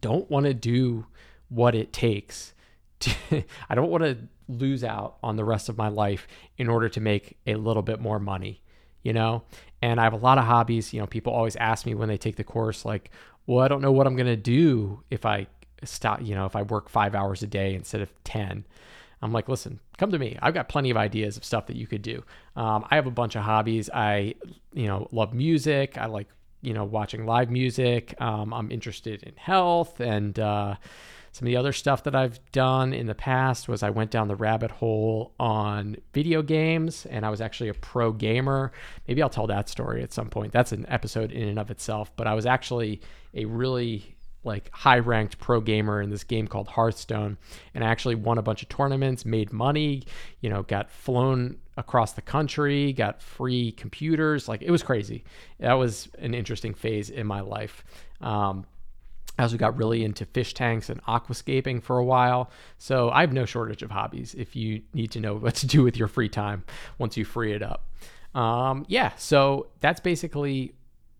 don't 0.00 0.30
want 0.30 0.46
to 0.46 0.54
do 0.54 1.06
what 1.48 1.74
it 1.74 1.92
takes. 1.92 2.54
To, 3.00 3.14
I 3.68 3.74
don't 3.74 3.90
want 3.90 4.04
to 4.04 4.18
lose 4.48 4.84
out 4.84 5.16
on 5.22 5.36
the 5.36 5.44
rest 5.44 5.68
of 5.68 5.76
my 5.76 5.88
life 5.88 6.26
in 6.58 6.68
order 6.68 6.88
to 6.88 7.00
make 7.00 7.38
a 7.46 7.54
little 7.54 7.82
bit 7.82 8.00
more 8.00 8.18
money, 8.18 8.62
you 9.02 9.12
know? 9.12 9.44
And 9.82 10.00
I 10.00 10.04
have 10.04 10.12
a 10.12 10.18
lot 10.18 10.38
of 10.38 10.44
hobbies. 10.44 10.92
You 10.92 11.00
know, 11.00 11.06
people 11.06 11.32
always 11.32 11.56
ask 11.56 11.86
me 11.86 11.94
when 11.94 12.08
they 12.08 12.16
take 12.16 12.36
the 12.36 12.44
course, 12.44 12.84
like, 12.84 13.10
well, 13.46 13.64
I 13.64 13.68
don't 13.68 13.82
know 13.82 13.92
what 13.92 14.06
I'm 14.06 14.16
going 14.16 14.26
to 14.26 14.36
do 14.36 15.02
if 15.10 15.24
I 15.24 15.46
stop, 15.84 16.22
you 16.22 16.34
know, 16.34 16.46
if 16.46 16.56
I 16.56 16.62
work 16.62 16.88
five 16.88 17.14
hours 17.14 17.42
a 17.42 17.46
day 17.46 17.74
instead 17.74 18.00
of 18.00 18.12
10. 18.24 18.64
I'm 19.22 19.32
like, 19.32 19.48
listen, 19.48 19.80
come 19.96 20.10
to 20.12 20.18
me. 20.18 20.38
I've 20.42 20.54
got 20.54 20.68
plenty 20.68 20.90
of 20.90 20.96
ideas 20.96 21.36
of 21.36 21.44
stuff 21.44 21.66
that 21.66 21.76
you 21.76 21.86
could 21.86 22.02
do. 22.02 22.22
Um, 22.54 22.84
I 22.90 22.96
have 22.96 23.06
a 23.06 23.10
bunch 23.10 23.34
of 23.34 23.42
hobbies. 23.42 23.88
I, 23.92 24.34
you 24.74 24.86
know, 24.86 25.08
love 25.10 25.32
music. 25.32 25.96
I 25.96 26.06
like, 26.06 26.28
you 26.60 26.74
know, 26.74 26.84
watching 26.84 27.24
live 27.24 27.50
music. 27.50 28.14
Um, 28.20 28.52
I'm 28.52 28.70
interested 28.70 29.22
in 29.22 29.34
health 29.36 30.00
and, 30.00 30.38
uh, 30.38 30.76
some 31.36 31.46
of 31.46 31.50
the 31.50 31.56
other 31.58 31.74
stuff 31.74 32.02
that 32.04 32.14
I've 32.14 32.40
done 32.50 32.94
in 32.94 33.08
the 33.08 33.14
past 33.14 33.68
was 33.68 33.82
I 33.82 33.90
went 33.90 34.10
down 34.10 34.26
the 34.26 34.34
rabbit 34.34 34.70
hole 34.70 35.34
on 35.38 35.98
video 36.14 36.40
games 36.40 37.04
and 37.04 37.26
I 37.26 37.28
was 37.28 37.42
actually 37.42 37.68
a 37.68 37.74
pro 37.74 38.10
gamer. 38.10 38.72
Maybe 39.06 39.20
I'll 39.20 39.28
tell 39.28 39.46
that 39.48 39.68
story 39.68 40.02
at 40.02 40.14
some 40.14 40.30
point. 40.30 40.54
That's 40.54 40.72
an 40.72 40.86
episode 40.88 41.32
in 41.32 41.46
and 41.46 41.58
of 41.58 41.70
itself, 41.70 42.10
but 42.16 42.26
I 42.26 42.32
was 42.32 42.46
actually 42.46 43.02
a 43.34 43.44
really 43.44 44.16
like 44.44 44.70
high 44.72 44.98
ranked 44.98 45.38
pro 45.38 45.60
gamer 45.60 46.00
in 46.00 46.08
this 46.08 46.24
game 46.24 46.48
called 46.48 46.68
Hearthstone 46.68 47.36
and 47.74 47.84
I 47.84 47.88
actually 47.88 48.14
won 48.14 48.38
a 48.38 48.42
bunch 48.42 48.62
of 48.62 48.70
tournaments, 48.70 49.26
made 49.26 49.52
money, 49.52 50.04
you 50.40 50.48
know, 50.48 50.62
got 50.62 50.90
flown 50.90 51.58
across 51.76 52.14
the 52.14 52.22
country, 52.22 52.94
got 52.94 53.20
free 53.20 53.72
computers. 53.72 54.48
Like 54.48 54.62
it 54.62 54.70
was 54.70 54.82
crazy. 54.82 55.22
That 55.60 55.74
was 55.74 56.08
an 56.18 56.32
interesting 56.32 56.72
phase 56.72 57.10
in 57.10 57.26
my 57.26 57.42
life. 57.42 57.84
Um, 58.22 58.64
as 59.38 59.52
we 59.52 59.58
got 59.58 59.76
really 59.76 60.04
into 60.04 60.24
fish 60.26 60.54
tanks 60.54 60.88
and 60.88 61.02
aquascaping 61.04 61.82
for 61.82 61.98
a 61.98 62.04
while. 62.04 62.50
So 62.78 63.10
I 63.10 63.20
have 63.20 63.32
no 63.32 63.44
shortage 63.44 63.82
of 63.82 63.90
hobbies 63.90 64.34
if 64.34 64.56
you 64.56 64.82
need 64.94 65.10
to 65.12 65.20
know 65.20 65.34
what 65.36 65.54
to 65.56 65.66
do 65.66 65.82
with 65.82 65.96
your 65.96 66.08
free 66.08 66.28
time 66.28 66.64
once 66.98 67.16
you 67.16 67.24
free 67.24 67.52
it 67.52 67.62
up. 67.62 67.88
Um, 68.34 68.84
yeah, 68.88 69.12
so 69.16 69.68
that's 69.80 70.00
basically 70.00 70.74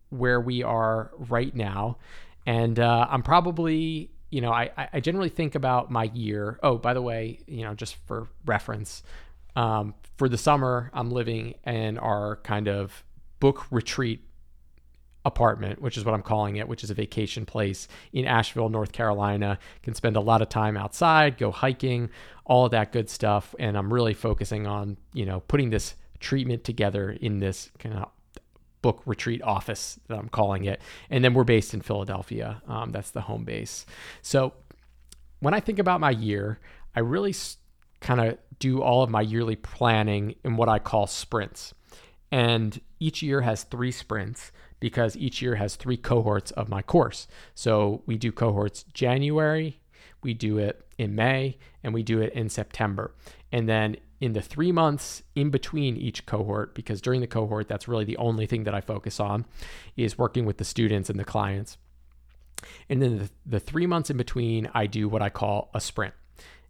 where 0.09 0.39
we 0.39 0.63
are 0.63 1.11
right 1.17 1.53
now. 1.55 1.97
And 2.45 2.79
uh, 2.79 3.07
I'm 3.09 3.23
probably, 3.23 4.11
you 4.29 4.41
know, 4.41 4.51
I, 4.51 4.69
I 4.93 4.99
generally 4.99 5.29
think 5.29 5.55
about 5.55 5.91
my 5.91 6.05
year. 6.13 6.59
Oh, 6.63 6.77
by 6.77 6.93
the 6.93 7.01
way, 7.01 7.39
you 7.47 7.63
know, 7.63 7.73
just 7.73 7.95
for 8.05 8.29
reference, 8.45 9.03
um, 9.55 9.95
for 10.17 10.29
the 10.29 10.37
summer, 10.37 10.89
I'm 10.93 11.11
living 11.11 11.55
in 11.65 11.97
our 11.97 12.37
kind 12.37 12.67
of 12.67 13.03
book 13.39 13.65
retreat 13.71 14.26
apartment, 15.27 15.81
which 15.81 15.97
is 15.97 16.05
what 16.05 16.13
I'm 16.13 16.23
calling 16.23 16.55
it, 16.55 16.67
which 16.67 16.83
is 16.83 16.89
a 16.89 16.93
vacation 16.93 17.45
place 17.45 17.87
in 18.13 18.25
Asheville, 18.25 18.69
North 18.69 18.91
Carolina. 18.91 19.59
Can 19.83 19.93
spend 19.93 20.15
a 20.15 20.21
lot 20.21 20.41
of 20.41 20.49
time 20.49 20.77
outside, 20.77 21.37
go 21.37 21.51
hiking, 21.51 22.09
all 22.45 22.65
of 22.65 22.71
that 22.71 22.91
good 22.91 23.09
stuff. 23.09 23.53
And 23.59 23.77
I'm 23.77 23.93
really 23.93 24.13
focusing 24.13 24.65
on, 24.65 24.97
you 25.13 25.25
know, 25.25 25.41
putting 25.41 25.69
this 25.69 25.95
treatment 26.19 26.63
together 26.63 27.11
in 27.11 27.39
this 27.39 27.69
kind 27.77 27.95
of 27.95 28.09
book 28.81 29.01
retreat 29.05 29.41
office 29.43 29.99
that 30.07 30.17
I'm 30.17 30.29
calling 30.29 30.65
it. 30.65 30.81
And 31.09 31.23
then 31.23 31.33
we're 31.33 31.43
based 31.43 31.73
in 31.73 31.81
Philadelphia. 31.81 32.61
Um, 32.67 32.91
that's 32.91 33.11
the 33.11 33.21
home 33.21 33.43
base. 33.43 33.85
So 34.21 34.53
when 35.39 35.53
I 35.53 35.59
think 35.59 35.79
about 35.79 35.99
my 35.99 36.11
year, 36.11 36.59
I 36.95 37.01
really 37.01 37.35
kind 37.99 38.21
of 38.21 38.37
do 38.59 38.81
all 38.81 39.03
of 39.03 39.09
my 39.09 39.21
yearly 39.21 39.55
planning 39.55 40.35
in 40.43 40.55
what 40.55 40.69
I 40.69 40.79
call 40.79 41.05
sprints. 41.07 41.73
And 42.31 42.79
each 42.99 43.21
year 43.21 43.41
has 43.41 43.63
three 43.63 43.91
sprints 43.91 44.51
because 44.79 45.17
each 45.17 45.41
year 45.41 45.55
has 45.55 45.75
three 45.75 45.97
cohorts 45.97 46.51
of 46.51 46.69
my 46.69 46.81
course. 46.81 47.27
So 47.55 48.03
we 48.05 48.17
do 48.17 48.31
cohorts 48.31 48.83
January, 48.93 49.79
we 50.23 50.33
do 50.33 50.57
it 50.57 50.85
in 50.97 51.15
May, 51.15 51.57
and 51.83 51.93
we 51.93 52.03
do 52.03 52.21
it 52.21 52.33
in 52.33 52.49
September. 52.49 53.13
And 53.51 53.67
then 53.67 53.97
in 54.19 54.33
the 54.33 54.41
three 54.41 54.71
months 54.71 55.23
in 55.35 55.49
between 55.49 55.95
each 55.95 56.25
cohort, 56.25 56.73
because 56.73 57.01
during 57.01 57.21
the 57.21 57.27
cohort, 57.27 57.67
that's 57.67 57.87
really 57.87 58.05
the 58.05 58.17
only 58.17 58.45
thing 58.45 58.63
that 58.63 58.73
I 58.73 58.81
focus 58.81 59.19
on, 59.19 59.45
is 59.95 60.17
working 60.17 60.45
with 60.45 60.57
the 60.57 60.65
students 60.65 61.09
and 61.09 61.19
the 61.19 61.25
clients. 61.25 61.77
And 62.89 63.01
then 63.01 63.17
the, 63.19 63.29
the 63.45 63.59
three 63.59 63.85
months 63.85 64.09
in 64.09 64.17
between, 64.17 64.69
I 64.73 64.87
do 64.87 65.07
what 65.07 65.21
I 65.21 65.29
call 65.29 65.69
a 65.73 65.79
sprint. 65.79 66.15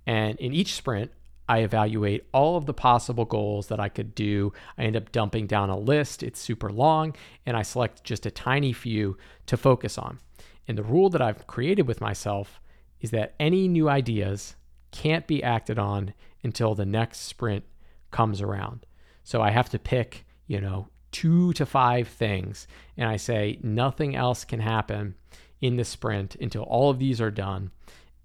And 0.05 0.37
in 0.39 0.53
each 0.53 0.73
sprint, 0.73 1.11
I 1.49 1.59
evaluate 1.59 2.27
all 2.33 2.57
of 2.57 2.65
the 2.65 2.73
possible 2.73 3.25
goals 3.25 3.67
that 3.67 3.79
I 3.79 3.89
could 3.89 4.13
do. 4.13 4.51
I 4.77 4.83
end 4.83 4.97
up 4.97 5.11
dumping 5.11 5.47
down 5.47 5.69
a 5.69 5.77
list, 5.77 6.23
it's 6.23 6.39
super 6.39 6.69
long, 6.69 7.15
and 7.45 7.55
I 7.55 7.61
select 7.61 8.03
just 8.03 8.25
a 8.25 8.31
tiny 8.31 8.73
few 8.73 9.17
to 9.45 9.57
focus 9.57 9.97
on. 9.97 10.19
And 10.67 10.77
the 10.77 10.83
rule 10.83 11.09
that 11.09 11.21
I've 11.21 11.47
created 11.47 11.87
with 11.87 12.01
myself 12.01 12.59
is 12.99 13.11
that 13.11 13.35
any 13.39 13.67
new 13.67 13.87
ideas 13.87 14.55
can't 14.91 15.27
be 15.27 15.43
acted 15.43 15.79
on 15.79 16.13
until 16.43 16.75
the 16.75 16.85
next 16.85 17.19
sprint 17.19 17.63
comes 18.11 18.41
around. 18.41 18.85
So 19.23 19.41
I 19.41 19.51
have 19.51 19.69
to 19.69 19.79
pick, 19.79 20.25
you 20.47 20.59
know, 20.59 20.87
two 21.11 21.53
to 21.53 21.65
five 21.65 22.07
things, 22.07 22.67
and 22.97 23.09
I 23.09 23.17
say 23.17 23.59
nothing 23.61 24.15
else 24.15 24.43
can 24.43 24.59
happen 24.59 25.15
in 25.61 25.77
the 25.77 25.85
sprint 25.85 26.35
until 26.35 26.63
all 26.63 26.89
of 26.89 26.99
these 26.99 27.21
are 27.21 27.31
done 27.31 27.71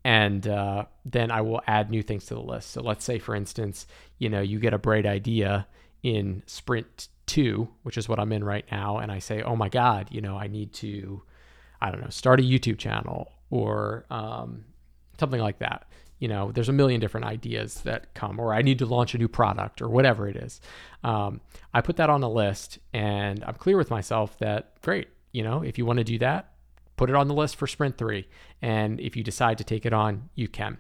and 0.05 0.47
uh, 0.47 0.85
then 1.05 1.31
I 1.31 1.41
will 1.43 1.63
add 1.67 1.91
new 1.91 2.03
things 2.03 2.27
to 2.27 2.35
the 2.35 2.41
list. 2.41 2.71
So 2.71 2.83
let's 2.83 3.05
say, 3.05 3.19
for 3.19 3.35
instance, 3.35 3.87
you 4.19 4.29
know, 4.29 4.41
you 4.41 4.59
get 4.59 4.75
a 4.75 4.79
bright 4.79 5.07
idea 5.07 5.67
in 6.03 6.43
sprint 6.47 7.09
two, 7.27 7.69
which 7.83 7.97
is 7.97 8.09
what 8.09 8.19
I'm 8.19 8.33
in 8.33 8.45
right 8.45 8.65
now, 8.71 8.99
and 8.99 9.13
I 9.13 9.21
say, 9.21 9.43
oh 9.43 9.57
my 9.57 9.69
God, 9.69 10.09
you 10.11 10.21
know, 10.21 10.37
I 10.37 10.49
need 10.49 10.73
to, 10.75 11.23
I 11.81 11.91
don't 11.91 12.01
know, 12.01 12.11
start 12.11 12.41
a 12.41 12.43
YouTube 12.43 12.79
channel 12.79 13.33
or 13.51 14.05
um, 14.11 14.65
something 15.19 15.41
like 15.41 15.61
that. 15.61 15.89
You 16.19 16.29
know, 16.29 16.53
there's 16.53 16.69
a 16.69 16.73
million 16.73 17.01
different 17.01 17.27
ideas 17.27 17.81
that 17.83 18.15
come, 18.15 18.39
or 18.39 18.55
I 18.55 18.63
need 18.63 18.79
to 18.79 18.87
launch 18.87 19.15
a 19.15 19.19
new 19.19 19.29
product 19.29 19.83
or 19.83 19.89
whatever 19.89 20.29
it 20.29 20.37
is. 20.37 20.61
Um, 21.03 21.41
I 21.75 21.81
put 21.81 21.97
that 21.97 22.11
on 22.11 22.23
a 22.23 22.31
list 22.31 22.79
and 22.93 23.43
I'm 23.45 23.55
clear 23.55 23.77
with 23.77 23.91
myself 23.91 24.39
that, 24.39 24.81
great, 24.83 25.09
you 25.33 25.43
know, 25.43 25.63
if 25.63 25.79
you 25.79 25.87
want 25.87 25.99
to 25.99 26.05
do 26.05 26.19
that, 26.19 26.52
put 27.03 27.11
it 27.11 27.17
on 27.17 27.27
the 27.27 27.35
list 27.35 27.57
for 27.57 27.67
sprint 27.67 27.99
three. 27.99 28.29
And 28.61 29.01
if 29.01 29.17
you 29.17 29.25
decide 29.25 29.59
to 29.59 29.65
take 29.65 29.85
it 29.85 29.93
on, 29.93 30.29
you 30.35 30.47
can 30.47 30.79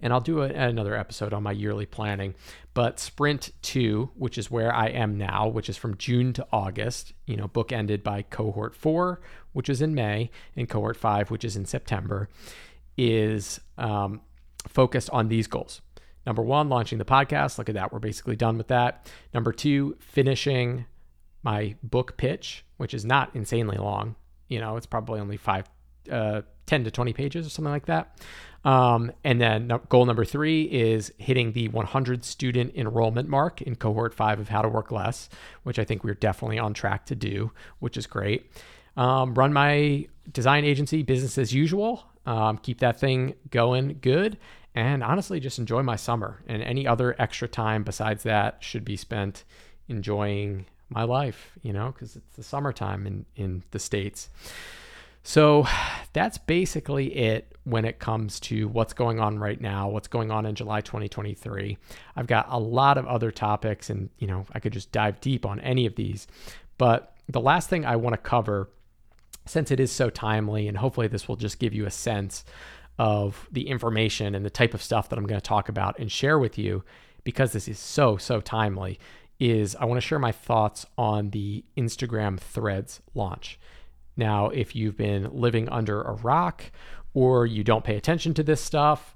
and 0.00 0.12
I'll 0.12 0.20
do 0.20 0.42
a, 0.42 0.46
another 0.46 0.94
episode 0.94 1.32
on 1.32 1.42
my 1.42 1.52
yearly 1.52 1.86
planning. 1.86 2.34
But 2.74 2.98
Sprint 2.98 3.52
2, 3.62 4.10
which 4.14 4.38
is 4.38 4.50
where 4.50 4.74
I 4.74 4.88
am 4.88 5.16
now, 5.16 5.48
which 5.48 5.68
is 5.68 5.76
from 5.76 5.96
June 5.96 6.32
to 6.34 6.46
August, 6.52 7.12
you 7.26 7.36
know, 7.36 7.48
book 7.48 7.72
ended 7.72 8.02
by 8.02 8.22
cohort 8.22 8.74
4, 8.74 9.20
which 9.52 9.68
is 9.68 9.80
in 9.80 9.94
May, 9.94 10.30
and 10.56 10.68
cohort 10.68 10.96
5, 10.96 11.30
which 11.30 11.44
is 11.44 11.56
in 11.56 11.64
September, 11.64 12.28
is 12.96 13.60
um, 13.78 14.20
focused 14.68 15.10
on 15.10 15.28
these 15.28 15.46
goals. 15.46 15.80
Number 16.26 16.42
one, 16.42 16.68
launching 16.68 16.98
the 16.98 17.04
podcast. 17.04 17.58
Look 17.58 17.68
at 17.68 17.74
that. 17.74 17.92
We're 17.92 17.98
basically 17.98 18.36
done 18.36 18.56
with 18.56 18.68
that. 18.68 19.10
Number 19.32 19.52
two, 19.52 19.96
finishing 20.00 20.86
my 21.42 21.76
book 21.82 22.16
pitch, 22.16 22.64
which 22.78 22.94
is 22.94 23.04
not 23.04 23.30
insanely 23.34 23.76
long. 23.76 24.16
You 24.48 24.60
know, 24.60 24.76
it's 24.76 24.86
probably 24.86 25.20
only 25.20 25.36
five, 25.36 25.66
uh, 26.10 26.42
10 26.66 26.84
to 26.84 26.90
20 26.90 27.12
pages 27.12 27.46
or 27.46 27.50
something 27.50 27.72
like 27.72 27.86
that. 27.86 28.18
Um, 28.64 29.12
and 29.22 29.40
then 29.40 29.70
goal 29.90 30.06
number 30.06 30.24
three 30.24 30.62
is 30.62 31.12
hitting 31.18 31.52
the 31.52 31.68
100 31.68 32.24
student 32.24 32.74
enrollment 32.74 33.28
mark 33.28 33.60
in 33.60 33.76
cohort 33.76 34.14
five 34.14 34.40
of 34.40 34.48
How 34.48 34.62
to 34.62 34.68
Work 34.68 34.90
Less, 34.90 35.28
which 35.64 35.78
I 35.78 35.84
think 35.84 36.02
we're 36.02 36.14
definitely 36.14 36.58
on 36.58 36.72
track 36.72 37.04
to 37.06 37.14
do, 37.14 37.52
which 37.80 37.96
is 37.96 38.06
great. 38.06 38.50
Um, 38.96 39.34
run 39.34 39.52
my 39.52 40.06
design 40.32 40.64
agency 40.64 41.02
business 41.02 41.36
as 41.36 41.52
usual. 41.52 42.04
Um, 42.26 42.56
keep 42.58 42.78
that 42.80 42.98
thing 42.98 43.34
going 43.50 43.98
good. 44.00 44.38
And 44.74 45.04
honestly, 45.04 45.40
just 45.40 45.58
enjoy 45.58 45.82
my 45.82 45.96
summer. 45.96 46.42
And 46.46 46.62
any 46.62 46.86
other 46.86 47.14
extra 47.18 47.46
time 47.46 47.82
besides 47.84 48.22
that 48.22 48.62
should 48.62 48.84
be 48.84 48.96
spent 48.96 49.44
enjoying 49.88 50.66
my 50.88 51.04
life, 51.04 51.52
you 51.62 51.72
know, 51.72 51.92
because 51.92 52.16
it's 52.16 52.36
the 52.36 52.42
summertime 52.42 53.06
in, 53.06 53.26
in 53.36 53.62
the 53.70 53.78
States. 53.78 54.28
So 55.22 55.66
that's 56.12 56.36
basically 56.36 57.16
it 57.16 57.56
when 57.64 57.86
it 57.86 57.98
comes 57.98 58.38
to 58.40 58.68
what's 58.68 58.92
going 58.92 59.18
on 59.18 59.38
right 59.38 59.58
now, 59.58 59.88
what's 59.88 60.08
going 60.08 60.30
on 60.30 60.44
in 60.44 60.54
July 60.54 60.82
2023. 60.82 61.78
I've 62.14 62.26
got 62.26 62.46
a 62.50 62.58
lot 62.58 62.98
of 62.98 63.06
other 63.06 63.30
topics 63.30 63.88
and, 63.88 64.10
you 64.18 64.26
know, 64.26 64.44
I 64.52 64.60
could 64.60 64.74
just 64.74 64.92
dive 64.92 65.20
deep 65.20 65.46
on 65.46 65.60
any 65.60 65.86
of 65.86 65.94
these. 65.94 66.26
But 66.76 67.16
the 67.26 67.40
last 67.40 67.70
thing 67.70 67.86
I 67.86 67.96
want 67.96 68.12
to 68.12 68.18
cover, 68.18 68.68
since 69.46 69.70
it 69.70 69.80
is 69.80 69.90
so 69.90 70.10
timely, 70.10 70.68
and 70.68 70.76
hopefully 70.76 71.08
this 71.08 71.26
will 71.26 71.36
just 71.36 71.58
give 71.58 71.72
you 71.72 71.86
a 71.86 71.90
sense 71.90 72.44
of 72.98 73.48
the 73.50 73.68
information 73.68 74.34
and 74.34 74.44
the 74.44 74.50
type 74.50 74.74
of 74.74 74.82
stuff 74.82 75.08
that 75.08 75.18
I'm 75.18 75.26
going 75.26 75.40
to 75.40 75.46
talk 75.46 75.70
about 75.70 75.98
and 75.98 76.12
share 76.12 76.38
with 76.38 76.58
you, 76.58 76.84
because 77.24 77.52
this 77.52 77.66
is 77.66 77.78
so, 77.78 78.18
so 78.18 78.42
timely, 78.42 78.98
is 79.44 79.76
I 79.76 79.84
want 79.84 80.00
to 80.00 80.06
share 80.06 80.18
my 80.18 80.32
thoughts 80.32 80.86
on 80.96 81.30
the 81.30 81.64
Instagram 81.76 82.40
threads 82.40 83.02
launch. 83.14 83.58
Now, 84.16 84.48
if 84.48 84.74
you've 84.74 84.96
been 84.96 85.28
living 85.32 85.68
under 85.68 86.00
a 86.00 86.14
rock 86.14 86.70
or 87.12 87.44
you 87.44 87.62
don't 87.62 87.84
pay 87.84 87.96
attention 87.96 88.32
to 88.34 88.42
this 88.42 88.62
stuff, 88.62 89.14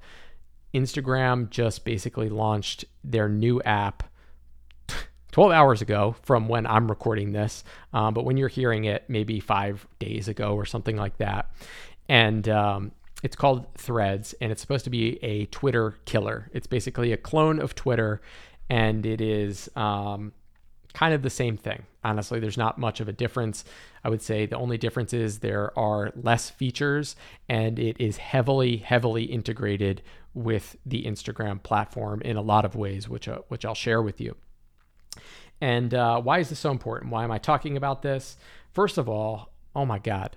Instagram 0.74 1.48
just 1.48 1.82
basically 1.82 2.28
launched 2.28 2.84
their 3.02 3.26
new 3.26 3.62
app 3.62 4.02
12 5.32 5.50
hours 5.50 5.80
ago 5.80 6.14
from 6.22 6.46
when 6.46 6.66
I'm 6.66 6.88
recording 6.88 7.32
this. 7.32 7.64
Um, 7.94 8.12
but 8.12 8.26
when 8.26 8.36
you're 8.36 8.48
hearing 8.48 8.84
it, 8.84 9.04
maybe 9.08 9.40
five 9.40 9.86
days 9.98 10.28
ago 10.28 10.54
or 10.54 10.66
something 10.66 10.96
like 10.96 11.16
that. 11.18 11.50
And 12.06 12.46
um, 12.50 12.92
it's 13.22 13.36
called 13.36 13.66
Threads, 13.76 14.34
and 14.42 14.52
it's 14.52 14.60
supposed 14.60 14.84
to 14.84 14.90
be 14.90 15.22
a 15.24 15.46
Twitter 15.46 15.96
killer. 16.04 16.50
It's 16.52 16.66
basically 16.66 17.12
a 17.12 17.16
clone 17.16 17.60
of 17.60 17.74
Twitter, 17.74 18.20
and 18.70 19.06
it 19.06 19.20
is 19.20 19.70
um, 19.76 20.32
kind 20.94 21.14
of 21.14 21.22
the 21.22 21.30
same 21.30 21.56
thing. 21.56 21.84
Honestly, 22.04 22.40
there's 22.40 22.58
not 22.58 22.78
much 22.78 23.00
of 23.00 23.08
a 23.08 23.12
difference. 23.12 23.64
I 24.04 24.08
would 24.08 24.22
say 24.22 24.46
the 24.46 24.56
only 24.56 24.78
difference 24.78 25.12
is 25.12 25.38
there 25.38 25.76
are 25.78 26.12
less 26.16 26.50
features 26.50 27.16
and 27.48 27.78
it 27.78 27.96
is 28.00 28.16
heavily, 28.16 28.78
heavily 28.78 29.24
integrated 29.24 30.02
with 30.34 30.76
the 30.86 31.04
Instagram 31.04 31.62
platform 31.62 32.20
in 32.22 32.36
a 32.36 32.42
lot 32.42 32.64
of 32.64 32.76
ways, 32.76 33.08
which, 33.08 33.28
uh, 33.28 33.40
which 33.48 33.64
I'll 33.64 33.74
share 33.74 34.02
with 34.02 34.20
you. 34.20 34.36
And 35.60 35.92
uh, 35.92 36.20
why 36.20 36.38
is 36.38 36.50
this 36.50 36.60
so 36.60 36.70
important? 36.70 37.10
Why 37.10 37.24
am 37.24 37.32
I 37.32 37.38
talking 37.38 37.76
about 37.76 38.02
this? 38.02 38.36
First 38.72 38.98
of 38.98 39.08
all, 39.08 39.52
oh 39.74 39.84
my 39.84 39.98
God, 39.98 40.36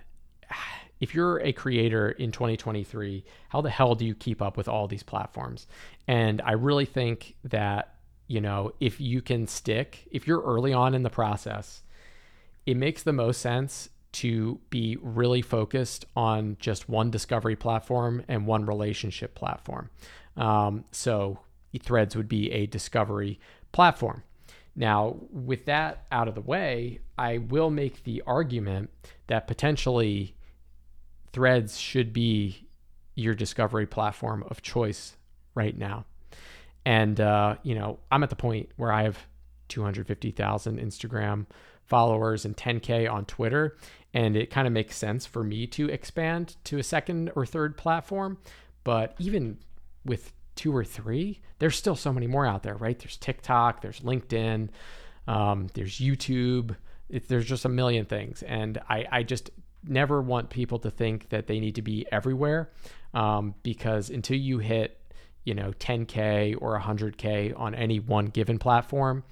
if 1.00 1.14
you're 1.14 1.40
a 1.40 1.54
creator 1.54 2.12
in 2.12 2.32
2023, 2.32 3.24
how 3.50 3.62
the 3.62 3.70
hell 3.70 3.96
do 3.96 4.06
you 4.06 4.16
keep 4.16 4.42
up 4.42 4.58
with 4.58 4.68
all 4.68 4.88
these 4.88 5.04
platforms? 5.04 5.68
And 6.08 6.42
I 6.42 6.54
really 6.54 6.86
think 6.86 7.36
that 7.46 7.96
you 8.32 8.40
know, 8.40 8.72
if 8.80 9.02
you 9.02 9.22
can 9.22 9.46
stick, 9.46 10.08
if 10.10 10.26
you're 10.26 10.42
early 10.42 10.72
on 10.72 10.96
in 10.96 11.04
the 11.04 11.10
process, 11.10 11.84
it 12.66 12.78
makes 12.78 13.04
the 13.04 13.12
most 13.12 13.42
sense 13.42 13.90
to 14.14 14.58
be 14.70 14.98
really 15.02 15.42
focused 15.42 16.06
on 16.16 16.56
just 16.58 16.88
one 16.88 17.12
discovery 17.12 17.58
platform 17.58 18.24
and 18.30 18.48
one 18.48 18.66
relationship 18.66 19.36
platform. 19.36 19.90
Um, 20.38 20.86
so 20.92 21.40
Threads 21.82 22.16
would 22.16 22.30
be 22.30 22.50
a 22.54 22.68
discovery 22.68 23.38
platform. 23.74 24.24
Now, 24.78 25.18
with 25.30 25.66
that 25.66 26.06
out 26.10 26.30
of 26.30 26.36
the 26.36 26.42
way, 26.42 27.00
I 27.18 27.38
will 27.38 27.70
make 27.70 28.06
the 28.06 28.24
argument 28.26 28.92
that 29.28 29.46
potentially 29.46 30.38
Threads 31.34 31.78
should 31.78 32.14
be 32.14 32.70
your 33.14 33.36
discovery 33.36 33.88
platform 33.88 34.46
of 34.50 34.62
choice 34.62 35.18
right 35.54 35.78
now. 35.78 36.06
And, 36.86 37.20
uh, 37.20 37.56
you 37.64 37.76
know, 37.76 38.00
I'm 38.12 38.24
at 38.24 38.30
the 38.30 38.36
point 38.36 38.70
where 38.78 38.92
I 38.92 39.04
have 39.04 39.18
250,000 39.70 40.80
Instagram 40.80 41.46
followers 41.84 42.46
and 42.46 42.56
10K 42.56 43.12
on 43.12 43.26
Twitter. 43.26 43.78
And 44.14 44.36
it 44.36 44.50
kind 44.50 44.68
of 44.68 44.74
makes 44.74 44.96
sense 44.98 45.26
for 45.26 45.44
me 45.44 45.68
to 45.68 45.90
expand 45.90 46.56
to 46.66 46.78
a 46.78 46.84
second 46.84 47.32
or 47.36 47.46
third 47.46 47.78
platform. 47.78 48.38
But 48.84 49.16
even 49.20 49.60
with 50.04 50.34
two 50.56 50.76
or 50.76 50.84
three, 50.84 51.42
there's 51.60 51.76
still 51.76 51.96
so 51.96 52.12
many 52.12 52.28
more 52.28 52.46
out 52.46 52.64
there, 52.64 52.76
right? 52.76 52.98
There's 52.98 53.18
TikTok, 53.18 53.82
there's 53.82 54.02
LinkedIn, 54.02 54.70
um, 55.28 55.68
there's 55.74 56.00
YouTube. 56.00 56.76
It, 57.10 57.28
there's 57.28 57.46
just 57.46 57.66
a 57.66 57.70
million 57.70 58.06
things. 58.06 58.42
And 58.44 58.80
I, 58.90 59.06
I 59.12 59.24
just 59.24 59.52
never 59.84 60.22
want 60.22 60.50
people 60.50 60.80
to 60.80 60.92
think 60.92 61.30
that 61.30 61.48
they 61.48 61.60
need 61.60 61.76
to 61.76 61.82
be 61.82 62.06
everywhere 62.12 62.72
um, 63.14 63.56
because 63.64 64.10
until 64.10 64.38
you 64.38 64.60
hit 64.60 65.01
you 65.44 65.54
know 65.54 65.72
10k 65.74 66.56
or 66.60 66.80
100k 66.80 67.58
on 67.60 67.74
any 67.76 68.00
one 68.00 68.28
given 68.28 68.58
platform 68.58 69.24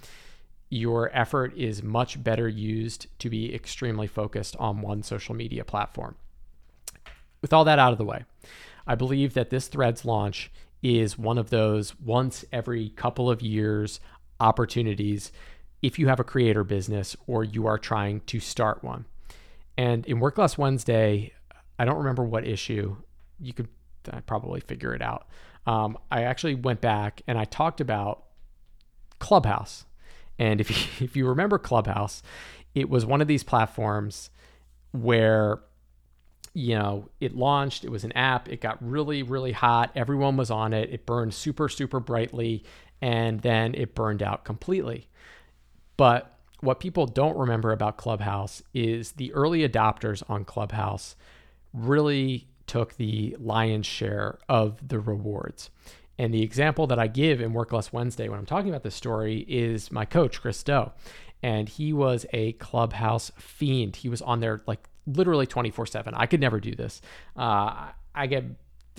your 0.69 1.09
effort 1.17 1.55
is 1.57 1.81
much 1.81 2.23
better 2.23 2.47
used 2.47 3.07
to 3.17 3.29
be 3.29 3.53
extremely 3.55 4.05
focused 4.05 4.55
on 4.57 4.81
one 4.81 5.01
social 5.01 5.33
media 5.33 5.65
platform. 5.65 6.13
With 7.41 7.53
all 7.53 7.65
that 7.65 7.79
out 7.79 7.91
of 7.91 7.97
the 7.97 8.05
way 8.05 8.25
i 8.87 8.95
believe 8.95 9.33
that 9.33 9.49
this 9.49 9.67
threads 9.67 10.03
launch 10.03 10.51
is 10.81 11.17
one 11.17 11.37
of 11.37 11.49
those 11.49 11.99
once 11.99 12.43
every 12.51 12.89
couple 12.89 13.29
of 13.29 13.41
years 13.41 13.99
opportunities 14.39 15.31
if 15.81 15.99
you 15.99 16.07
have 16.07 16.19
a 16.19 16.23
creator 16.23 16.63
business 16.63 17.15
or 17.27 17.43
you 17.43 17.65
are 17.67 17.77
trying 17.77 18.19
to 18.21 18.39
start 18.39 18.83
one. 18.83 19.05
And 19.77 20.05
in 20.05 20.19
work 20.19 20.37
less 20.37 20.57
wednesday 20.57 21.31
i 21.77 21.85
don't 21.85 21.97
remember 21.97 22.23
what 22.23 22.45
issue 22.45 22.97
you 23.39 23.53
could 23.53 23.69
probably 24.25 24.59
figure 24.59 24.93
it 24.93 25.01
out 25.01 25.27
um, 25.65 25.97
I 26.11 26.23
actually 26.23 26.55
went 26.55 26.81
back 26.81 27.21
and 27.27 27.37
I 27.37 27.45
talked 27.45 27.81
about 27.81 28.23
Clubhouse. 29.19 29.85
And 30.37 30.61
if 30.61 30.69
you, 31.01 31.05
if 31.05 31.15
you 31.15 31.27
remember 31.27 31.57
Clubhouse, 31.57 32.21
it 32.75 32.89
was 32.89 33.05
one 33.05 33.21
of 33.21 33.27
these 33.27 33.43
platforms 33.43 34.29
where 34.91 35.61
you 36.53 36.75
know, 36.75 37.09
it 37.19 37.35
launched, 37.35 37.85
it 37.85 37.89
was 37.89 38.03
an 38.03 38.11
app, 38.13 38.49
it 38.49 38.61
got 38.61 38.77
really, 38.81 39.23
really 39.23 39.51
hot. 39.51 39.91
Everyone 39.95 40.35
was 40.35 40.49
on 40.49 40.73
it. 40.73 40.89
It 40.91 41.05
burned 41.05 41.33
super, 41.33 41.69
super 41.69 41.99
brightly, 41.99 42.63
and 43.01 43.41
then 43.41 43.75
it 43.75 43.95
burned 43.95 44.23
out 44.23 44.43
completely. 44.45 45.07
But 45.95 46.37
what 46.61 46.79
people 46.79 47.05
don't 47.05 47.37
remember 47.37 47.71
about 47.71 47.97
Clubhouse 47.97 48.61
is 48.73 49.13
the 49.13 49.31
early 49.33 49.67
adopters 49.67 50.23
on 50.29 50.43
Clubhouse 50.43 51.15
really 51.73 52.47
took 52.69 52.95
the 52.95 53.35
lion's 53.39 53.87
share 53.87 54.37
of 54.47 54.87
the 54.87 54.99
rewards. 54.99 55.71
And 56.19 56.33
the 56.33 56.43
example 56.43 56.85
that 56.87 56.99
I 56.99 57.07
give 57.07 57.41
in 57.41 57.53
Work 57.53 57.73
Less 57.73 57.91
Wednesday 57.91 58.29
when 58.29 58.37
I'm 58.37 58.45
talking 58.45 58.69
about 58.69 58.83
this 58.83 58.95
story 58.95 59.45
is 59.47 59.91
my 59.91 60.05
coach, 60.05 60.39
Chris 60.39 60.61
Do. 60.63 60.91
And 61.41 61.67
he 61.67 61.93
was 61.93 62.25
a 62.31 62.53
clubhouse 62.53 63.31
fiend. 63.37 63.95
He 63.95 64.09
was 64.09 64.21
on 64.21 64.39
there 64.39 64.61
like 64.67 64.87
literally 65.07 65.47
24 65.47 65.87
7. 65.87 66.13
I 66.13 66.25
could 66.25 66.41
never 66.41 66.59
do 66.59 66.75
this. 66.75 67.01
Uh, 67.35 67.87
I 68.13 68.27
get 68.27 68.43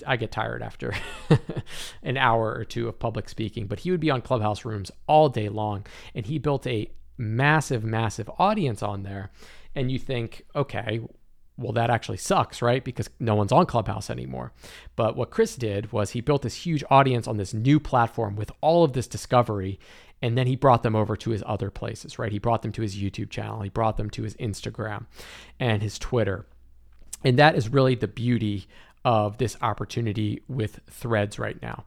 I 0.05 0.17
get 0.17 0.31
tired 0.31 0.63
after 0.63 0.95
an 2.03 2.17
hour 2.17 2.55
or 2.55 2.65
two 2.65 2.87
of 2.87 2.97
public 2.99 3.29
speaking, 3.29 3.67
but 3.67 3.81
he 3.81 3.91
would 3.91 3.99
be 3.99 4.09
on 4.09 4.21
clubhouse 4.21 4.65
rooms 4.65 4.91
all 5.07 5.29
day 5.29 5.47
long 5.47 5.85
and 6.15 6.25
he 6.25 6.39
built 6.39 6.65
a 6.65 6.89
massive 7.17 7.83
massive 7.83 8.29
audience 8.39 8.81
on 8.81 9.03
there. 9.03 9.31
And 9.75 9.91
you 9.91 9.99
think, 9.99 10.43
okay, 10.55 11.01
well, 11.61 11.73
that 11.73 11.89
actually 11.89 12.17
sucks, 12.17 12.61
right? 12.61 12.83
Because 12.83 13.09
no 13.19 13.35
one's 13.35 13.51
on 13.51 13.65
Clubhouse 13.65 14.09
anymore. 14.09 14.51
But 14.95 15.15
what 15.15 15.29
Chris 15.29 15.55
did 15.55 15.91
was 15.91 16.11
he 16.11 16.21
built 16.21 16.41
this 16.41 16.65
huge 16.65 16.83
audience 16.89 17.27
on 17.27 17.37
this 17.37 17.53
new 17.53 17.79
platform 17.79 18.35
with 18.35 18.51
all 18.61 18.83
of 18.83 18.93
this 18.93 19.07
discovery. 19.07 19.79
And 20.21 20.37
then 20.37 20.47
he 20.47 20.55
brought 20.55 20.83
them 20.83 20.95
over 20.95 21.15
to 21.17 21.31
his 21.31 21.43
other 21.45 21.71
places, 21.71 22.19
right? 22.19 22.31
He 22.31 22.39
brought 22.39 22.61
them 22.61 22.71
to 22.73 22.81
his 22.81 22.95
YouTube 22.95 23.29
channel, 23.29 23.61
he 23.61 23.69
brought 23.69 23.97
them 23.97 24.09
to 24.11 24.23
his 24.23 24.35
Instagram 24.35 25.05
and 25.59 25.81
his 25.81 25.97
Twitter. 25.97 26.45
And 27.23 27.37
that 27.39 27.55
is 27.55 27.69
really 27.69 27.95
the 27.95 28.07
beauty 28.07 28.67
of 29.03 29.37
this 29.37 29.57
opportunity 29.61 30.41
with 30.47 30.79
threads 30.89 31.39
right 31.39 31.59
now. 31.61 31.85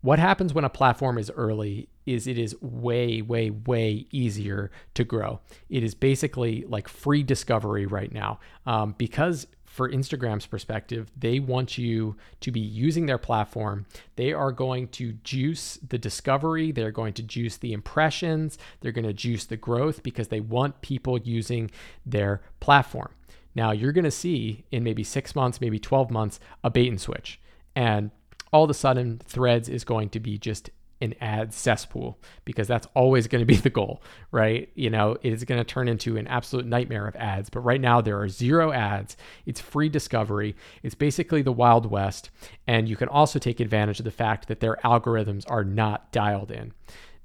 What 0.00 0.18
happens 0.18 0.52
when 0.52 0.64
a 0.64 0.70
platform 0.70 1.18
is 1.18 1.30
early 1.30 1.88
is 2.06 2.26
it 2.26 2.38
is 2.38 2.60
way, 2.60 3.22
way, 3.22 3.50
way 3.50 4.06
easier 4.10 4.70
to 4.94 5.04
grow. 5.04 5.40
It 5.68 5.82
is 5.82 5.94
basically 5.94 6.64
like 6.68 6.88
free 6.88 7.22
discovery 7.22 7.86
right 7.86 8.12
now 8.12 8.40
um, 8.66 8.94
because 8.98 9.46
for 9.74 9.90
Instagram's 9.90 10.46
perspective, 10.46 11.10
they 11.16 11.40
want 11.40 11.76
you 11.76 12.16
to 12.38 12.52
be 12.52 12.60
using 12.60 13.06
their 13.06 13.18
platform. 13.18 13.86
They 14.14 14.32
are 14.32 14.52
going 14.52 14.86
to 14.88 15.14
juice 15.24 15.80
the 15.88 15.98
discovery, 15.98 16.70
they're 16.70 16.92
going 16.92 17.14
to 17.14 17.24
juice 17.24 17.56
the 17.56 17.72
impressions, 17.72 18.56
they're 18.80 18.92
going 18.92 19.04
to 19.04 19.12
juice 19.12 19.46
the 19.46 19.56
growth 19.56 20.04
because 20.04 20.28
they 20.28 20.38
want 20.38 20.80
people 20.80 21.18
using 21.18 21.72
their 22.06 22.40
platform. 22.60 23.10
Now, 23.56 23.72
you're 23.72 23.90
going 23.90 24.04
to 24.04 24.12
see 24.12 24.64
in 24.70 24.84
maybe 24.84 25.02
six 25.02 25.34
months, 25.34 25.60
maybe 25.60 25.80
12 25.80 26.08
months, 26.08 26.38
a 26.62 26.70
bait 26.70 26.88
and 26.88 27.00
switch. 27.00 27.40
And 27.74 28.12
all 28.52 28.62
of 28.62 28.70
a 28.70 28.74
sudden 28.74 29.20
threads 29.24 29.68
is 29.68 29.82
going 29.82 30.08
to 30.10 30.20
be 30.20 30.38
just 30.38 30.70
an 31.00 31.14
ad 31.20 31.52
cesspool 31.52 32.18
because 32.44 32.68
that's 32.68 32.86
always 32.94 33.26
going 33.26 33.40
to 33.42 33.46
be 33.46 33.56
the 33.64 33.70
goal, 33.70 34.02
right? 34.30 34.70
You 34.74 34.90
know, 34.90 35.16
it 35.22 35.32
is 35.32 35.44
going 35.44 35.60
to 35.60 35.64
turn 35.64 35.88
into 35.88 36.16
an 36.16 36.26
absolute 36.26 36.66
nightmare 36.66 37.06
of 37.06 37.16
ads. 37.16 37.50
But 37.50 37.60
right 37.60 37.80
now, 37.80 38.00
there 38.00 38.20
are 38.20 38.28
zero 38.28 38.72
ads. 38.72 39.16
It's 39.46 39.60
free 39.60 39.88
discovery. 39.88 40.56
It's 40.82 40.94
basically 40.94 41.42
the 41.42 41.52
Wild 41.52 41.86
West. 41.86 42.30
And 42.66 42.88
you 42.88 42.96
can 42.96 43.08
also 43.08 43.38
take 43.38 43.60
advantage 43.60 43.98
of 43.98 44.04
the 44.04 44.10
fact 44.10 44.48
that 44.48 44.60
their 44.60 44.76
algorithms 44.84 45.44
are 45.48 45.64
not 45.64 46.12
dialed 46.12 46.50
in. 46.50 46.72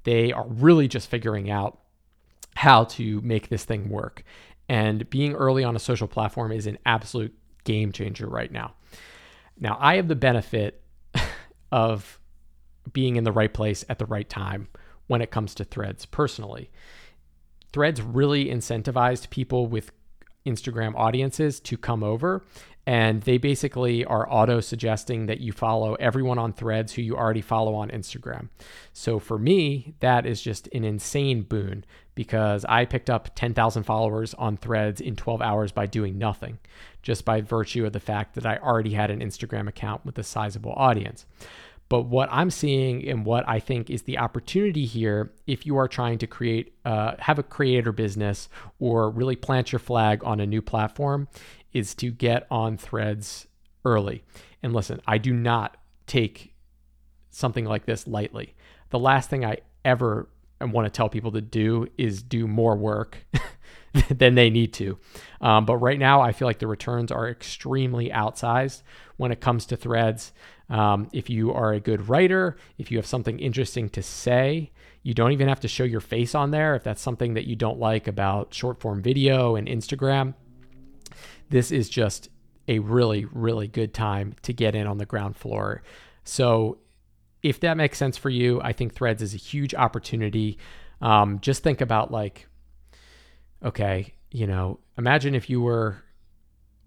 They 0.04 0.32
are 0.32 0.46
really 0.46 0.88
just 0.88 1.08
figuring 1.08 1.50
out 1.50 1.80
how 2.56 2.84
to 2.84 3.20
make 3.22 3.48
this 3.48 3.64
thing 3.64 3.88
work. 3.88 4.22
And 4.68 5.08
being 5.10 5.34
early 5.34 5.64
on 5.64 5.74
a 5.74 5.80
social 5.80 6.06
platform 6.06 6.52
is 6.52 6.66
an 6.66 6.78
absolute 6.86 7.34
game 7.64 7.90
changer 7.90 8.28
right 8.28 8.52
now. 8.52 8.74
Now, 9.58 9.76
I 9.80 9.96
have 9.96 10.08
the 10.08 10.14
benefit 10.14 10.82
of 11.72 12.19
being 12.92 13.16
in 13.16 13.24
the 13.24 13.32
right 13.32 13.52
place 13.52 13.84
at 13.88 13.98
the 13.98 14.06
right 14.06 14.28
time 14.28 14.68
when 15.06 15.20
it 15.20 15.30
comes 15.30 15.54
to 15.56 15.64
threads 15.64 16.06
personally. 16.06 16.70
Threads 17.72 18.02
really 18.02 18.46
incentivized 18.46 19.30
people 19.30 19.66
with 19.66 19.92
Instagram 20.46 20.94
audiences 20.96 21.60
to 21.60 21.76
come 21.76 22.02
over. 22.02 22.44
And 22.86 23.22
they 23.22 23.38
basically 23.38 24.04
are 24.06 24.26
auto 24.32 24.60
suggesting 24.60 25.26
that 25.26 25.40
you 25.40 25.52
follow 25.52 25.94
everyone 25.96 26.38
on 26.38 26.52
threads 26.52 26.92
who 26.92 27.02
you 27.02 27.14
already 27.14 27.42
follow 27.42 27.74
on 27.74 27.90
Instagram. 27.90 28.48
So 28.92 29.18
for 29.18 29.38
me, 29.38 29.94
that 30.00 30.26
is 30.26 30.40
just 30.40 30.66
an 30.72 30.84
insane 30.84 31.42
boon 31.42 31.84
because 32.14 32.64
I 32.64 32.86
picked 32.86 33.10
up 33.10 33.34
10,000 33.34 33.82
followers 33.82 34.34
on 34.34 34.56
threads 34.56 35.00
in 35.00 35.14
12 35.14 35.42
hours 35.42 35.72
by 35.72 35.86
doing 35.86 36.18
nothing, 36.18 36.58
just 37.02 37.24
by 37.24 37.42
virtue 37.42 37.84
of 37.84 37.92
the 37.92 38.00
fact 38.00 38.34
that 38.34 38.46
I 38.46 38.56
already 38.56 38.94
had 38.94 39.10
an 39.10 39.20
Instagram 39.20 39.68
account 39.68 40.04
with 40.04 40.18
a 40.18 40.24
sizable 40.24 40.72
audience. 40.72 41.26
But 41.90 42.02
what 42.02 42.28
I'm 42.30 42.50
seeing 42.50 43.06
and 43.06 43.26
what 43.26 43.46
I 43.48 43.58
think 43.58 43.90
is 43.90 44.02
the 44.02 44.16
opportunity 44.16 44.86
here, 44.86 45.32
if 45.48 45.66
you 45.66 45.76
are 45.76 45.88
trying 45.88 46.18
to 46.18 46.26
create, 46.28 46.72
uh, 46.84 47.16
have 47.18 47.38
a 47.38 47.42
creator 47.42 47.90
business 47.90 48.48
or 48.78 49.10
really 49.10 49.34
plant 49.34 49.72
your 49.72 49.80
flag 49.80 50.22
on 50.24 50.38
a 50.38 50.46
new 50.46 50.62
platform, 50.62 51.26
is 51.72 51.94
to 51.96 52.12
get 52.12 52.46
on 52.48 52.76
threads 52.76 53.48
early. 53.84 54.22
And 54.62 54.72
listen, 54.72 55.00
I 55.04 55.18
do 55.18 55.34
not 55.34 55.76
take 56.06 56.54
something 57.30 57.64
like 57.64 57.86
this 57.86 58.06
lightly. 58.06 58.54
The 58.90 58.98
last 58.98 59.28
thing 59.28 59.44
I 59.44 59.58
ever 59.84 60.28
want 60.60 60.86
to 60.86 60.90
tell 60.90 61.08
people 61.08 61.32
to 61.32 61.40
do 61.40 61.88
is 61.98 62.22
do 62.22 62.46
more 62.46 62.76
work 62.76 63.26
than 64.10 64.36
they 64.36 64.50
need 64.50 64.72
to. 64.74 64.96
Um, 65.40 65.64
but 65.64 65.78
right 65.78 65.98
now, 65.98 66.20
I 66.20 66.30
feel 66.30 66.46
like 66.46 66.60
the 66.60 66.66
returns 66.68 67.10
are 67.10 67.28
extremely 67.28 68.10
outsized 68.10 68.82
when 69.16 69.32
it 69.32 69.40
comes 69.40 69.66
to 69.66 69.76
threads. 69.76 70.32
Um, 70.70 71.08
if 71.12 71.28
you 71.28 71.52
are 71.52 71.72
a 71.72 71.80
good 71.80 72.08
writer, 72.08 72.56
if 72.78 72.90
you 72.90 72.96
have 72.96 73.06
something 73.06 73.38
interesting 73.40 73.88
to 73.90 74.02
say, 74.02 74.70
you 75.02 75.14
don't 75.14 75.32
even 75.32 75.48
have 75.48 75.60
to 75.60 75.68
show 75.68 75.84
your 75.84 76.00
face 76.00 76.34
on 76.34 76.52
there. 76.52 76.76
If 76.76 76.84
that's 76.84 77.02
something 77.02 77.34
that 77.34 77.46
you 77.46 77.56
don't 77.56 77.78
like 77.78 78.06
about 78.06 78.54
short 78.54 78.80
form 78.80 79.02
video 79.02 79.56
and 79.56 79.66
Instagram, 79.66 80.34
this 81.48 81.72
is 81.72 81.88
just 81.88 82.28
a 82.68 82.78
really, 82.78 83.24
really 83.24 83.66
good 83.66 83.92
time 83.92 84.34
to 84.42 84.52
get 84.52 84.76
in 84.76 84.86
on 84.86 84.98
the 84.98 85.06
ground 85.06 85.36
floor. 85.36 85.82
So, 86.24 86.78
if 87.42 87.58
that 87.60 87.78
makes 87.78 87.96
sense 87.96 88.18
for 88.18 88.28
you, 88.28 88.60
I 88.62 88.72
think 88.72 88.92
Threads 88.92 89.22
is 89.22 89.32
a 89.32 89.38
huge 89.38 89.74
opportunity. 89.74 90.58
Um, 91.00 91.40
just 91.40 91.62
think 91.62 91.80
about 91.80 92.12
like, 92.12 92.46
okay, 93.64 94.12
you 94.30 94.46
know, 94.46 94.78
imagine 94.98 95.34
if 95.34 95.48
you 95.48 95.62
were 95.62 96.04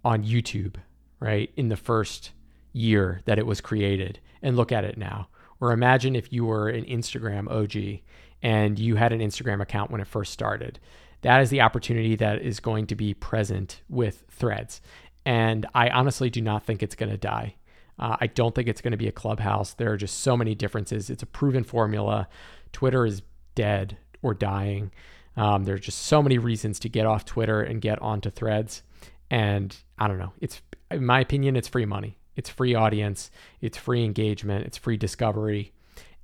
on 0.05 0.23
YouTube, 0.23 0.75
right, 1.19 1.51
in 1.57 1.69
the 1.69 1.75
first 1.75 2.31
year 2.73 3.21
that 3.25 3.39
it 3.39 3.45
was 3.45 3.61
created 3.61 4.19
and 4.41 4.57
look 4.57 4.71
at 4.71 4.83
it 4.83 4.97
now. 4.97 5.27
Or 5.61 5.71
imagine 5.71 6.15
if 6.15 6.33
you 6.33 6.45
were 6.45 6.67
an 6.67 6.83
Instagram 6.85 7.49
OG 7.49 8.01
and 8.41 8.77
you 8.77 8.95
had 8.97 9.13
an 9.13 9.21
Instagram 9.21 9.61
account 9.61 9.91
when 9.91 10.01
it 10.01 10.07
first 10.07 10.33
started. 10.33 10.79
That 11.21 11.41
is 11.41 11.49
the 11.49 11.61
opportunity 11.61 12.17
that 12.17 12.41
is 12.41 12.59
going 12.59 12.87
to 12.87 12.95
be 12.95 13.13
present 13.13 13.81
with 13.87 14.25
threads. 14.29 14.81
And 15.25 15.65
I 15.73 15.87
honestly 15.89 16.29
do 16.29 16.41
not 16.41 16.65
think 16.65 16.83
it's 16.83 16.95
going 16.95 17.11
to 17.11 17.17
die. 17.17 17.55
Uh, 17.97 18.17
I 18.19 18.27
don't 18.27 18.53
think 18.53 18.67
it's 18.67 18.81
going 18.81 18.91
to 18.91 18.97
be 18.97 19.07
a 19.07 19.13
clubhouse. 19.13 19.73
There 19.73 19.91
are 19.91 19.97
just 19.97 20.19
so 20.19 20.35
many 20.35 20.55
differences. 20.55 21.09
It's 21.09 21.23
a 21.23 21.27
proven 21.27 21.63
formula. 21.63 22.27
Twitter 22.73 23.05
is 23.05 23.21
dead 23.55 23.97
or 24.21 24.33
dying. 24.33 24.91
Um, 25.37 25.63
there 25.63 25.75
are 25.75 25.79
just 25.79 25.99
so 25.99 26.21
many 26.21 26.37
reasons 26.37 26.79
to 26.79 26.89
get 26.89 27.05
off 27.05 27.23
Twitter 27.23 27.61
and 27.61 27.81
get 27.81 28.01
onto 28.01 28.29
threads. 28.29 28.83
And 29.29 29.75
I 29.97 30.07
don't 30.07 30.19
know. 30.19 30.33
It's, 30.41 30.61
in 30.91 31.05
my 31.05 31.21
opinion, 31.21 31.55
it's 31.55 31.67
free 31.67 31.85
money. 31.85 32.17
It's 32.35 32.49
free 32.49 32.75
audience, 32.75 33.31
it's 33.61 33.77
free 33.77 34.03
engagement, 34.03 34.65
it's 34.65 34.77
free 34.77 34.97
discovery. 34.97 35.73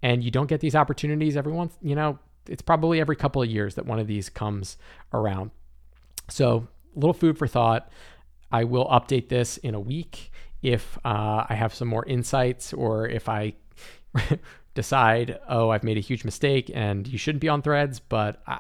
And 0.02 0.24
you 0.24 0.32
don't 0.32 0.48
get 0.48 0.62
these 0.62 0.76
opportunities 0.76 1.36
every 1.36 1.52
once, 1.52 1.78
you 1.82 1.96
know, 1.96 2.20
it's 2.48 2.62
probably 2.62 3.00
every 3.00 3.16
couple 3.16 3.42
of 3.42 3.50
years 3.50 3.76
that 3.76 3.86
one 3.86 4.00
of 4.00 4.08
these 4.08 4.30
comes 4.30 4.78
around. 5.14 5.52
So, 6.30 6.68
a 6.96 7.00
little 7.00 7.14
food 7.14 7.38
for 7.38 7.48
thought. 7.48 7.92
I 8.52 8.64
will 8.64 8.88
update 8.88 9.30
this 9.30 9.58
in 9.58 9.76
a 9.76 9.80
week 9.80 10.32
if 10.64 10.98
uh, 11.06 11.46
I 11.48 11.54
have 11.56 11.74
some 11.74 11.88
more 11.88 12.06
insights 12.06 12.74
or 12.74 13.08
if 13.08 13.30
I 13.30 13.54
decide, 14.74 15.40
oh, 15.48 15.70
I've 15.70 15.84
made 15.84 15.98
a 15.98 16.02
huge 16.02 16.26
mistake 16.26 16.72
and 16.74 17.08
you 17.08 17.18
shouldn't 17.18 17.42
be 17.42 17.50
on 17.50 17.62
threads. 17.62 18.00
But 18.00 18.42
I, 18.48 18.60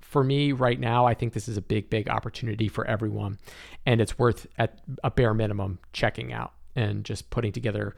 for 0.00 0.24
me 0.24 0.52
right 0.52 0.80
now, 0.80 1.04
I 1.04 1.14
think 1.14 1.34
this 1.34 1.48
is 1.48 1.56
a 1.56 1.62
big, 1.62 1.90
big 1.90 2.08
opportunity 2.08 2.68
for 2.68 2.86
everyone. 2.86 3.38
And 3.84 4.00
it's 4.00 4.18
worth, 4.18 4.46
at 4.56 4.80
a 5.04 5.10
bare 5.10 5.34
minimum, 5.34 5.78
checking 5.92 6.32
out 6.32 6.54
and 6.76 7.04
just 7.04 7.30
putting 7.30 7.52
together 7.52 7.96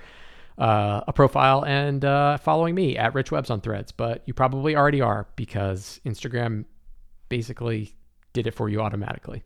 uh, 0.57 1.03
a 1.07 1.13
profile 1.13 1.65
and 1.65 2.05
uh, 2.05 2.37
following 2.39 2.75
me 2.75 2.97
at 2.97 3.13
richwebz 3.13 3.51
on 3.51 3.61
Threads. 3.61 3.93
But 3.93 4.23
you 4.27 4.35
probably 4.35 4.77
already 4.77 5.01
are 5.01 5.27
because 5.37 6.01
Instagram 6.05 6.65
basically 7.29 7.95
did 8.33 8.47
it 8.47 8.55
for 8.55 8.69
you 8.69 8.81
automatically. 8.81 9.43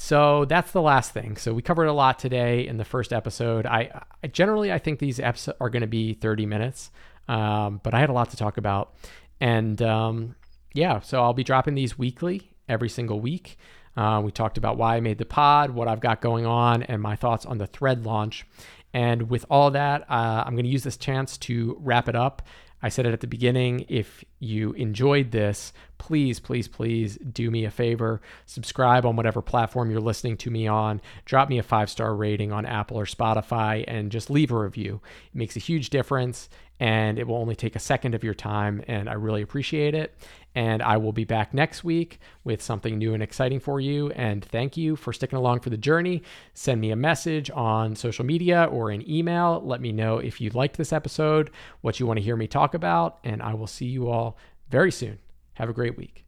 So 0.00 0.44
that's 0.44 0.70
the 0.70 0.80
last 0.80 1.12
thing. 1.12 1.36
So 1.36 1.52
we 1.52 1.60
covered 1.60 1.86
a 1.86 1.92
lot 1.92 2.20
today 2.20 2.66
in 2.68 2.76
the 2.76 2.84
first 2.84 3.12
episode. 3.12 3.66
I, 3.66 4.02
I 4.22 4.28
generally 4.28 4.72
I 4.72 4.78
think 4.78 5.00
these 5.00 5.18
episodes 5.18 5.58
are 5.60 5.70
going 5.70 5.80
to 5.80 5.88
be 5.88 6.14
30 6.14 6.46
minutes, 6.46 6.92
um, 7.26 7.80
but 7.82 7.94
I 7.94 8.00
had 8.00 8.08
a 8.08 8.12
lot 8.12 8.30
to 8.30 8.36
talk 8.36 8.58
about, 8.58 8.94
and 9.40 9.82
um, 9.82 10.36
yeah, 10.72 11.00
so 11.00 11.20
I'll 11.22 11.34
be 11.34 11.42
dropping 11.42 11.74
these 11.74 11.98
weekly 11.98 12.52
every 12.68 12.88
single 12.88 13.20
week. 13.20 13.58
Uh, 13.98 14.20
we 14.20 14.30
talked 14.30 14.58
about 14.58 14.76
why 14.76 14.94
I 14.96 15.00
made 15.00 15.18
the 15.18 15.24
pod, 15.24 15.70
what 15.70 15.88
I've 15.88 15.98
got 15.98 16.20
going 16.20 16.46
on, 16.46 16.84
and 16.84 17.02
my 17.02 17.16
thoughts 17.16 17.44
on 17.44 17.58
the 17.58 17.66
thread 17.66 18.04
launch. 18.06 18.46
And 18.94 19.28
with 19.28 19.44
all 19.50 19.72
that, 19.72 20.02
uh, 20.08 20.44
I'm 20.46 20.54
going 20.54 20.64
to 20.66 20.70
use 20.70 20.84
this 20.84 20.96
chance 20.96 21.36
to 21.38 21.76
wrap 21.80 22.08
it 22.08 22.14
up. 22.14 22.42
I 22.80 22.90
said 22.90 23.06
it 23.06 23.12
at 23.12 23.22
the 23.22 23.26
beginning. 23.26 23.86
If 23.88 24.24
you 24.38 24.72
enjoyed 24.74 25.32
this, 25.32 25.72
please, 25.98 26.38
please, 26.38 26.68
please 26.68 27.16
do 27.16 27.50
me 27.50 27.64
a 27.64 27.72
favor. 27.72 28.20
Subscribe 28.46 29.04
on 29.04 29.16
whatever 29.16 29.42
platform 29.42 29.90
you're 29.90 30.00
listening 30.00 30.36
to 30.38 30.50
me 30.50 30.68
on. 30.68 31.00
Drop 31.24 31.48
me 31.48 31.58
a 31.58 31.64
five 31.64 31.90
star 31.90 32.14
rating 32.14 32.52
on 32.52 32.66
Apple 32.66 32.98
or 32.98 33.04
Spotify 33.04 33.82
and 33.88 34.12
just 34.12 34.30
leave 34.30 34.52
a 34.52 34.58
review. 34.58 35.00
It 35.34 35.36
makes 35.36 35.56
a 35.56 35.60
huge 35.60 35.90
difference. 35.90 36.48
and 36.80 37.18
it 37.18 37.26
will 37.26 37.36
only 37.36 37.56
take 37.56 37.74
a 37.74 37.80
second 37.80 38.14
of 38.14 38.22
your 38.22 38.34
time, 38.34 38.82
and 38.86 39.08
I 39.08 39.14
really 39.14 39.42
appreciate 39.42 39.94
it. 39.94 40.14
And 40.54 40.82
I 40.82 40.96
will 40.96 41.12
be 41.12 41.24
back 41.24 41.54
next 41.54 41.84
week 41.84 42.18
with 42.42 42.62
something 42.62 42.98
new 42.98 43.14
and 43.14 43.22
exciting 43.22 43.60
for 43.60 43.80
you. 43.80 44.10
And 44.10 44.44
thank 44.44 44.76
you 44.76 44.96
for 44.96 45.12
sticking 45.12 45.38
along 45.38 45.60
for 45.60 45.70
the 45.70 45.76
journey. 45.76 46.22
Send 46.54 46.80
me 46.80 46.90
a 46.90 46.96
message 46.96 47.50
on 47.50 47.94
social 47.94 48.24
media 48.24 48.64
or 48.64 48.90
an 48.90 49.08
email. 49.08 49.62
Let 49.64 49.80
me 49.80 49.92
know 49.92 50.18
if 50.18 50.40
you 50.40 50.50
liked 50.50 50.76
this 50.76 50.92
episode, 50.92 51.50
what 51.80 52.00
you 52.00 52.06
want 52.06 52.18
to 52.18 52.24
hear 52.24 52.36
me 52.36 52.46
talk 52.46 52.74
about, 52.74 53.18
and 53.24 53.42
I 53.42 53.54
will 53.54 53.66
see 53.66 53.86
you 53.86 54.08
all 54.08 54.36
very 54.68 54.90
soon. 54.90 55.18
Have 55.54 55.68
a 55.68 55.74
great 55.74 55.96
week. 55.96 56.27